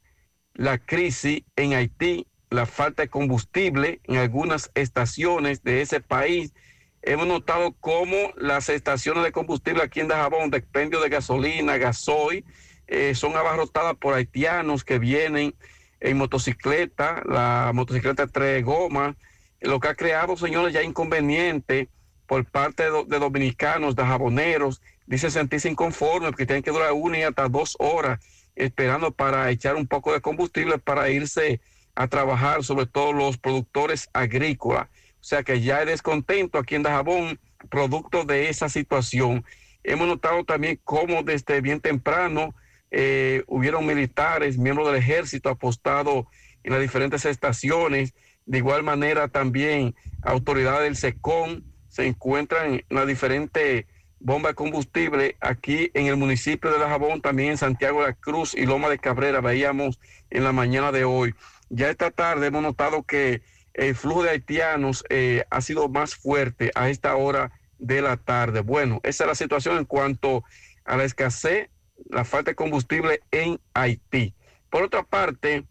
[0.54, 6.54] la crisis en Haití, la falta de combustible en algunas estaciones de ese país,
[7.02, 12.44] hemos notado cómo las estaciones de combustible aquí en Dajabón, de expendio de gasolina, gasoil,
[12.88, 15.56] eh, son abarrotadas por haitianos que vienen
[16.00, 19.16] en motocicleta, la motocicleta tres gomas,
[19.62, 21.90] lo que ha creado, señores, ya inconveniente
[22.28, 27.24] por parte de, dominicanos, de jaboneros, dice sentirse inconformes porque tienen que durar una y
[27.24, 28.20] hasta dos horas
[28.56, 31.62] esperando para echar un poco de combustible para irse
[31.96, 34.88] a trabajar, sobre todo los productores agrícolas.
[35.20, 39.46] O sea que ya hay descontento aquí en Dajabón, producto de esa situación.
[39.84, 42.54] Hemos notado también cómo desde bien temprano
[42.92, 46.26] eh, hubieron militares, miembros del ejército apostados
[46.64, 48.14] en las diferentes estaciones.
[48.46, 53.86] De igual manera también autoridades del SECON se encuentran en las diferentes
[54.20, 58.14] bombas de combustible aquí en el municipio de La Jabón, también en Santiago de la
[58.14, 60.00] Cruz y Loma de Cabrera, veíamos
[60.30, 61.36] en la mañana de hoy.
[61.70, 63.42] Ya esta tarde hemos notado que
[63.74, 68.62] el flujo de haitianos eh, ha sido más fuerte a esta hora de la tarde.
[68.62, 70.44] Bueno, esa es la situación en cuanto
[70.84, 71.70] a la escasez
[72.10, 74.34] la falta de combustible en Haití.
[74.70, 75.66] Por otra parte,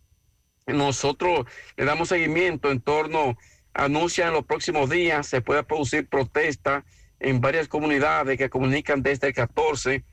[0.67, 1.47] nosotros
[1.77, 3.37] le damos seguimiento en torno,
[3.73, 6.85] anuncian en los próximos días, se puede producir protesta
[7.21, 10.05] en varias comunidades que comunican desde el 14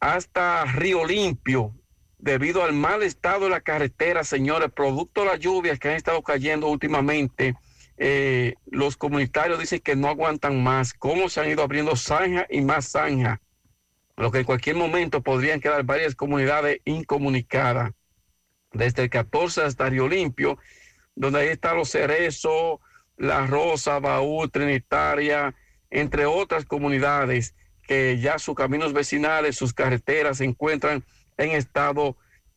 [0.00, 1.74] hasta Río Limpio,
[2.18, 6.22] debido al mal estado de la carretera, señores, producto de las lluvias que han estado
[6.22, 7.54] cayendo últimamente.
[7.96, 12.60] Eh, los comunitarios dicen que no aguantan más, cómo se han ido abriendo zanja y
[12.60, 13.40] más zanja
[14.18, 17.92] lo que en cualquier momento podrían quedar varias comunidades incomunicadas,
[18.72, 20.58] desde el 14 hasta Río Limpio,
[21.14, 22.80] donde ahí están los Cerezos,
[23.16, 25.54] La Rosa, Baú, Trinitaria,
[25.90, 31.04] entre otras comunidades que ya sus caminos vecinales, sus carreteras se encuentran
[31.36, 32.16] en estado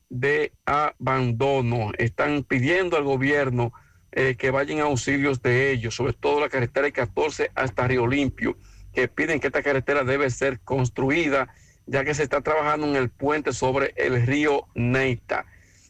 [0.09, 1.91] de abandono.
[1.97, 3.71] Están pidiendo al gobierno
[4.11, 8.57] eh, que vayan a auxilios de ellos, sobre todo la carretera 14 hasta Río Limpio
[8.93, 11.53] que piden que esta carretera debe ser construida,
[11.85, 15.45] ya que se está trabajando en el puente sobre el río Neita.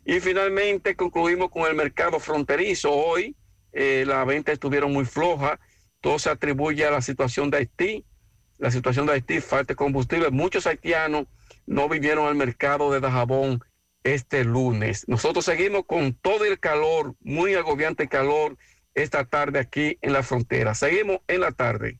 [0.05, 2.91] Y finalmente concluimos con el mercado fronterizo.
[2.91, 3.35] Hoy
[3.71, 5.59] eh, las ventas estuvieron muy flojas.
[5.99, 8.05] Todo se atribuye a la situación de Haití.
[8.57, 10.31] La situación de Haití, falta de combustible.
[10.31, 11.25] Muchos haitianos
[11.65, 13.63] no vinieron al mercado de Dajabón
[14.03, 15.07] este lunes.
[15.07, 18.57] Nosotros seguimos con todo el calor, muy agobiante calor
[18.93, 20.73] esta tarde aquí en la frontera.
[20.73, 21.99] Seguimos en la tarde.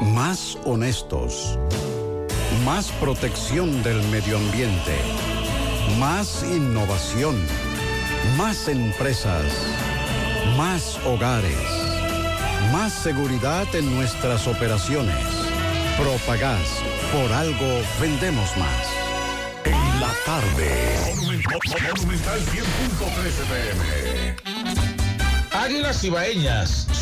[0.00, 1.58] Más honestos.
[2.64, 4.96] Más protección del medio ambiente.
[5.98, 7.36] Más innovación.
[8.38, 9.44] Más empresas.
[10.56, 11.54] Más hogares.
[12.72, 15.22] Más seguridad en nuestras operaciones.
[15.98, 16.82] Propagás.
[17.12, 18.86] Por algo vendemos más.
[19.64, 21.14] En la tarde.
[21.14, 24.60] Monumental 100.13 pm.
[25.52, 26.86] Águilas Ibaeñas,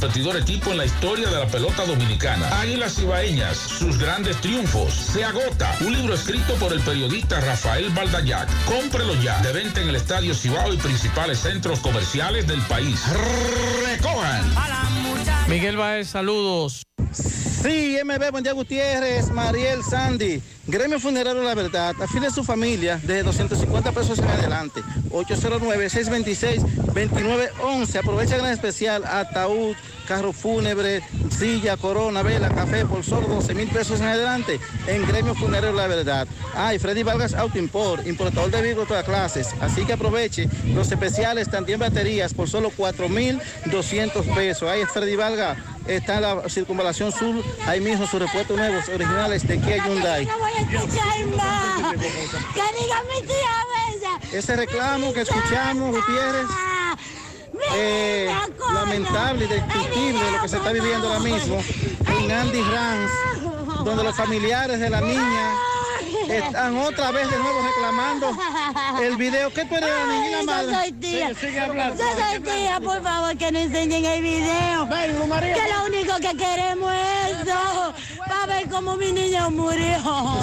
[0.00, 2.58] competidor equipo en la historia de la pelota dominicana.
[2.58, 4.94] Águilas Ibaeñas, sus grandes triunfos.
[4.94, 5.76] Se agota.
[5.82, 8.48] Un libro escrito por el periodista Rafael Baldayac.
[8.64, 9.38] Cómprelo ya.
[9.42, 13.04] De venta en el Estadio Cibao y principales centros comerciales del país.
[13.84, 14.54] Recojan.
[15.48, 16.82] Miguel Baez, saludos.
[17.62, 20.40] Sí, MB, buen día Gutiérrez, Mariel, Sandy.
[20.66, 24.80] Gremio Funerario La Verdad, afile a su familia desde 250 pesos en adelante.
[25.10, 27.96] 809-626-2911.
[27.96, 29.76] Aprovecha gran especial, ataúd,
[30.08, 31.02] carro fúnebre,
[31.36, 35.86] silla, corona, vela, café por solo 12 mil pesos en adelante en Gremio Funerario La
[35.86, 36.26] Verdad.
[36.54, 39.48] Ah, y Freddy Vargas Auto Import, importador de vehículos de todas clases.
[39.60, 44.70] Así que aproveche los especiales, también baterías por solo 4 mil 200 pesos.
[44.74, 45.58] Es Freddy Vargas
[45.96, 50.28] está en la circunvalación sur, ahí mismo sus repuestos nuevos, originales de Kia Hyundai.
[54.32, 56.46] Ese reclamo que escuchamos, Gutiérrez,
[57.74, 58.32] eh,
[58.72, 61.62] lamentable y discutible lo que se está viviendo ahora mismo
[62.20, 65.54] en Andy Rams, donde los familiares de la niña
[66.36, 68.36] están otra vez de nuevo reclamando
[69.02, 69.52] el video.
[69.52, 70.66] ¿Qué tú eres la niña madre?
[70.66, 71.28] Yo soy tía.
[71.28, 72.02] Sigue, sigue hablando.
[72.02, 74.88] Yo soy tía, por favor, que nos enseñen el video.
[74.88, 77.94] Que lo único que queremos es eso.
[78.46, 79.98] Ver cómo mi niño murió.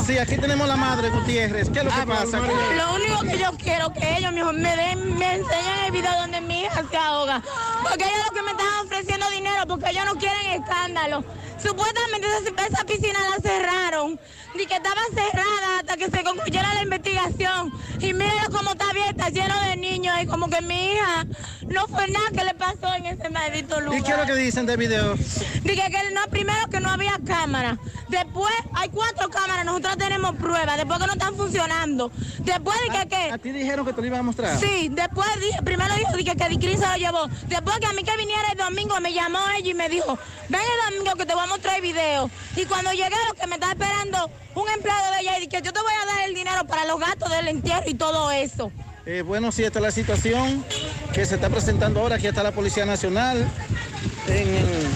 [0.05, 1.69] Sí, aquí tenemos la madre Gutiérrez.
[1.69, 2.39] ¿Qué es lo que pasa?
[2.39, 6.39] Lo único que yo quiero que ellos mejor me den, me enseñen el video donde
[6.41, 7.41] mi hija se ahoga.
[7.81, 11.23] Porque ellos lo que me están ofreciendo dinero, porque ellos no quieren escándalo.
[11.61, 14.19] Supuestamente esa, esa piscina la cerraron.
[14.55, 17.73] Ni que estaba cerrada hasta que se concluyera la investigación.
[17.99, 20.15] Y mírenlo cómo está abierta, lleno de niños.
[20.21, 21.25] Y como que mi hija
[21.67, 23.99] no fue nada que le pasó en ese maldito lugar.
[23.99, 25.15] ¿Y qué es lo que dicen del video?
[25.15, 27.77] Dije que no, primero que no había cámara.
[28.09, 30.77] Después hay cuatro cámaras, nosotros tenemos pruebas.
[30.77, 32.11] Después que no están funcionando.
[32.39, 33.31] Después de que qué.
[33.31, 34.59] ¿A ti dijeron que te lo iban a mostrar?
[34.59, 37.27] Sí, después dije, primero dijo dije, que Dicris se lo llevó.
[37.47, 40.17] Después que a mí que viniera el domingo me llamó ella y me dijo,
[40.49, 42.29] ven el domingo que te voy a mostrar el video.
[42.55, 45.71] Y cuando llegué lo que me está esperando un empleado de ella y que yo
[45.71, 48.71] te voy a dar el dinero para los gastos del entierro y todo eso.
[49.05, 50.63] Eh, bueno, sí, esta es la situación
[51.13, 52.15] que se está presentando ahora.
[52.17, 53.47] Aquí está la Policía Nacional
[54.27, 54.91] en, en-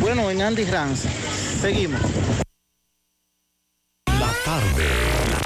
[0.00, 1.00] bueno, en Andy Rams.
[1.60, 2.00] Seguimos.
[4.20, 4.88] La tarde.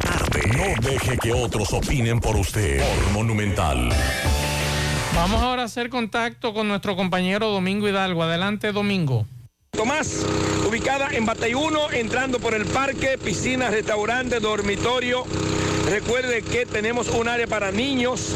[0.05, 0.41] La tarde.
[0.57, 2.81] No deje que otros opinen por usted.
[2.81, 3.91] Por Monumental.
[5.15, 8.23] Vamos ahora a hacer contacto con nuestro compañero Domingo Hidalgo.
[8.25, 9.27] Adelante, Domingo.
[9.71, 10.27] Tomás,
[10.69, 15.25] ubicada en Batey 1, entrando por el parque, piscina, restaurante, dormitorio.
[15.89, 18.35] Recuerde que tenemos un área para niños,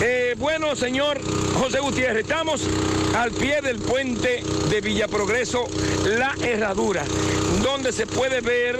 [0.00, 1.18] Eh, bueno, señor
[1.54, 2.62] José Gutiérrez, estamos
[3.16, 5.66] al pie del puente de Villa Progreso,
[6.04, 7.02] La Herradura,
[7.62, 8.78] donde se puede ver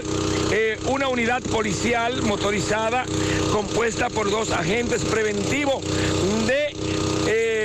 [0.53, 3.07] eh, una unidad policial motorizada
[3.51, 5.83] compuesta por dos agentes preventivos
[6.47, 6.77] de
[7.27, 7.56] eh,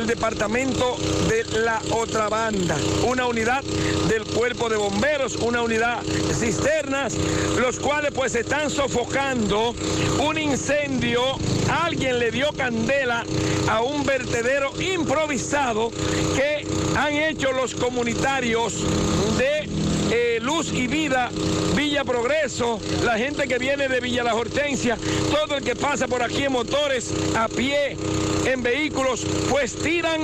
[0.00, 0.96] el departamento
[1.28, 2.74] de la otra banda,
[3.06, 3.62] una unidad
[4.08, 6.02] del cuerpo de bomberos, una unidad
[6.32, 7.14] cisternas,
[7.58, 9.74] los cuales pues están sofocando
[10.20, 11.22] un incendio.
[11.84, 13.26] Alguien le dio candela
[13.68, 15.90] a un vertedero improvisado
[16.34, 16.66] que
[16.96, 18.82] han hecho los comunitarios
[19.36, 19.68] de
[20.10, 21.30] eh, Luz y Vida,
[21.76, 24.96] Villa Progreso, la gente que viene de Villa La Hortensia,
[25.30, 27.96] todo el que pasa por aquí en motores, a pie,
[28.46, 30.20] en vehículos, pues tiran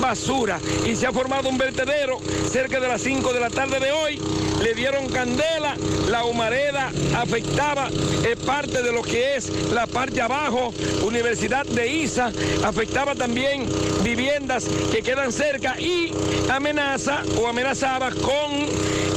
[0.00, 0.60] basura.
[0.86, 2.20] Y se ha formado un vertedero
[2.50, 4.20] cerca de las 5 de la tarde de hoy.
[4.62, 5.74] Le dieron candela,
[6.08, 7.88] la humareda afectaba
[8.24, 10.72] eh, parte de lo que es la parte abajo,
[11.02, 12.30] Universidad de Isa,
[12.62, 13.66] afectaba también
[14.02, 16.12] viviendas que quedan cerca y
[16.50, 18.66] amenaza o amenazaba con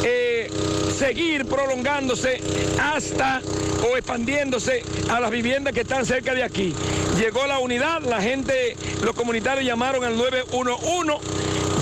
[0.03, 0.22] eh,
[0.93, 2.41] seguir prolongándose
[2.81, 3.41] hasta
[3.83, 6.73] o expandiéndose a las viviendas que están cerca de aquí.
[7.17, 11.13] Llegó la unidad, la gente, los comunitarios llamaron al 911,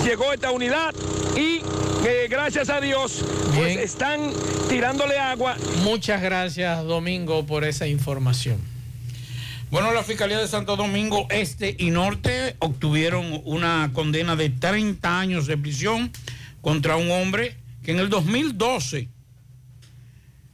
[0.04, 0.94] llegó esta unidad
[1.36, 1.62] y
[2.04, 3.24] eh, gracias a Dios
[3.54, 4.32] pues están
[4.68, 5.56] tirándole agua.
[5.82, 8.58] Muchas gracias, Domingo, por esa información.
[9.70, 15.46] Bueno, la Fiscalía de Santo Domingo Este y Norte obtuvieron una condena de 30 años
[15.46, 16.12] de prisión
[16.60, 19.08] contra un hombre que en el 2012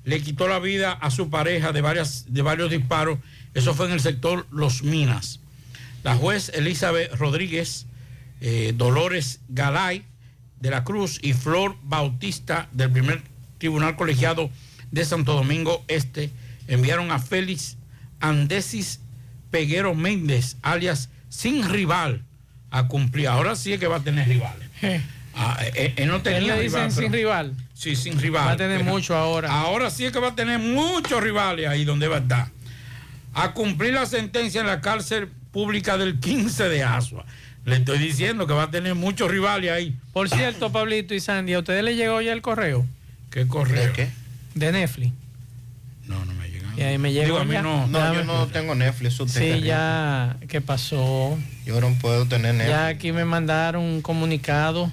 [0.05, 3.19] le quitó la vida a su pareja de, varias, de varios disparos.
[3.55, 5.41] Eso fue en el sector Los Minas.
[6.03, 7.87] La juez Elizabeth Rodríguez,
[8.41, 10.05] eh, Dolores Galay
[10.61, 13.23] de la Cruz y Flor Bautista del primer
[13.59, 14.51] tribunal colegiado
[14.91, 16.31] de Santo Domingo Este
[16.69, 17.77] enviaron a Félix
[18.21, 19.01] Andesis
[19.51, 22.25] Peguero Méndez, alias Sin Rival,
[22.71, 23.29] a cumplir.
[23.29, 24.69] Ahora sí es que va a tener rivales.
[25.41, 27.55] Ah, eh, él no tenía Él le dicen rival, sin pero- rival.
[27.75, 28.49] Sí, sin rival.
[28.49, 29.53] Va a tener Pero mucho ahora.
[29.53, 32.49] Ahora sí es que va a tener muchos rivales ahí donde va a estar.
[33.35, 37.25] A cumplir la sentencia en la cárcel pública del 15 de Asua.
[37.65, 39.97] Le estoy diciendo que va a tener muchos rivales ahí.
[40.13, 42.85] Por cierto, Pablito y Sandy, ¿a ustedes les llegó ya el correo?
[43.31, 43.87] ¿Qué correo?
[43.87, 44.09] ¿De qué?
[44.55, 45.13] De Netflix.
[46.07, 46.73] No, no me llegado.
[46.77, 47.63] Y ahí me llegó Digo, a mí ya.
[47.63, 47.87] no.
[47.87, 49.21] No, yo no tengo Netflix.
[49.21, 51.39] usted, Sí, ya, ¿qué pasó?
[51.65, 52.71] Yo no puedo tener Netflix.
[52.77, 54.91] Ya aquí me mandaron un comunicado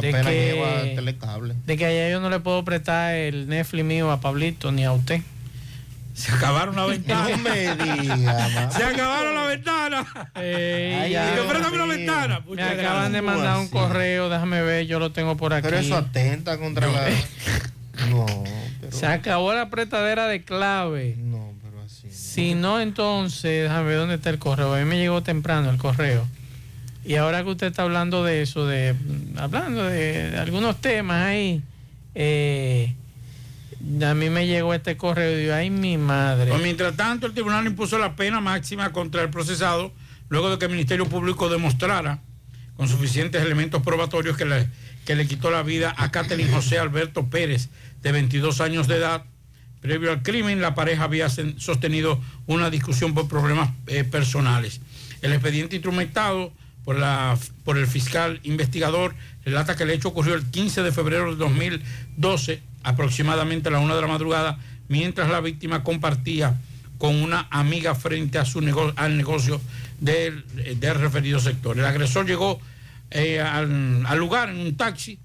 [0.00, 1.54] de que, Telecable.
[1.66, 4.92] de que allá yo no le puedo prestar el Netflix mío a Pablito ni a
[4.92, 5.20] usted.
[6.14, 7.28] Se acabaron la ventana.
[7.36, 10.06] No me diga, Se acabaron la ventana.
[10.36, 11.32] Ey, ya.
[11.32, 12.42] Digo, préstame la ventana.
[12.48, 15.64] Me acaban de mandar un correo, déjame ver, yo lo tengo por aquí.
[15.64, 17.08] Pero eso atenta contra la.
[18.10, 18.26] No,
[18.80, 18.92] pero.
[18.92, 21.14] Se acabó la prestadera de clave.
[21.16, 22.10] No, pero así.
[22.10, 24.74] Si no, entonces, déjame ver dónde está el correo.
[24.74, 26.26] A mí me llegó temprano el correo.
[27.04, 28.94] Y ahora que usted está hablando de eso, de
[29.36, 31.62] hablando de, algunos temas ahí,
[32.14, 32.94] eh,
[34.02, 36.50] a mí me llegó este correo y digo, ay, mi madre.
[36.50, 39.92] Pues, mientras tanto, el tribunal impuso la pena máxima contra el procesado
[40.30, 42.20] luego de que el Ministerio Público demostrara
[42.76, 44.68] con suficientes elementos probatorios que le,
[45.04, 47.68] que le quitó la vida a Catherine José Alberto Pérez,
[48.02, 49.24] de 22 años de edad.
[49.80, 54.80] Previo al crimen, la pareja había sostenido una discusión por problemas eh, personales.
[55.20, 56.52] El expediente instrumentado
[56.84, 61.30] por, la, por el fiscal investigador relata que el hecho ocurrió el 15 de febrero
[61.30, 64.58] de 2012, aproximadamente a la una de la madrugada,
[64.88, 66.54] mientras la víctima compartía
[66.98, 69.60] con una amiga frente a su nego- al negocio
[70.00, 70.44] del,
[70.80, 71.78] referido sector.
[71.78, 72.60] El agresor llegó
[73.10, 75.18] eh, al, al lugar en un taxi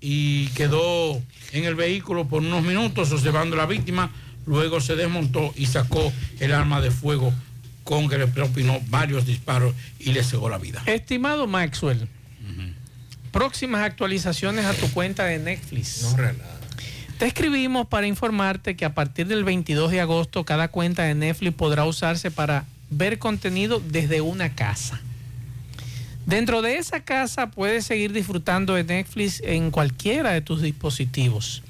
[0.00, 1.20] y quedó
[1.52, 4.10] en el vehículo por unos minutos observando a la víctima,
[4.46, 7.32] luego se desmontó y sacó el arma de fuego
[7.84, 10.82] con que le propinó varios disparos y le cegó la vida.
[10.86, 12.08] Estimado Maxwell,
[13.30, 16.16] próximas actualizaciones a tu cuenta de Netflix.
[17.18, 21.54] Te escribimos para informarte que a partir del 22 de agosto cada cuenta de Netflix
[21.54, 25.00] podrá usarse para ver contenido desde una casa.
[26.26, 31.62] Dentro de esa casa puedes seguir disfrutando de Netflix en cualquiera de tus dispositivos.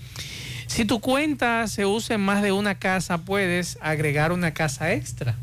[0.69, 5.35] Si tu cuenta se usa en más de una casa, puedes agregar una casa extra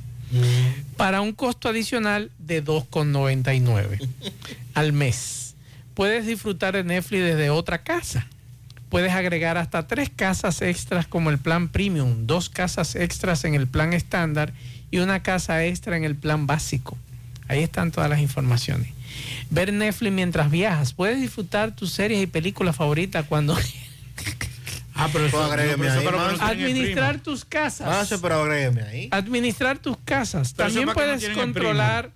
[0.98, 4.08] para un costo adicional de 2,99
[4.74, 5.56] al mes.
[5.94, 8.28] Puedes disfrutar de Netflix desde otra casa.
[8.90, 13.68] Puedes agregar hasta tres casas extras como el plan premium, dos casas extras en el
[13.68, 14.54] plan estándar
[14.90, 16.98] y una casa extra en el plan básico.
[17.48, 18.90] Ahí están todas las informaciones.
[19.50, 20.94] Ver Netflix mientras viajas.
[20.94, 23.58] Puedes disfrutar tus series y películas favoritas cuando...
[25.06, 26.38] Ah, pero eso- agrégueme ahí, pero man.
[26.38, 28.10] no Administrar tus casas.
[28.22, 29.08] Pero agrégueme ahí.
[29.12, 30.54] Administrar tus casas.
[30.56, 32.12] Pero También no puedes controlar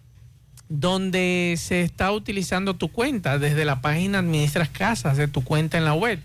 [0.69, 3.37] donde se está utilizando tu cuenta.
[3.37, 6.19] Desde la página Administras Casas de tu cuenta en la web.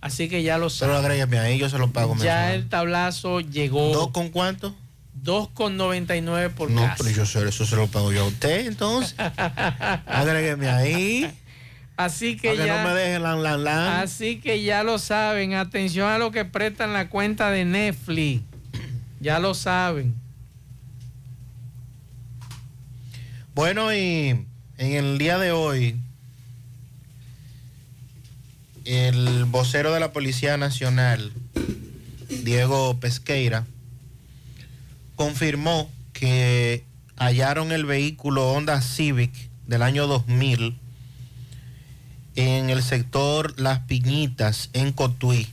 [0.00, 0.96] Así que ya lo Pero sabes.
[0.96, 2.14] agrégueme ahí, yo se lo pago.
[2.16, 2.54] Ya mensual.
[2.54, 3.92] el tablazo llegó.
[3.92, 4.74] ¿Dos con cuánto?
[5.22, 6.96] 2,99 por No, casa.
[6.98, 9.14] pero yo sé, eso se lo pago yo a usted, entonces.
[10.06, 11.30] Agrégueme ahí.
[12.04, 12.82] Así que ya.
[12.82, 14.02] no me dejen lan, lan, lan.
[14.02, 15.54] Así que ya lo saben.
[15.54, 18.42] Atención a lo que prestan la cuenta de Netflix.
[19.20, 20.16] Ya lo saben.
[23.54, 24.30] Bueno, y
[24.78, 25.96] en el día de hoy,
[28.84, 31.32] el vocero de la Policía Nacional,
[32.42, 33.64] Diego Pesqueira,
[35.14, 36.84] confirmó que
[37.16, 39.32] hallaron el vehículo Honda Civic
[39.68, 40.81] del año 2000
[42.36, 45.48] en el sector Las Piñitas, en Cotuí.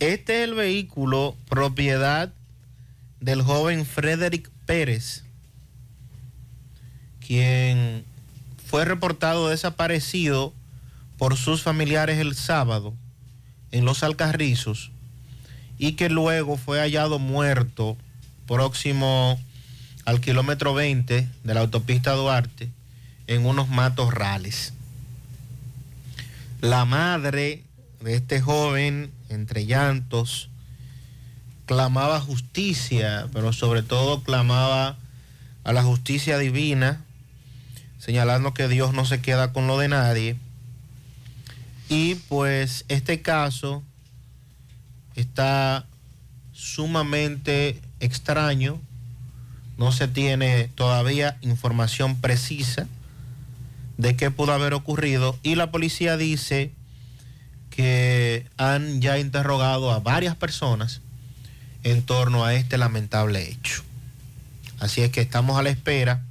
[0.00, 2.32] Este es el vehículo propiedad
[3.20, 5.22] del joven Frederick Pérez,
[7.24, 8.04] quien
[8.66, 10.52] fue reportado desaparecido
[11.18, 12.94] por sus familiares el sábado
[13.70, 14.90] en Los Alcarrizos
[15.78, 17.96] y que luego fue hallado muerto
[18.46, 19.40] próximo
[20.04, 22.70] al kilómetro 20 de la autopista Duarte
[23.28, 24.74] en unos matos rales.
[26.62, 27.64] La madre
[28.02, 30.48] de este joven, entre llantos,
[31.66, 34.96] clamaba justicia, pero sobre todo clamaba
[35.64, 37.04] a la justicia divina,
[37.98, 40.36] señalando que Dios no se queda con lo de nadie.
[41.88, 43.82] Y pues este caso
[45.16, 45.84] está
[46.52, 48.80] sumamente extraño,
[49.78, 52.86] no se tiene todavía información precisa
[53.96, 56.72] de qué pudo haber ocurrido y la policía dice
[57.70, 61.00] que han ya interrogado a varias personas
[61.84, 63.82] en torno a este lamentable hecho.
[64.78, 66.22] Así es que estamos a la espera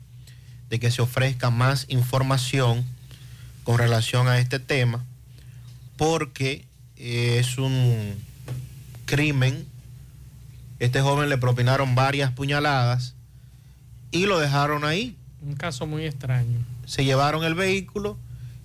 [0.70, 2.86] de que se ofrezca más información
[3.64, 5.04] con relación a este tema,
[5.98, 6.66] porque
[6.98, 8.16] eh, es un
[9.06, 9.66] crimen.
[10.80, 13.16] Este joven le propinaron varias puñaladas
[14.12, 15.16] y lo dejaron ahí.
[15.42, 16.60] Un caso muy extraño.
[16.92, 18.18] Se llevaron el vehículo,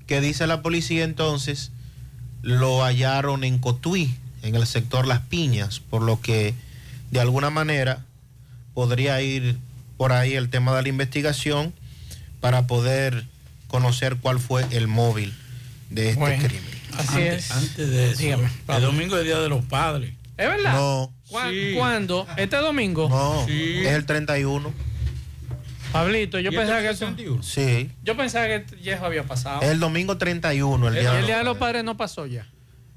[0.08, 1.70] que dice la policía entonces,
[2.42, 6.52] lo hallaron en Cotuí, en el sector Las Piñas, por lo que
[7.12, 8.04] de alguna manera
[8.74, 9.58] podría ir
[9.96, 11.72] por ahí el tema de la investigación
[12.40, 13.28] para poder
[13.68, 15.32] conocer cuál fue el móvil
[15.90, 16.64] de este Bueno, crimen.
[16.98, 17.50] Así antes, es.
[17.52, 20.14] antes de eso, Dígame, el domingo es Día de los Padres.
[20.36, 20.74] ¿Es verdad?
[20.74, 21.12] No.
[21.28, 21.74] ¿Cuá- Sí.
[21.76, 22.26] ¿Cuándo?
[22.36, 23.08] ¿Este domingo?
[23.08, 24.72] No, es el 31.
[26.02, 27.42] Pablito, yo ¿Y pensaba que es el eso, 31?
[27.42, 29.62] Sí, yo pensaba que ya eso había pasado.
[29.62, 31.84] el domingo 31, el El, día, de el los Día de los Padres.
[31.84, 32.46] No pasó ya.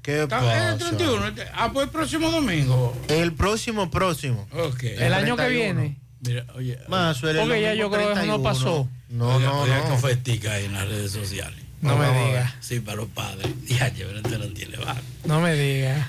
[0.02, 0.76] ¿Qué es el pasa?
[0.78, 1.26] 31.
[1.28, 2.96] este- Ah, pues el próximo domingo.
[3.08, 4.46] El próximo, próximo.
[4.52, 4.82] Ok.
[4.84, 5.50] El año que 31.
[5.80, 5.96] viene.
[6.22, 8.42] Mira, oye, Más, suele el Porque ya yo creo que eso no 31.
[8.42, 8.88] pasó.
[9.08, 9.84] No, no, no.
[9.86, 11.58] que ofertica ahí en las redes sociales.
[11.82, 12.54] No me digas.
[12.60, 13.48] Sí, para los padres.
[13.66, 15.00] Ya, llévate no tiene bajo.
[15.24, 16.06] No me digas.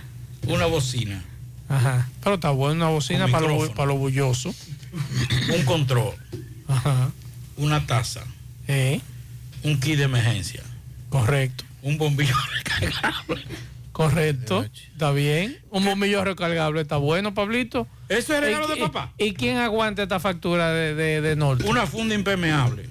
[0.47, 1.23] Una bocina,
[1.69, 2.09] Ajá.
[2.23, 4.53] Pero está buena una bocina Un para lo, para lo bulloso.
[5.55, 6.13] un control,
[6.71, 7.11] Ajá.
[7.57, 8.21] una taza,
[8.67, 9.01] Eh,
[9.63, 10.61] un kit de emergencia,
[11.09, 11.63] correcto.
[11.83, 13.43] un bombillo recargable.
[13.91, 14.63] Correcto.
[14.63, 15.57] Está bien.
[15.69, 17.87] Un bombillo recargable está bueno, Pablito.
[18.07, 19.11] ¿Eso es regalo ¿Y- de papá?
[19.17, 21.65] ¿Y quién aguanta esta factura de, de, de Norte?
[21.65, 22.89] Una funda impermeable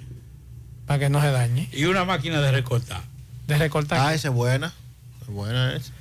[0.85, 1.67] Para que no se dañe.
[1.73, 3.01] y una máquina de recortar.
[3.47, 3.99] De recortar.
[3.99, 4.73] Ah, esa es buena.
[5.21, 5.91] Es buena esa.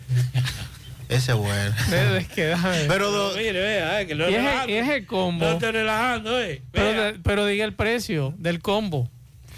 [1.10, 1.32] Esa
[2.18, 2.86] es que, ver.
[2.88, 4.64] Pero do- Mire, vea, eh, que lo y, es relajando.
[4.64, 5.44] el, y es el combo.
[5.44, 6.62] No estoy relajando, eh.
[6.72, 9.10] pero, de- pero diga el precio del combo.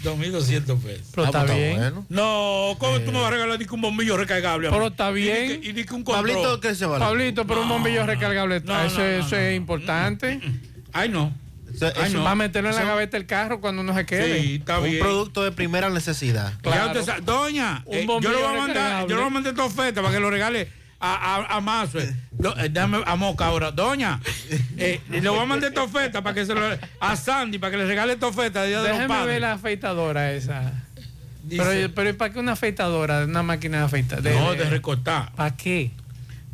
[0.03, 1.07] 2.200 pesos.
[1.15, 1.77] Pero Ah, está pues bien.
[1.77, 2.05] bueno.
[2.09, 4.69] No, ¿cómo tú me vas a regalar ni que un bombillo recargable?
[4.69, 5.51] Pero está bien.
[5.63, 6.27] Y ni que, y que un control.
[6.27, 7.05] Pablito, ¿qué se vale?
[7.05, 9.51] Pablito, pero un bombillo recargable, no, eso, no, eso no, es no.
[9.51, 10.41] importante.
[10.91, 11.33] Ay, no.
[11.73, 12.23] Eso- Ay, eso- no.
[12.25, 14.41] Va a meterlo en la Eso- gaveta del carro cuando uno se quede.
[14.41, 14.99] Sí, está un bien.
[14.99, 16.51] producto de primera necesidad.
[16.61, 16.99] Claro.
[17.23, 20.01] Doña, Un eh, yo le voy a mandar, yo le voy a mandar esta oferta
[20.01, 20.67] para que lo regale
[21.05, 21.99] a, a, a Mazo.
[21.99, 22.13] Eh,
[22.71, 23.71] Dame a Moca ahora.
[23.71, 24.19] Doña,
[24.77, 26.61] eh, le voy a mandar esta oferta para que se lo
[26.99, 29.27] a Sandy para que le regale esta oferta de Día de los Déjeme Padres.
[29.27, 30.71] ver la afeitadora esa.
[31.43, 33.25] Dice- Pero, pero ¿y para qué una afeitadora?
[33.25, 34.23] Una máquina de afeitar.
[34.23, 35.31] no, de recortar.
[35.33, 35.91] ¿Para qué?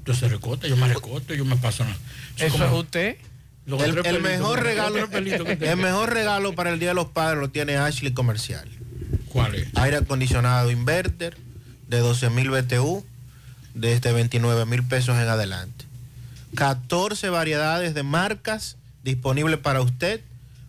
[0.05, 1.83] Yo se recorta, yo me recorto, yo me paso.
[1.85, 1.91] ¿no?
[2.37, 3.17] Eso como es usted.
[3.67, 7.39] los El, el mejor los regalo, el mejor regalo para el Día de los Padres
[7.39, 8.67] lo tiene Ashley Comercial.
[9.27, 9.67] ¿Cuál es?
[9.75, 11.37] Aire acondicionado inverter
[11.87, 13.05] de 12 mil BTU
[13.73, 15.85] desde 29 mil pesos en adelante.
[16.55, 20.21] 14 variedades de marcas disponibles para usted.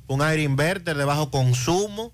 [0.06, 2.12] Un aire inverter de bajo consumo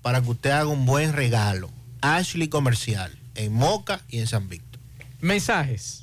[0.00, 1.70] para que usted haga un buen regalo.
[2.00, 4.80] Ashley Comercial en Moca y en San Víctor.
[5.20, 6.01] Mensajes.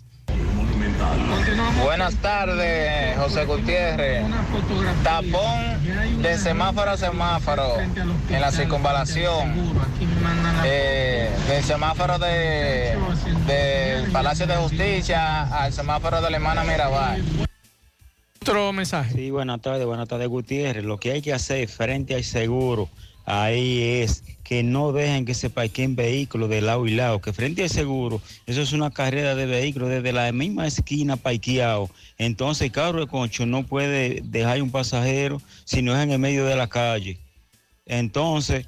[1.83, 4.25] Buenas tardes, José Gutiérrez.
[5.03, 9.53] Tapón de semáforo a semáforo en la circunvalación.
[10.65, 12.97] Eh, del semáforo de,
[13.47, 17.23] del Palacio de Justicia al semáforo de la hermana Mirabal.
[18.41, 19.13] Otro mensaje.
[19.13, 20.83] Sí, buenas tardes, buenas tardes, Gutiérrez.
[20.83, 22.89] Lo que hay que hacer frente al seguro
[23.29, 27.61] ahí es que no dejen que se parqueen vehículos de lado y lado, que frente
[27.61, 31.89] al seguro, eso es una carrera de vehículos desde la misma esquina parqueado.
[32.17, 36.17] Entonces el carro de concho no puede dejar un pasajero si no es en el
[36.19, 37.19] medio de la calle.
[37.85, 38.65] Entonces,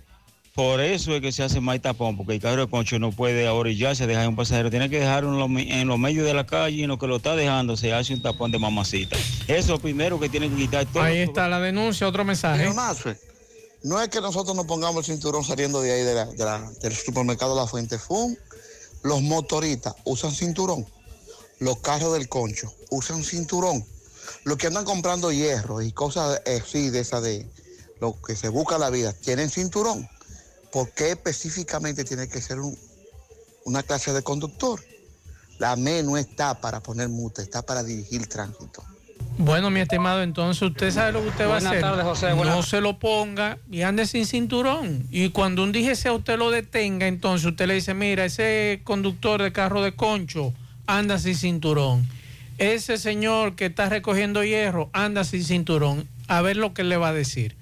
[0.53, 3.47] por eso es que se hace más tapón, porque el carro de concho no puede
[3.49, 6.45] orillarse, dejar un pasajero, tiene que dejarlo en los, mi- en los medios de la
[6.45, 9.17] calle y en lo que lo está dejando se hace un tapón de mamacita.
[9.47, 11.01] Eso primero que tiene que quitar todo.
[11.01, 12.67] Ahí está la denuncia, otro mensaje.
[13.83, 16.71] No es que nosotros nos pongamos el cinturón saliendo de ahí de la- de la-
[16.81, 18.37] del supermercado La Fuente Fun.
[19.03, 20.85] Los motoristas usan cinturón.
[21.59, 23.85] Los carros del concho usan cinturón.
[24.43, 27.49] Los que andan comprando hierro y cosas así de esa de
[27.99, 30.07] lo que se busca la vida, tienen cinturón.
[30.71, 32.77] ¿Por qué específicamente tiene que ser un-
[33.65, 34.83] una clase de conductor?
[35.59, 38.83] La ME no está para poner multa, está para dirigir tránsito.
[39.37, 41.81] Bueno, mi estimado, entonces usted sabe lo que usted va a hacer.
[41.81, 45.07] tardes, José, No se lo ponga y ande sin cinturón.
[45.09, 49.51] Y cuando un DGC usted lo detenga, entonces usted le dice, mira, ese conductor de
[49.51, 50.53] carro de concho
[50.85, 52.07] anda sin cinturón.
[52.57, 56.07] Ese señor que está recogiendo hierro anda sin cinturón.
[56.27, 57.55] A ver lo que le va a decir.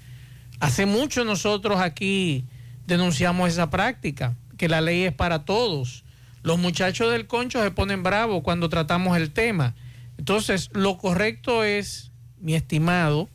[0.59, 2.43] Hace mucho nosotros aquí
[2.85, 6.03] denunciamos esa práctica, que la ley es para todos.
[6.43, 9.73] Los muchachos del concho se ponen bravos cuando tratamos el tema.
[10.19, 13.29] Entonces, lo correcto es, mi estimado,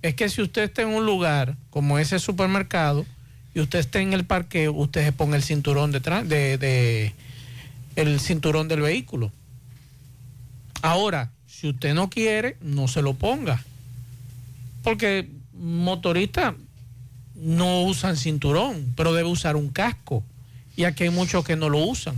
[0.00, 3.04] es que si usted está en un lugar como ese supermercado
[3.52, 7.12] y usted está en el parqueo, usted se ponga el cinturón detrás de, de-
[7.96, 9.32] el cinturón del vehículo.
[10.82, 13.62] Ahora, si usted no quiere, no se lo ponga.
[14.84, 16.54] Porque motoristas
[17.34, 20.22] no usan cinturón, pero debe usar un casco.
[20.76, 22.14] Y aquí hay muchos que no lo usan.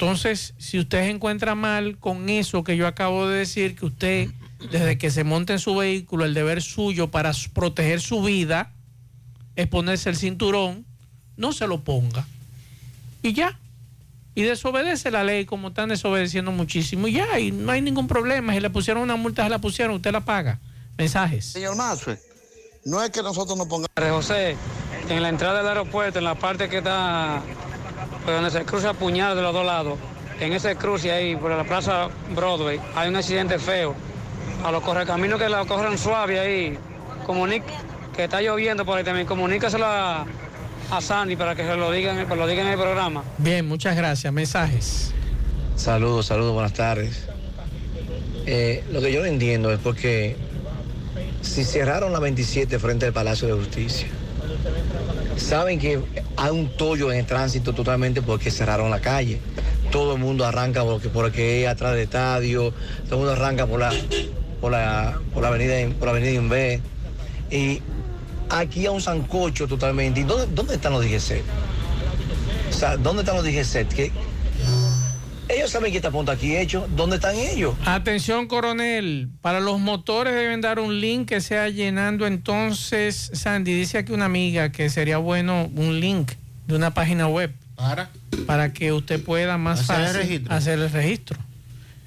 [0.00, 4.30] Entonces, si usted se encuentra mal con eso que yo acabo de decir, que usted,
[4.70, 8.72] desde que se monte en su vehículo, el deber suyo para proteger su vida
[9.56, 10.86] es ponerse el cinturón,
[11.36, 12.26] no se lo ponga.
[13.22, 13.58] Y ya.
[14.34, 17.06] Y desobedece la ley como están desobedeciendo muchísimo.
[17.06, 18.54] Y ya, y no hay ningún problema.
[18.54, 20.60] Si le pusieron una multa, se la pusieron, usted la paga.
[20.96, 21.44] Mensajes.
[21.44, 22.18] Señor Maxwell,
[22.86, 23.90] no es que nosotros nos pongamos...
[23.98, 24.56] José,
[25.10, 27.42] en la entrada del aeropuerto, en la parte que está,
[28.32, 29.98] donde se cruza Puñal de los dos lados,
[30.40, 33.94] en ese cruce ahí, por la plaza Broadway, hay un accidente feo.
[34.64, 36.78] A los correcaminos que la corran suave ahí,
[37.26, 37.66] comunica,
[38.14, 40.26] que está lloviendo por ahí también, comunícaselo a,
[40.90, 43.22] a Sandy para que se lo digan, lo digan en el programa.
[43.38, 44.32] Bien, muchas gracias.
[44.32, 45.12] Mensajes.
[45.76, 47.26] Saludos, saludos, buenas tardes.
[48.46, 50.36] Eh, lo que yo no entiendo es porque
[51.42, 54.08] si cerraron la 27 frente al Palacio de Justicia,
[55.36, 56.00] saben que
[56.36, 59.40] hay un tollo en el tránsito totalmente porque cerraron la calle.
[59.90, 62.72] Todo el mundo arranca porque, porque es atrás del estadio,
[63.04, 63.92] todo el mundo arranca por la,
[64.60, 66.80] por la, por la avenida, por la avenida.
[67.50, 67.82] Y
[68.48, 70.20] aquí hay un sancocho totalmente.
[70.20, 71.42] ¿Y dónde, dónde están los DGC?
[73.02, 74.12] ¿dónde están los DGC?
[75.50, 76.86] Ellos saben que está punto aquí hecho.
[76.96, 77.74] ¿Dónde están ellos?
[77.84, 79.28] Atención, coronel.
[79.40, 82.26] Para los motores deben dar un link que sea llenando.
[82.26, 86.32] Entonces, Sandy, dice aquí una amiga que sería bueno un link
[86.66, 87.52] de una página web.
[87.74, 88.10] ¿Para?
[88.46, 90.54] Para que usted pueda más Hacer el fácil registro.
[90.54, 91.38] hacer el registro.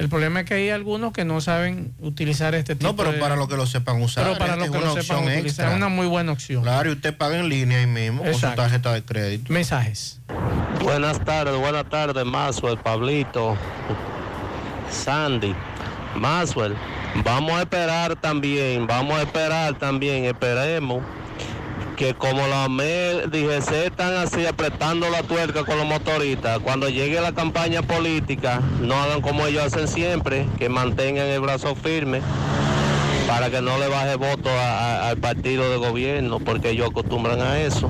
[0.04, 3.20] El problema es que hay algunos que no saben utilizar este tipo No, pero de-
[3.20, 4.26] para lo que lo sepan usar.
[4.26, 5.70] Pero para esta lo es que una lo sepan opción utilizar, extra.
[5.72, 6.62] es una muy buena opción.
[6.64, 8.62] Claro, y usted paga en línea ahí mismo con su Exacto.
[8.62, 9.52] tarjeta de crédito.
[9.54, 10.20] Mensajes.
[10.84, 13.58] Buenas tardes, buenas tardes, Maxwell, Pablito,
[14.92, 15.56] Sandy.
[16.16, 16.76] Maxwell,
[17.24, 21.02] vamos a esperar también, vamos a esperar también, esperemos
[21.98, 27.20] que como la MEL, DGC están así apretando la tuerca con los motoristas, cuando llegue
[27.22, 32.22] la campaña política, no hagan como ellos hacen siempre, que mantengan el brazo firme
[33.28, 37.42] para que no le baje voto a- a- al partido de gobierno, porque ellos acostumbran
[37.42, 37.90] a eso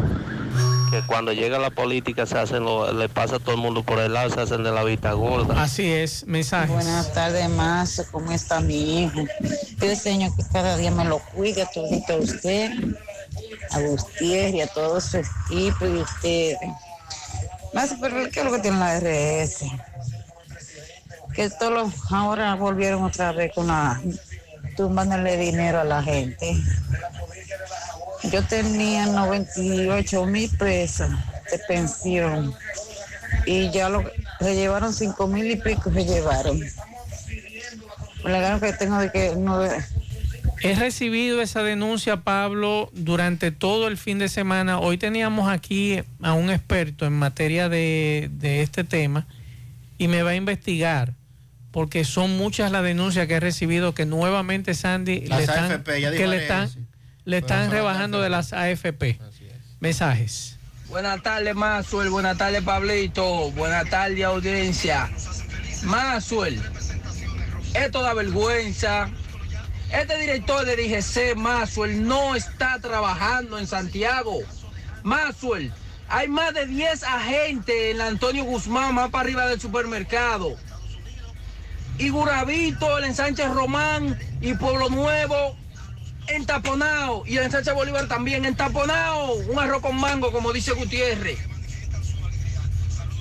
[0.92, 3.98] que cuando llega la política se hacen lo- le pasa a todo el mundo por
[4.00, 5.60] el lado, se hacen de la vista gorda.
[5.64, 6.70] Así es, mensajes.
[6.70, 8.06] Buenas tardes, más.
[8.12, 9.22] ¿Cómo está mi hijo?
[9.82, 12.70] Yo deseo que cada día me lo cuide todito a usted,
[13.72, 16.60] a Gutiérrez y a todo su equipo y ustedes.
[17.74, 19.66] Más, pero ¿qué es lo que tiene la RS?
[21.34, 24.00] Que todos ahora volvieron otra vez con la
[24.76, 26.56] tumbándole dinero a la gente.
[28.32, 31.10] Yo tenía 98 mil pesos
[31.52, 32.56] de pensión
[33.46, 34.04] y ya lo
[34.40, 36.62] se llevaron 5 mil y pico se llevaron.
[38.24, 39.60] La gana que tengo de que no
[40.64, 44.80] He recibido esa denuncia, Pablo, durante todo el fin de semana.
[44.80, 49.28] Hoy teníamos aquí a un experto en materia de, de este tema
[49.98, 51.14] y me va a investigar
[51.72, 56.02] porque son muchas las denuncias que he recibido que nuevamente Sandy Las le están, AFP,
[56.02, 56.80] ya que le están, sí.
[57.26, 59.20] le están son las rebajando de las AFP.
[59.80, 60.60] Mensajes.
[60.88, 62.10] Buenas tardes, Mazuel.
[62.10, 63.52] Buenas tardes, Pablito.
[63.52, 65.10] Buenas tardes, audiencia.
[65.82, 66.62] Mazuel,
[67.74, 69.10] esto da vergüenza.
[69.94, 74.40] Este director de DGC, Mazuel, no está trabajando en Santiago.
[75.04, 75.72] Mazuel,
[76.10, 80.56] hay más de 10 agentes en Antonio Guzmán, más para arriba del supermercado.
[82.00, 85.56] Y Guravito, el ensanche Román y Pueblo Nuevo
[86.28, 87.22] entaponado.
[87.28, 89.34] Y el ensanche Bolívar también entaponado.
[89.36, 91.38] Un arroz con mango, como dice Gutiérrez.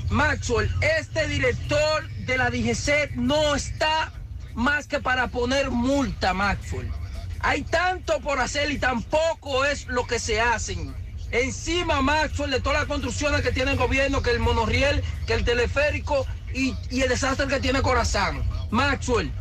[0.09, 4.11] Maxwell, este director de la DGC no está
[4.55, 6.91] más que para poner multa, Maxwell.
[7.41, 10.95] Hay tanto por hacer y tampoco es lo que se hacen.
[11.31, 15.45] Encima, Maxwell, de todas las construcciones que tiene el gobierno, que el monorriel, que el
[15.45, 18.43] teleférico y, y el desastre que tiene Corazán.
[18.71, 19.33] Maxwell,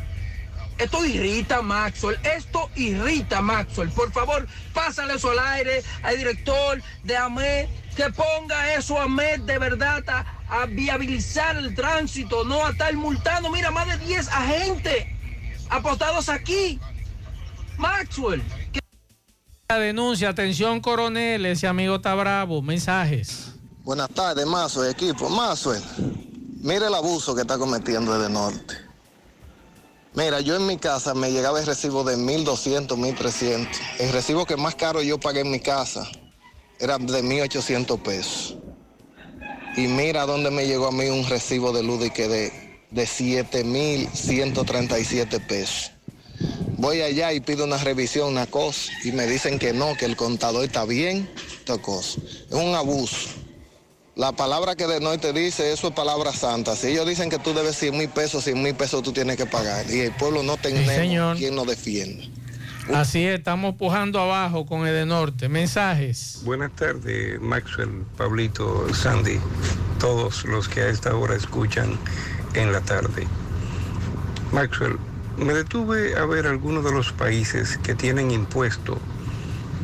[0.82, 2.18] esto irrita, Maxwell.
[2.24, 3.92] Esto irrita, Maxwell.
[3.92, 9.42] Por favor, pásale eso al aire al director de AMED, que ponga eso a AMED
[9.42, 13.50] de verdad a, a viabilizar el tránsito, no a estar multando.
[13.50, 15.08] Mira, más de 10 agentes
[15.70, 16.78] apostados aquí.
[17.78, 18.44] Maxwell.
[19.70, 22.62] La denuncia, atención coronel, ese amigo está bravo.
[22.62, 23.54] Mensajes.
[23.84, 25.30] Buenas tardes, Mazo, equipo.
[25.30, 25.74] Mazo,
[26.62, 28.76] mire el abuso que está cometiendo desde norte.
[30.14, 33.68] Mira, yo en mi casa me llegaba el recibo de 1.200, 1.300.
[34.00, 36.06] El recibo que más caro yo pagué en mi casa
[36.78, 38.58] era de 1.800 pesos.
[39.78, 42.52] Y mira dónde me llegó a mí un recibo de luz y que de,
[42.92, 45.94] de 7.137 pesos.
[46.78, 50.16] Voy allá y pido una revisión, una cosa, y me dicen que no, que el
[50.16, 51.30] contador está bien,
[51.60, 52.20] esta cosa.
[52.50, 53.30] Es un abuso.
[54.16, 56.76] La palabra que de te dice, eso es palabra santa.
[56.76, 59.46] Si ellos dicen que tú debes 100 mil pesos, 100 mil pesos tú tienes que
[59.46, 59.90] pagar.
[59.90, 61.38] Y el pueblo no tenemos señor.
[61.38, 62.26] quien nos defienda.
[62.90, 65.48] Así es, estamos pujando abajo con el de norte.
[65.48, 66.42] Mensajes.
[66.44, 69.40] Buenas tardes, Maxwell, Pablito, Sandy,
[70.00, 71.98] todos los que a esta hora escuchan
[72.54, 73.28] en la tarde.
[74.52, 74.98] Maxwell,
[75.38, 78.98] me detuve a ver algunos de los países que tienen impuesto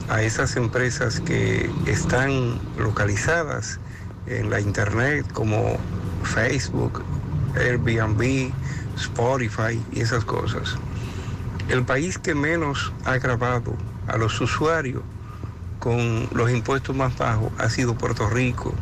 [0.09, 3.79] a esas empresas que están localizadas
[4.25, 5.77] en la internet como
[6.23, 7.03] Facebook,
[7.55, 8.51] Airbnb,
[8.97, 10.77] Spotify y esas cosas.
[11.69, 13.75] El país que menos ha grabado
[14.07, 15.03] a los usuarios
[15.79, 18.73] con los impuestos más bajos ha sido Puerto Rico,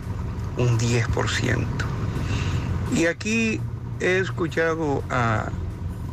[0.57, 1.65] un 10%.
[2.95, 3.59] Y aquí
[3.99, 5.49] he escuchado a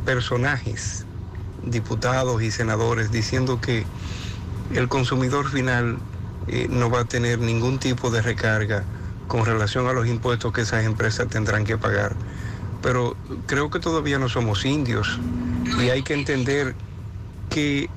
[0.03, 1.05] personajes,
[1.63, 3.85] diputados y senadores, diciendo que
[4.73, 5.99] el consumidor final
[6.47, 8.83] eh, no va a tener ningún tipo de recarga
[9.27, 12.15] con relación a los impuestos que esas empresas tendrán que pagar.
[12.81, 15.19] Pero creo que todavía no somos indios
[15.81, 16.75] y hay que entender
[17.49, 17.89] que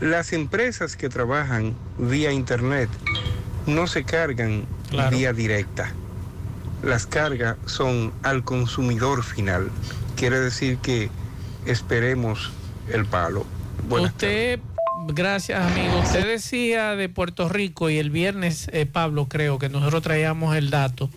[0.00, 2.88] las empresas que trabajan vía internet
[3.66, 5.16] no se cargan Claro.
[5.16, 5.92] vía directa.
[6.82, 9.70] Las cargas son al consumidor final.
[10.16, 11.10] Quiere decir que
[11.66, 12.50] esperemos
[12.92, 13.46] el palo.
[13.88, 14.58] Buenas Usted,
[15.08, 20.02] gracias amigo, usted decía de Puerto Rico y el viernes, eh, Pablo, creo que nosotros
[20.02, 21.08] traíamos el dato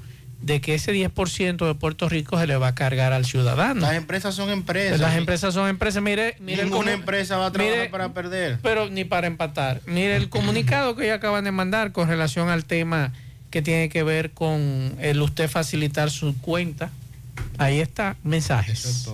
[0.43, 3.79] de que ese 10% de Puerto Rico se le va a cargar al ciudadano.
[3.81, 4.99] Las empresas son empresas.
[4.99, 6.03] Las empresas son empresas.
[6.03, 8.59] Mire, mire Ninguna empresa va a trabajar mire- para perder.
[8.61, 9.79] Pero ni para empatar.
[9.85, 13.13] Mire el comunicado que ellos acaban de mandar con relación al tema
[13.51, 16.89] que tiene que ver con el usted facilitar su cuenta.
[17.57, 19.07] Ahí está, mensajes.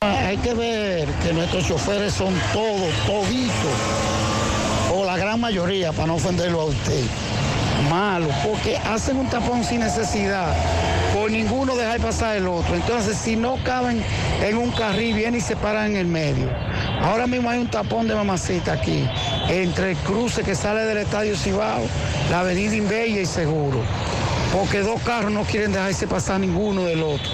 [0.00, 3.78] Hay que ver que nuestros choferes son todos, toditos,
[4.92, 7.02] o la gran mayoría, para no ofenderlo a usted,
[7.90, 10.54] malos, porque hacen un tapón sin necesidad,
[11.14, 12.74] por ninguno dejar pasar el otro.
[12.74, 14.02] Entonces, si no caben
[14.42, 16.50] en un carril, vienen y se paran en el medio.
[17.00, 19.06] Ahora mismo hay un tapón de mamacita aquí,
[19.48, 21.86] entre el cruce que sale del Estadio Cibao,
[22.30, 23.82] la avenida Inbella y Seguro,
[24.52, 27.30] porque dos carros no quieren dejarse pasar ninguno del otro.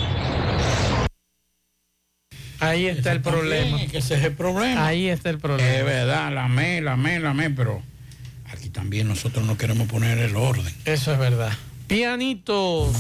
[2.60, 3.78] Ahí está el problema.
[3.90, 4.86] que ese es el problema.
[4.86, 5.70] Ahí está el problema.
[5.70, 7.82] Es verdad, la me, la me, la me, pero
[8.74, 10.74] también nosotros no queremos poner el orden.
[10.84, 11.52] Eso es verdad.
[11.86, 12.94] Pianitos.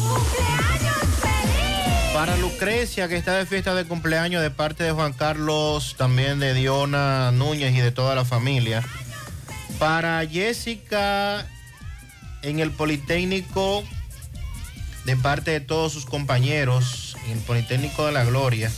[2.14, 6.54] Para Lucrecia, que está de fiesta de cumpleaños de parte de Juan Carlos, también de
[6.54, 8.84] Diona Núñez y de toda la familia.
[9.80, 11.44] Para Jessica
[12.42, 13.82] en el Politécnico,
[15.04, 18.70] de parte de todos sus compañeros, en el Politécnico de la Gloria.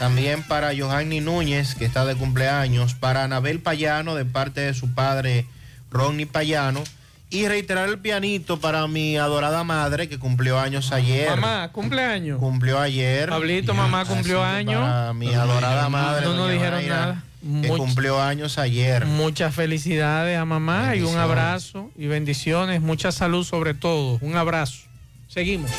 [0.00, 2.94] También para Johanny Núñez, que está de cumpleaños.
[2.94, 5.46] Para Anabel Payano, de parte de su padre
[5.94, 6.82] Ronnie Payano.
[7.30, 11.30] Y reiterar el pianito para mi adorada madre que cumplió años ayer.
[11.30, 12.38] Mamá, cumpleaños.
[12.38, 13.28] Cumplió ayer.
[13.30, 14.80] Pablito, mamá cumplió años.
[14.82, 16.26] Para mi adorada madre.
[16.26, 17.24] No nos dijeron Mayra, nada.
[17.40, 19.06] Que Much- cumplió años ayer.
[19.06, 24.18] Muchas felicidades a mamá y un abrazo y bendiciones, mucha salud sobre todo.
[24.20, 24.82] Un abrazo.
[25.28, 25.70] Seguimos.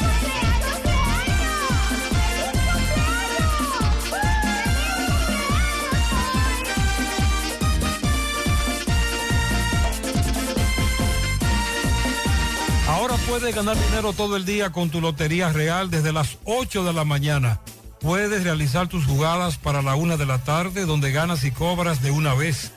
[13.39, 17.03] Puedes ganar dinero todo el día con tu Lotería Real desde las 8 de la
[17.03, 17.59] mañana.
[17.99, 22.11] Puedes realizar tus jugadas para la una de la tarde donde ganas y cobras de
[22.11, 22.71] una vez.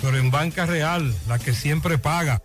[0.00, 2.40] Pero en Banca Real, la que siempre paga.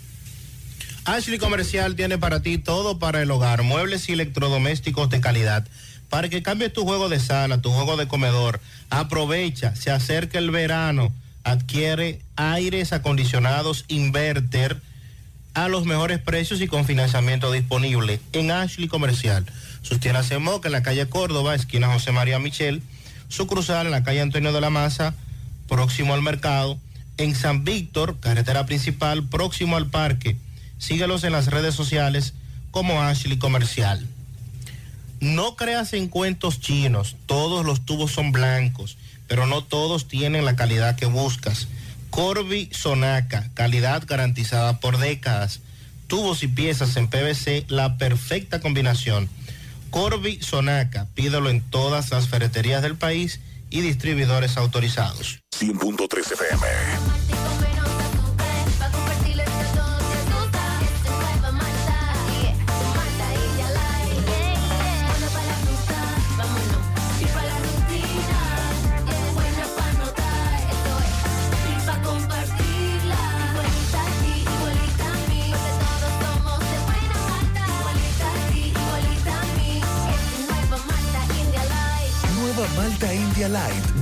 [1.07, 5.67] Ashley Comercial tiene para ti todo para el hogar, muebles y electrodomésticos de calidad.
[6.09, 8.61] Para que cambies tu juego de sala, tu juego de comedor,
[8.91, 11.13] aprovecha, se acerca el verano,
[11.45, 14.81] adquiere aires acondicionados inverter
[15.55, 19.45] a los mejores precios y con financiamiento disponible en Ashley Comercial.
[19.83, 22.83] Sus tiendas en Moca, en la calle Córdoba, esquina José María Michel,
[23.29, 25.15] su cruzal en la calle Antonio de la Maza,
[25.69, 26.79] próximo al mercado,
[27.17, 30.37] en San Víctor, carretera principal, próximo al parque.
[30.79, 32.35] Síguelos en las redes sociales
[32.71, 34.07] como Ashley Comercial.
[35.21, 38.97] No creas en cuentos chinos, todos los tubos son blancos,
[39.27, 41.69] pero no todos tienen la calidad que buscas.
[42.11, 45.61] Corby Sonaca, calidad garantizada por décadas.
[46.07, 49.29] Tubos y piezas en PVC, la perfecta combinación.
[49.91, 53.41] Corby Sonaca, pídelo en todas las ferreterías del país
[53.71, 55.41] y distribuidores autorizados.
[55.59, 56.67] 100.3 FM.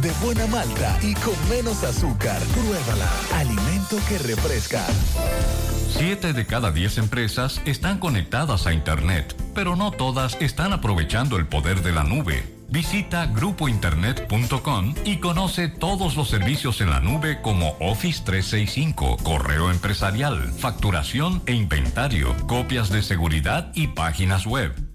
[0.02, 2.38] De buena malta y con menos azúcar.
[2.52, 3.10] Pruébala.
[3.34, 4.84] Alimento que refresca.
[5.88, 11.46] Siete de cada diez empresas están conectadas a Internet, pero no todas están aprovechando el
[11.46, 12.56] poder de la nube.
[12.68, 20.52] Visita grupointernet.com y conoce todos los servicios en la nube como Office 365, correo empresarial,
[20.52, 24.85] facturación e inventario, copias de seguridad y páginas web.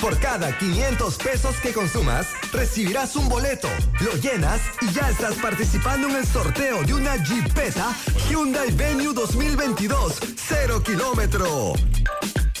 [0.00, 3.68] Por cada 500 pesos que consumas, recibirás un boleto,
[4.00, 7.94] lo llenas y ya estás participando en el sorteo de una Jeepeta
[8.28, 11.74] Hyundai Venue 2022, 0 kilómetro.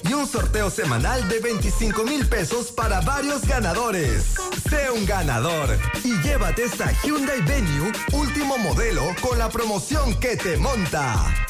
[0.08, 4.34] Y un sorteo semanal de 25 mil pesos para varios ganadores.
[4.68, 10.58] Sé un ganador y llévate esta Hyundai Venue último modelo con la promoción que te
[10.58, 11.49] monta.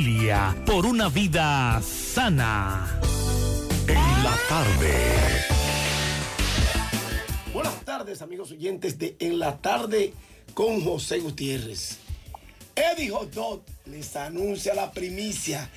[0.65, 2.99] por una vida sana.
[3.87, 4.93] En la tarde.
[7.53, 10.13] Buenas tardes, amigos oyentes de En la tarde
[10.55, 11.99] con José Gutiérrez.
[12.75, 15.69] Eddie Hot Dog les anuncia la primicia.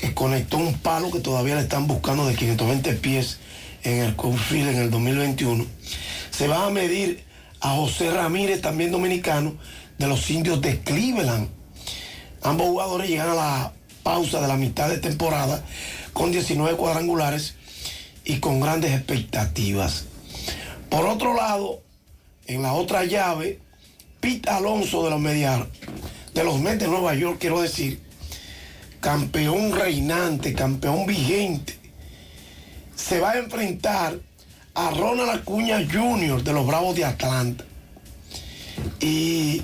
[0.01, 3.37] que conectó un palo que todavía le están buscando de 520 pies
[3.83, 5.63] en el Courtfield en el 2021,
[6.31, 7.23] se va a medir
[7.59, 9.53] a José Ramírez, también dominicano,
[9.99, 11.49] de los indios de Cleveland.
[12.41, 15.63] Ambos jugadores llegan a la pausa de la mitad de temporada
[16.13, 17.53] con 19 cuadrangulares
[18.25, 20.05] y con grandes expectativas.
[20.89, 21.83] Por otro lado,
[22.47, 23.59] en la otra llave,
[24.19, 25.69] Pete Alonso de los Mediar,
[26.33, 28.01] de los Mets de Nueva York, quiero decir,
[29.01, 31.77] campeón reinante, campeón vigente,
[32.95, 34.17] se va a enfrentar
[34.75, 36.43] a Ronald Acuña Jr.
[36.43, 37.65] de los Bravos de Atlanta.
[38.99, 39.63] Y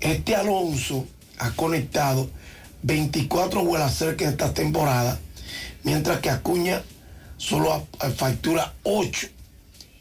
[0.00, 1.06] este Alonso
[1.38, 2.30] ha conectado
[2.82, 5.18] 24 vuelas cerca de esta temporada,
[5.82, 6.82] mientras que Acuña
[7.36, 7.86] solo
[8.16, 9.28] factura 8,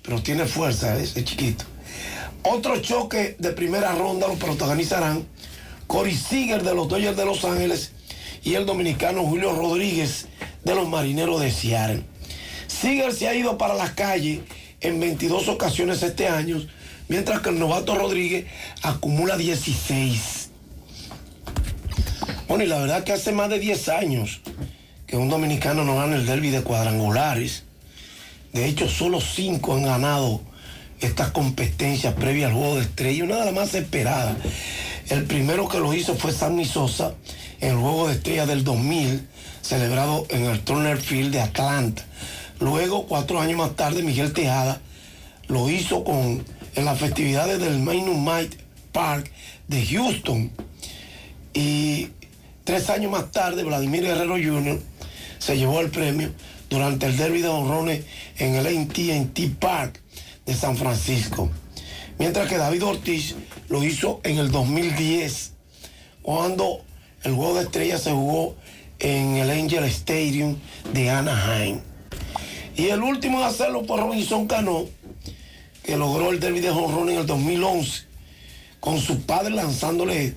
[0.04, 1.04] pero tiene fuerza, ¿eh?
[1.04, 1.66] ese chiquito.
[2.44, 5.28] Otro choque de primera ronda lo protagonizarán
[5.88, 7.92] Cory Seager de los Dodgers de Los Ángeles
[8.44, 10.28] y el dominicano Julio Rodríguez
[10.64, 12.04] de los Marineros de Seattle.
[12.68, 14.42] Seager se ha ido para la calle
[14.82, 16.62] en 22 ocasiones este año,
[17.08, 18.46] mientras que el novato Rodríguez
[18.82, 20.50] acumula 16.
[22.48, 24.42] Bueno, y la verdad que hace más de 10 años
[25.08, 27.64] que un dominicano no gana el derby de cuadrangulares.
[28.54, 30.42] De hecho, solo 5 han ganado
[31.00, 34.38] esta competencia previa al juego de estrella, una de las más esperadas.
[35.10, 37.14] El primero que lo hizo fue Sammy Sosa
[37.62, 39.28] en el juego de estrella del 2000,
[39.62, 42.04] celebrado en el Turner Field de Atlanta.
[42.60, 44.82] Luego, cuatro años más tarde, Miguel Tejada
[45.48, 46.44] lo hizo con,
[46.76, 48.54] en las festividades del Minute Maid
[48.92, 49.32] Park
[49.68, 50.52] de Houston.
[51.54, 52.10] Y
[52.64, 54.82] tres años más tarde, Vladimir Guerrero Jr.
[55.40, 56.32] se llevó el premio
[56.70, 58.06] durante el derby de honrones
[58.38, 60.00] en el AT&T Park
[60.46, 61.50] de San Francisco.
[62.18, 63.36] Mientras que David Ortiz
[63.70, 65.54] lo hizo en el 2010,
[66.22, 66.84] cuando
[67.24, 68.56] el juego de estrellas se jugó
[69.00, 70.58] en el Angel Stadium
[70.94, 71.80] de Anaheim.
[72.76, 74.86] Y el último en hacerlo fue Robinson Cano,
[75.84, 78.04] que logró el derby de honrones en el 2011,
[78.80, 80.34] con su padre lanzándole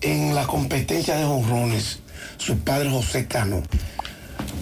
[0.00, 2.00] en la competencia de honrones,
[2.38, 3.62] su padre José Cano.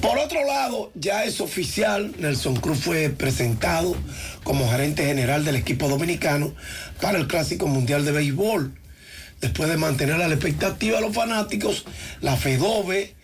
[0.01, 3.97] Por otro lado, ya es oficial, Nelson Cruz fue presentado
[4.45, 6.55] como gerente general del equipo dominicano
[7.01, 8.78] para el Clásico Mundial de Béisbol.
[9.41, 11.85] Después de mantener a la expectativa a los fanáticos,
[12.21, 13.15] la FEDOBE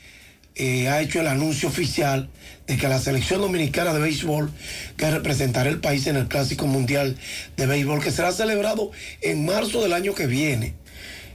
[0.55, 2.31] eh, ha hecho el anuncio oficial
[2.69, 4.53] de que la selección dominicana de béisbol
[4.97, 7.16] que representará el país en el Clásico Mundial
[7.57, 10.74] de Béisbol, que será celebrado en marzo del año que viene.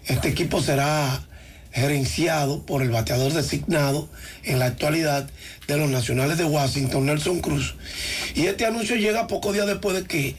[0.05, 1.21] Este equipo será
[1.71, 4.09] gerenciado por el bateador designado
[4.43, 5.29] en la actualidad
[5.67, 7.75] de los Nacionales de Washington, Nelson Cruz.
[8.35, 10.35] Y este anuncio llega pocos días después de que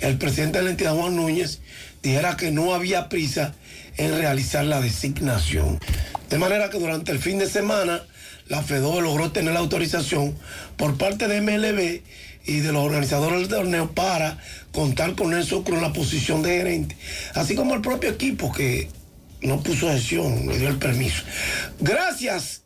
[0.00, 1.60] el presidente de la entidad, Juan Núñez,
[2.02, 3.54] dijera que no había prisa
[3.98, 5.78] en realizar la designación.
[6.30, 8.02] De manera que durante el fin de semana,
[8.48, 10.34] la FEDO logró tener la autorización
[10.76, 12.02] por parte de MLB
[12.46, 14.38] y de los organizadores del torneo para
[14.72, 16.96] contar con Cruz en la posición de gerente,
[17.34, 18.88] así como el propio equipo que
[19.42, 21.22] no puso gestión, le dio el permiso.
[21.80, 22.62] Gracias,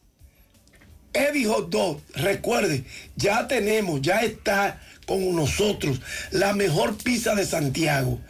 [1.12, 2.00] Eddie Hot Dog.
[2.14, 2.84] Recuerde,
[3.16, 6.00] ya tenemos, ya está con nosotros
[6.30, 8.20] la mejor pizza de Santiago.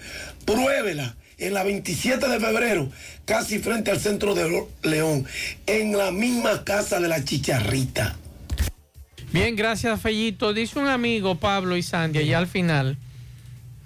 [0.44, 2.88] Pruébela en la 27 de febrero,
[3.24, 5.26] casi frente al centro de León,
[5.66, 8.16] en la misma casa de la chicharrita.
[9.32, 10.52] Bien, gracias, Fellito.
[10.52, 12.96] Dice un amigo, Pablo y Sandy, allá al final,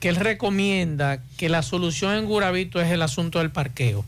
[0.00, 4.04] que él recomienda que la solución en Guravito es el asunto del parqueo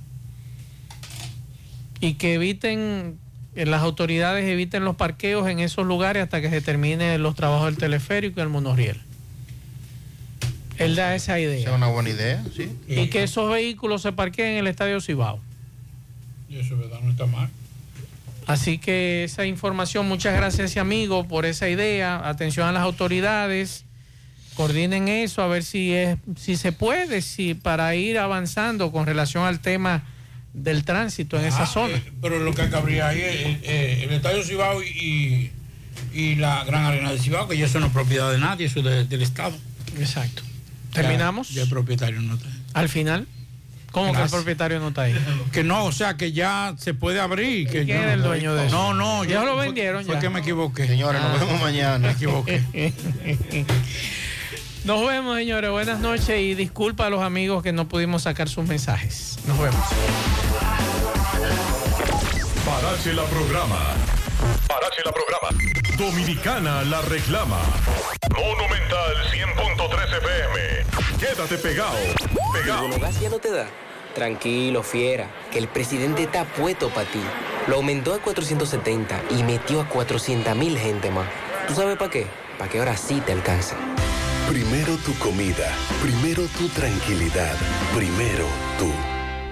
[2.01, 3.19] y que eviten,
[3.55, 7.67] eh, las autoridades eviten los parqueos en esos lugares hasta que se terminen los trabajos
[7.67, 9.08] del teleférico y el monorriel.
[10.79, 11.69] Él da esa idea.
[11.69, 12.71] Es una buena idea, sí.
[12.89, 15.41] Y que esos vehículos se parqueen en el Estadio Cibao.
[16.49, 17.01] Y eso, ¿verdad?
[17.03, 17.49] No está mal.
[18.47, 22.27] Así que esa información, muchas gracias a ese amigo por esa idea.
[22.29, 23.85] Atención a las autoridades,
[24.55, 29.45] coordinen eso a ver si es, si se puede, si para ir avanzando con relación
[29.45, 30.03] al tema
[30.55, 31.97] del tránsito en esa Ah, zona.
[31.97, 35.51] eh, pero lo que cabría ahí es eh, eh, el Estadio Cibao y,
[36.15, 38.79] y la Gran Arena de Cibao, que ya eso no es propiedad de nadie, eso
[38.81, 39.55] es de- del Estado.
[40.01, 40.43] Exacto.
[40.93, 41.51] ¿Terminamos?
[41.51, 42.49] Ya, el propietario no está.
[42.75, 43.27] Al final,
[43.93, 45.15] ¿cómo que el propietario no está ahí?
[45.53, 47.67] Que no, o sea, que ya se puede abrir.
[47.69, 48.77] Que ¿Quién yo- era el dueño de eso?
[48.77, 50.21] No, no, Ya yo lo fue- vendieron Fue ya.
[50.21, 50.87] que me equivoqué.
[50.87, 51.99] Señores, nos vemos mañana.
[51.99, 52.63] Me equivoqué.
[54.85, 55.71] Nos vemos, señores.
[55.71, 59.39] Buenas noches y disculpa a los amigos que no pudimos sacar sus mensajes.
[59.47, 59.85] Nos vemos.
[62.65, 63.79] Parache la programa.
[64.67, 65.78] Parache la programa.
[65.99, 67.61] Dominicana la reclama.
[68.31, 71.19] Monumental 100.3 FM.
[71.19, 71.97] Quédate pegado.
[72.53, 72.87] Pegado.
[72.87, 73.67] ¿El gas ya no te da?
[74.15, 77.21] Tranquilo, fiera, que el presidente está puesto para ti.
[77.67, 81.27] Lo aumentó a 470 y metió a 400 mil gente más.
[81.67, 82.27] ¿Tú sabes para qué?
[82.59, 83.75] Para que ahora sí te alcance.
[84.49, 85.69] Primero tu comida,
[86.01, 87.57] primero tu tranquilidad,
[87.95, 88.47] primero
[88.79, 88.91] tú.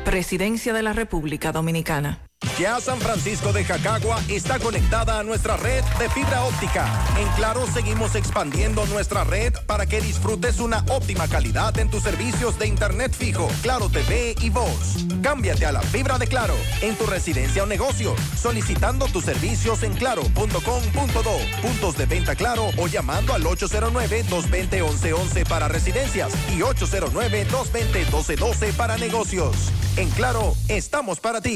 [0.05, 2.26] Presidencia de la República Dominicana.
[2.59, 6.87] Ya San Francisco de Jacagua está conectada a nuestra red de fibra óptica.
[7.19, 12.59] En Claro seguimos expandiendo nuestra red para que disfrutes una óptima calidad en tus servicios
[12.59, 15.05] de internet fijo, Claro TV y voz.
[15.23, 19.93] Cámbiate a la fibra de Claro en tu residencia o negocio, solicitando tus servicios en
[19.93, 29.71] claro.com.do, puntos de venta Claro o llamando al 809-220-1111 para residencias y 809-220-1212 para negocios.
[29.97, 31.55] En Claro, estamos para ti.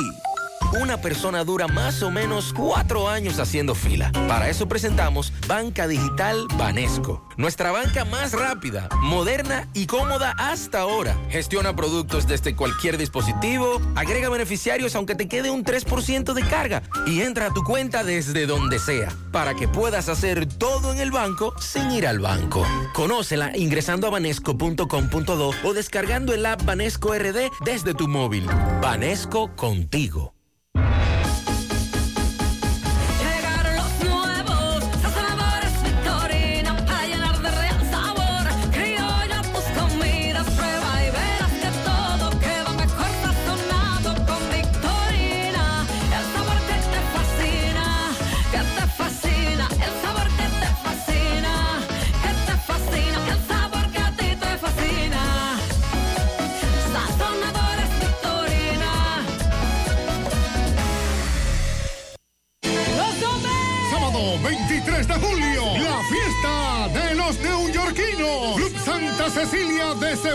[0.73, 4.13] Una persona dura más o menos cuatro años haciendo fila.
[4.29, 7.27] Para eso presentamos Banca Digital Banesco.
[7.37, 11.17] Nuestra banca más rápida, moderna y cómoda hasta ahora.
[11.29, 17.23] Gestiona productos desde cualquier dispositivo, agrega beneficiarios aunque te quede un 3% de carga y
[17.23, 21.53] entra a tu cuenta desde donde sea para que puedas hacer todo en el banco
[21.61, 22.65] sin ir al banco.
[22.93, 28.47] Conócela ingresando a banesco.com.do o descargando el app Banesco RD desde tu móvil.
[28.81, 30.40] Banesco contigo.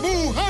[0.01, 0.44] De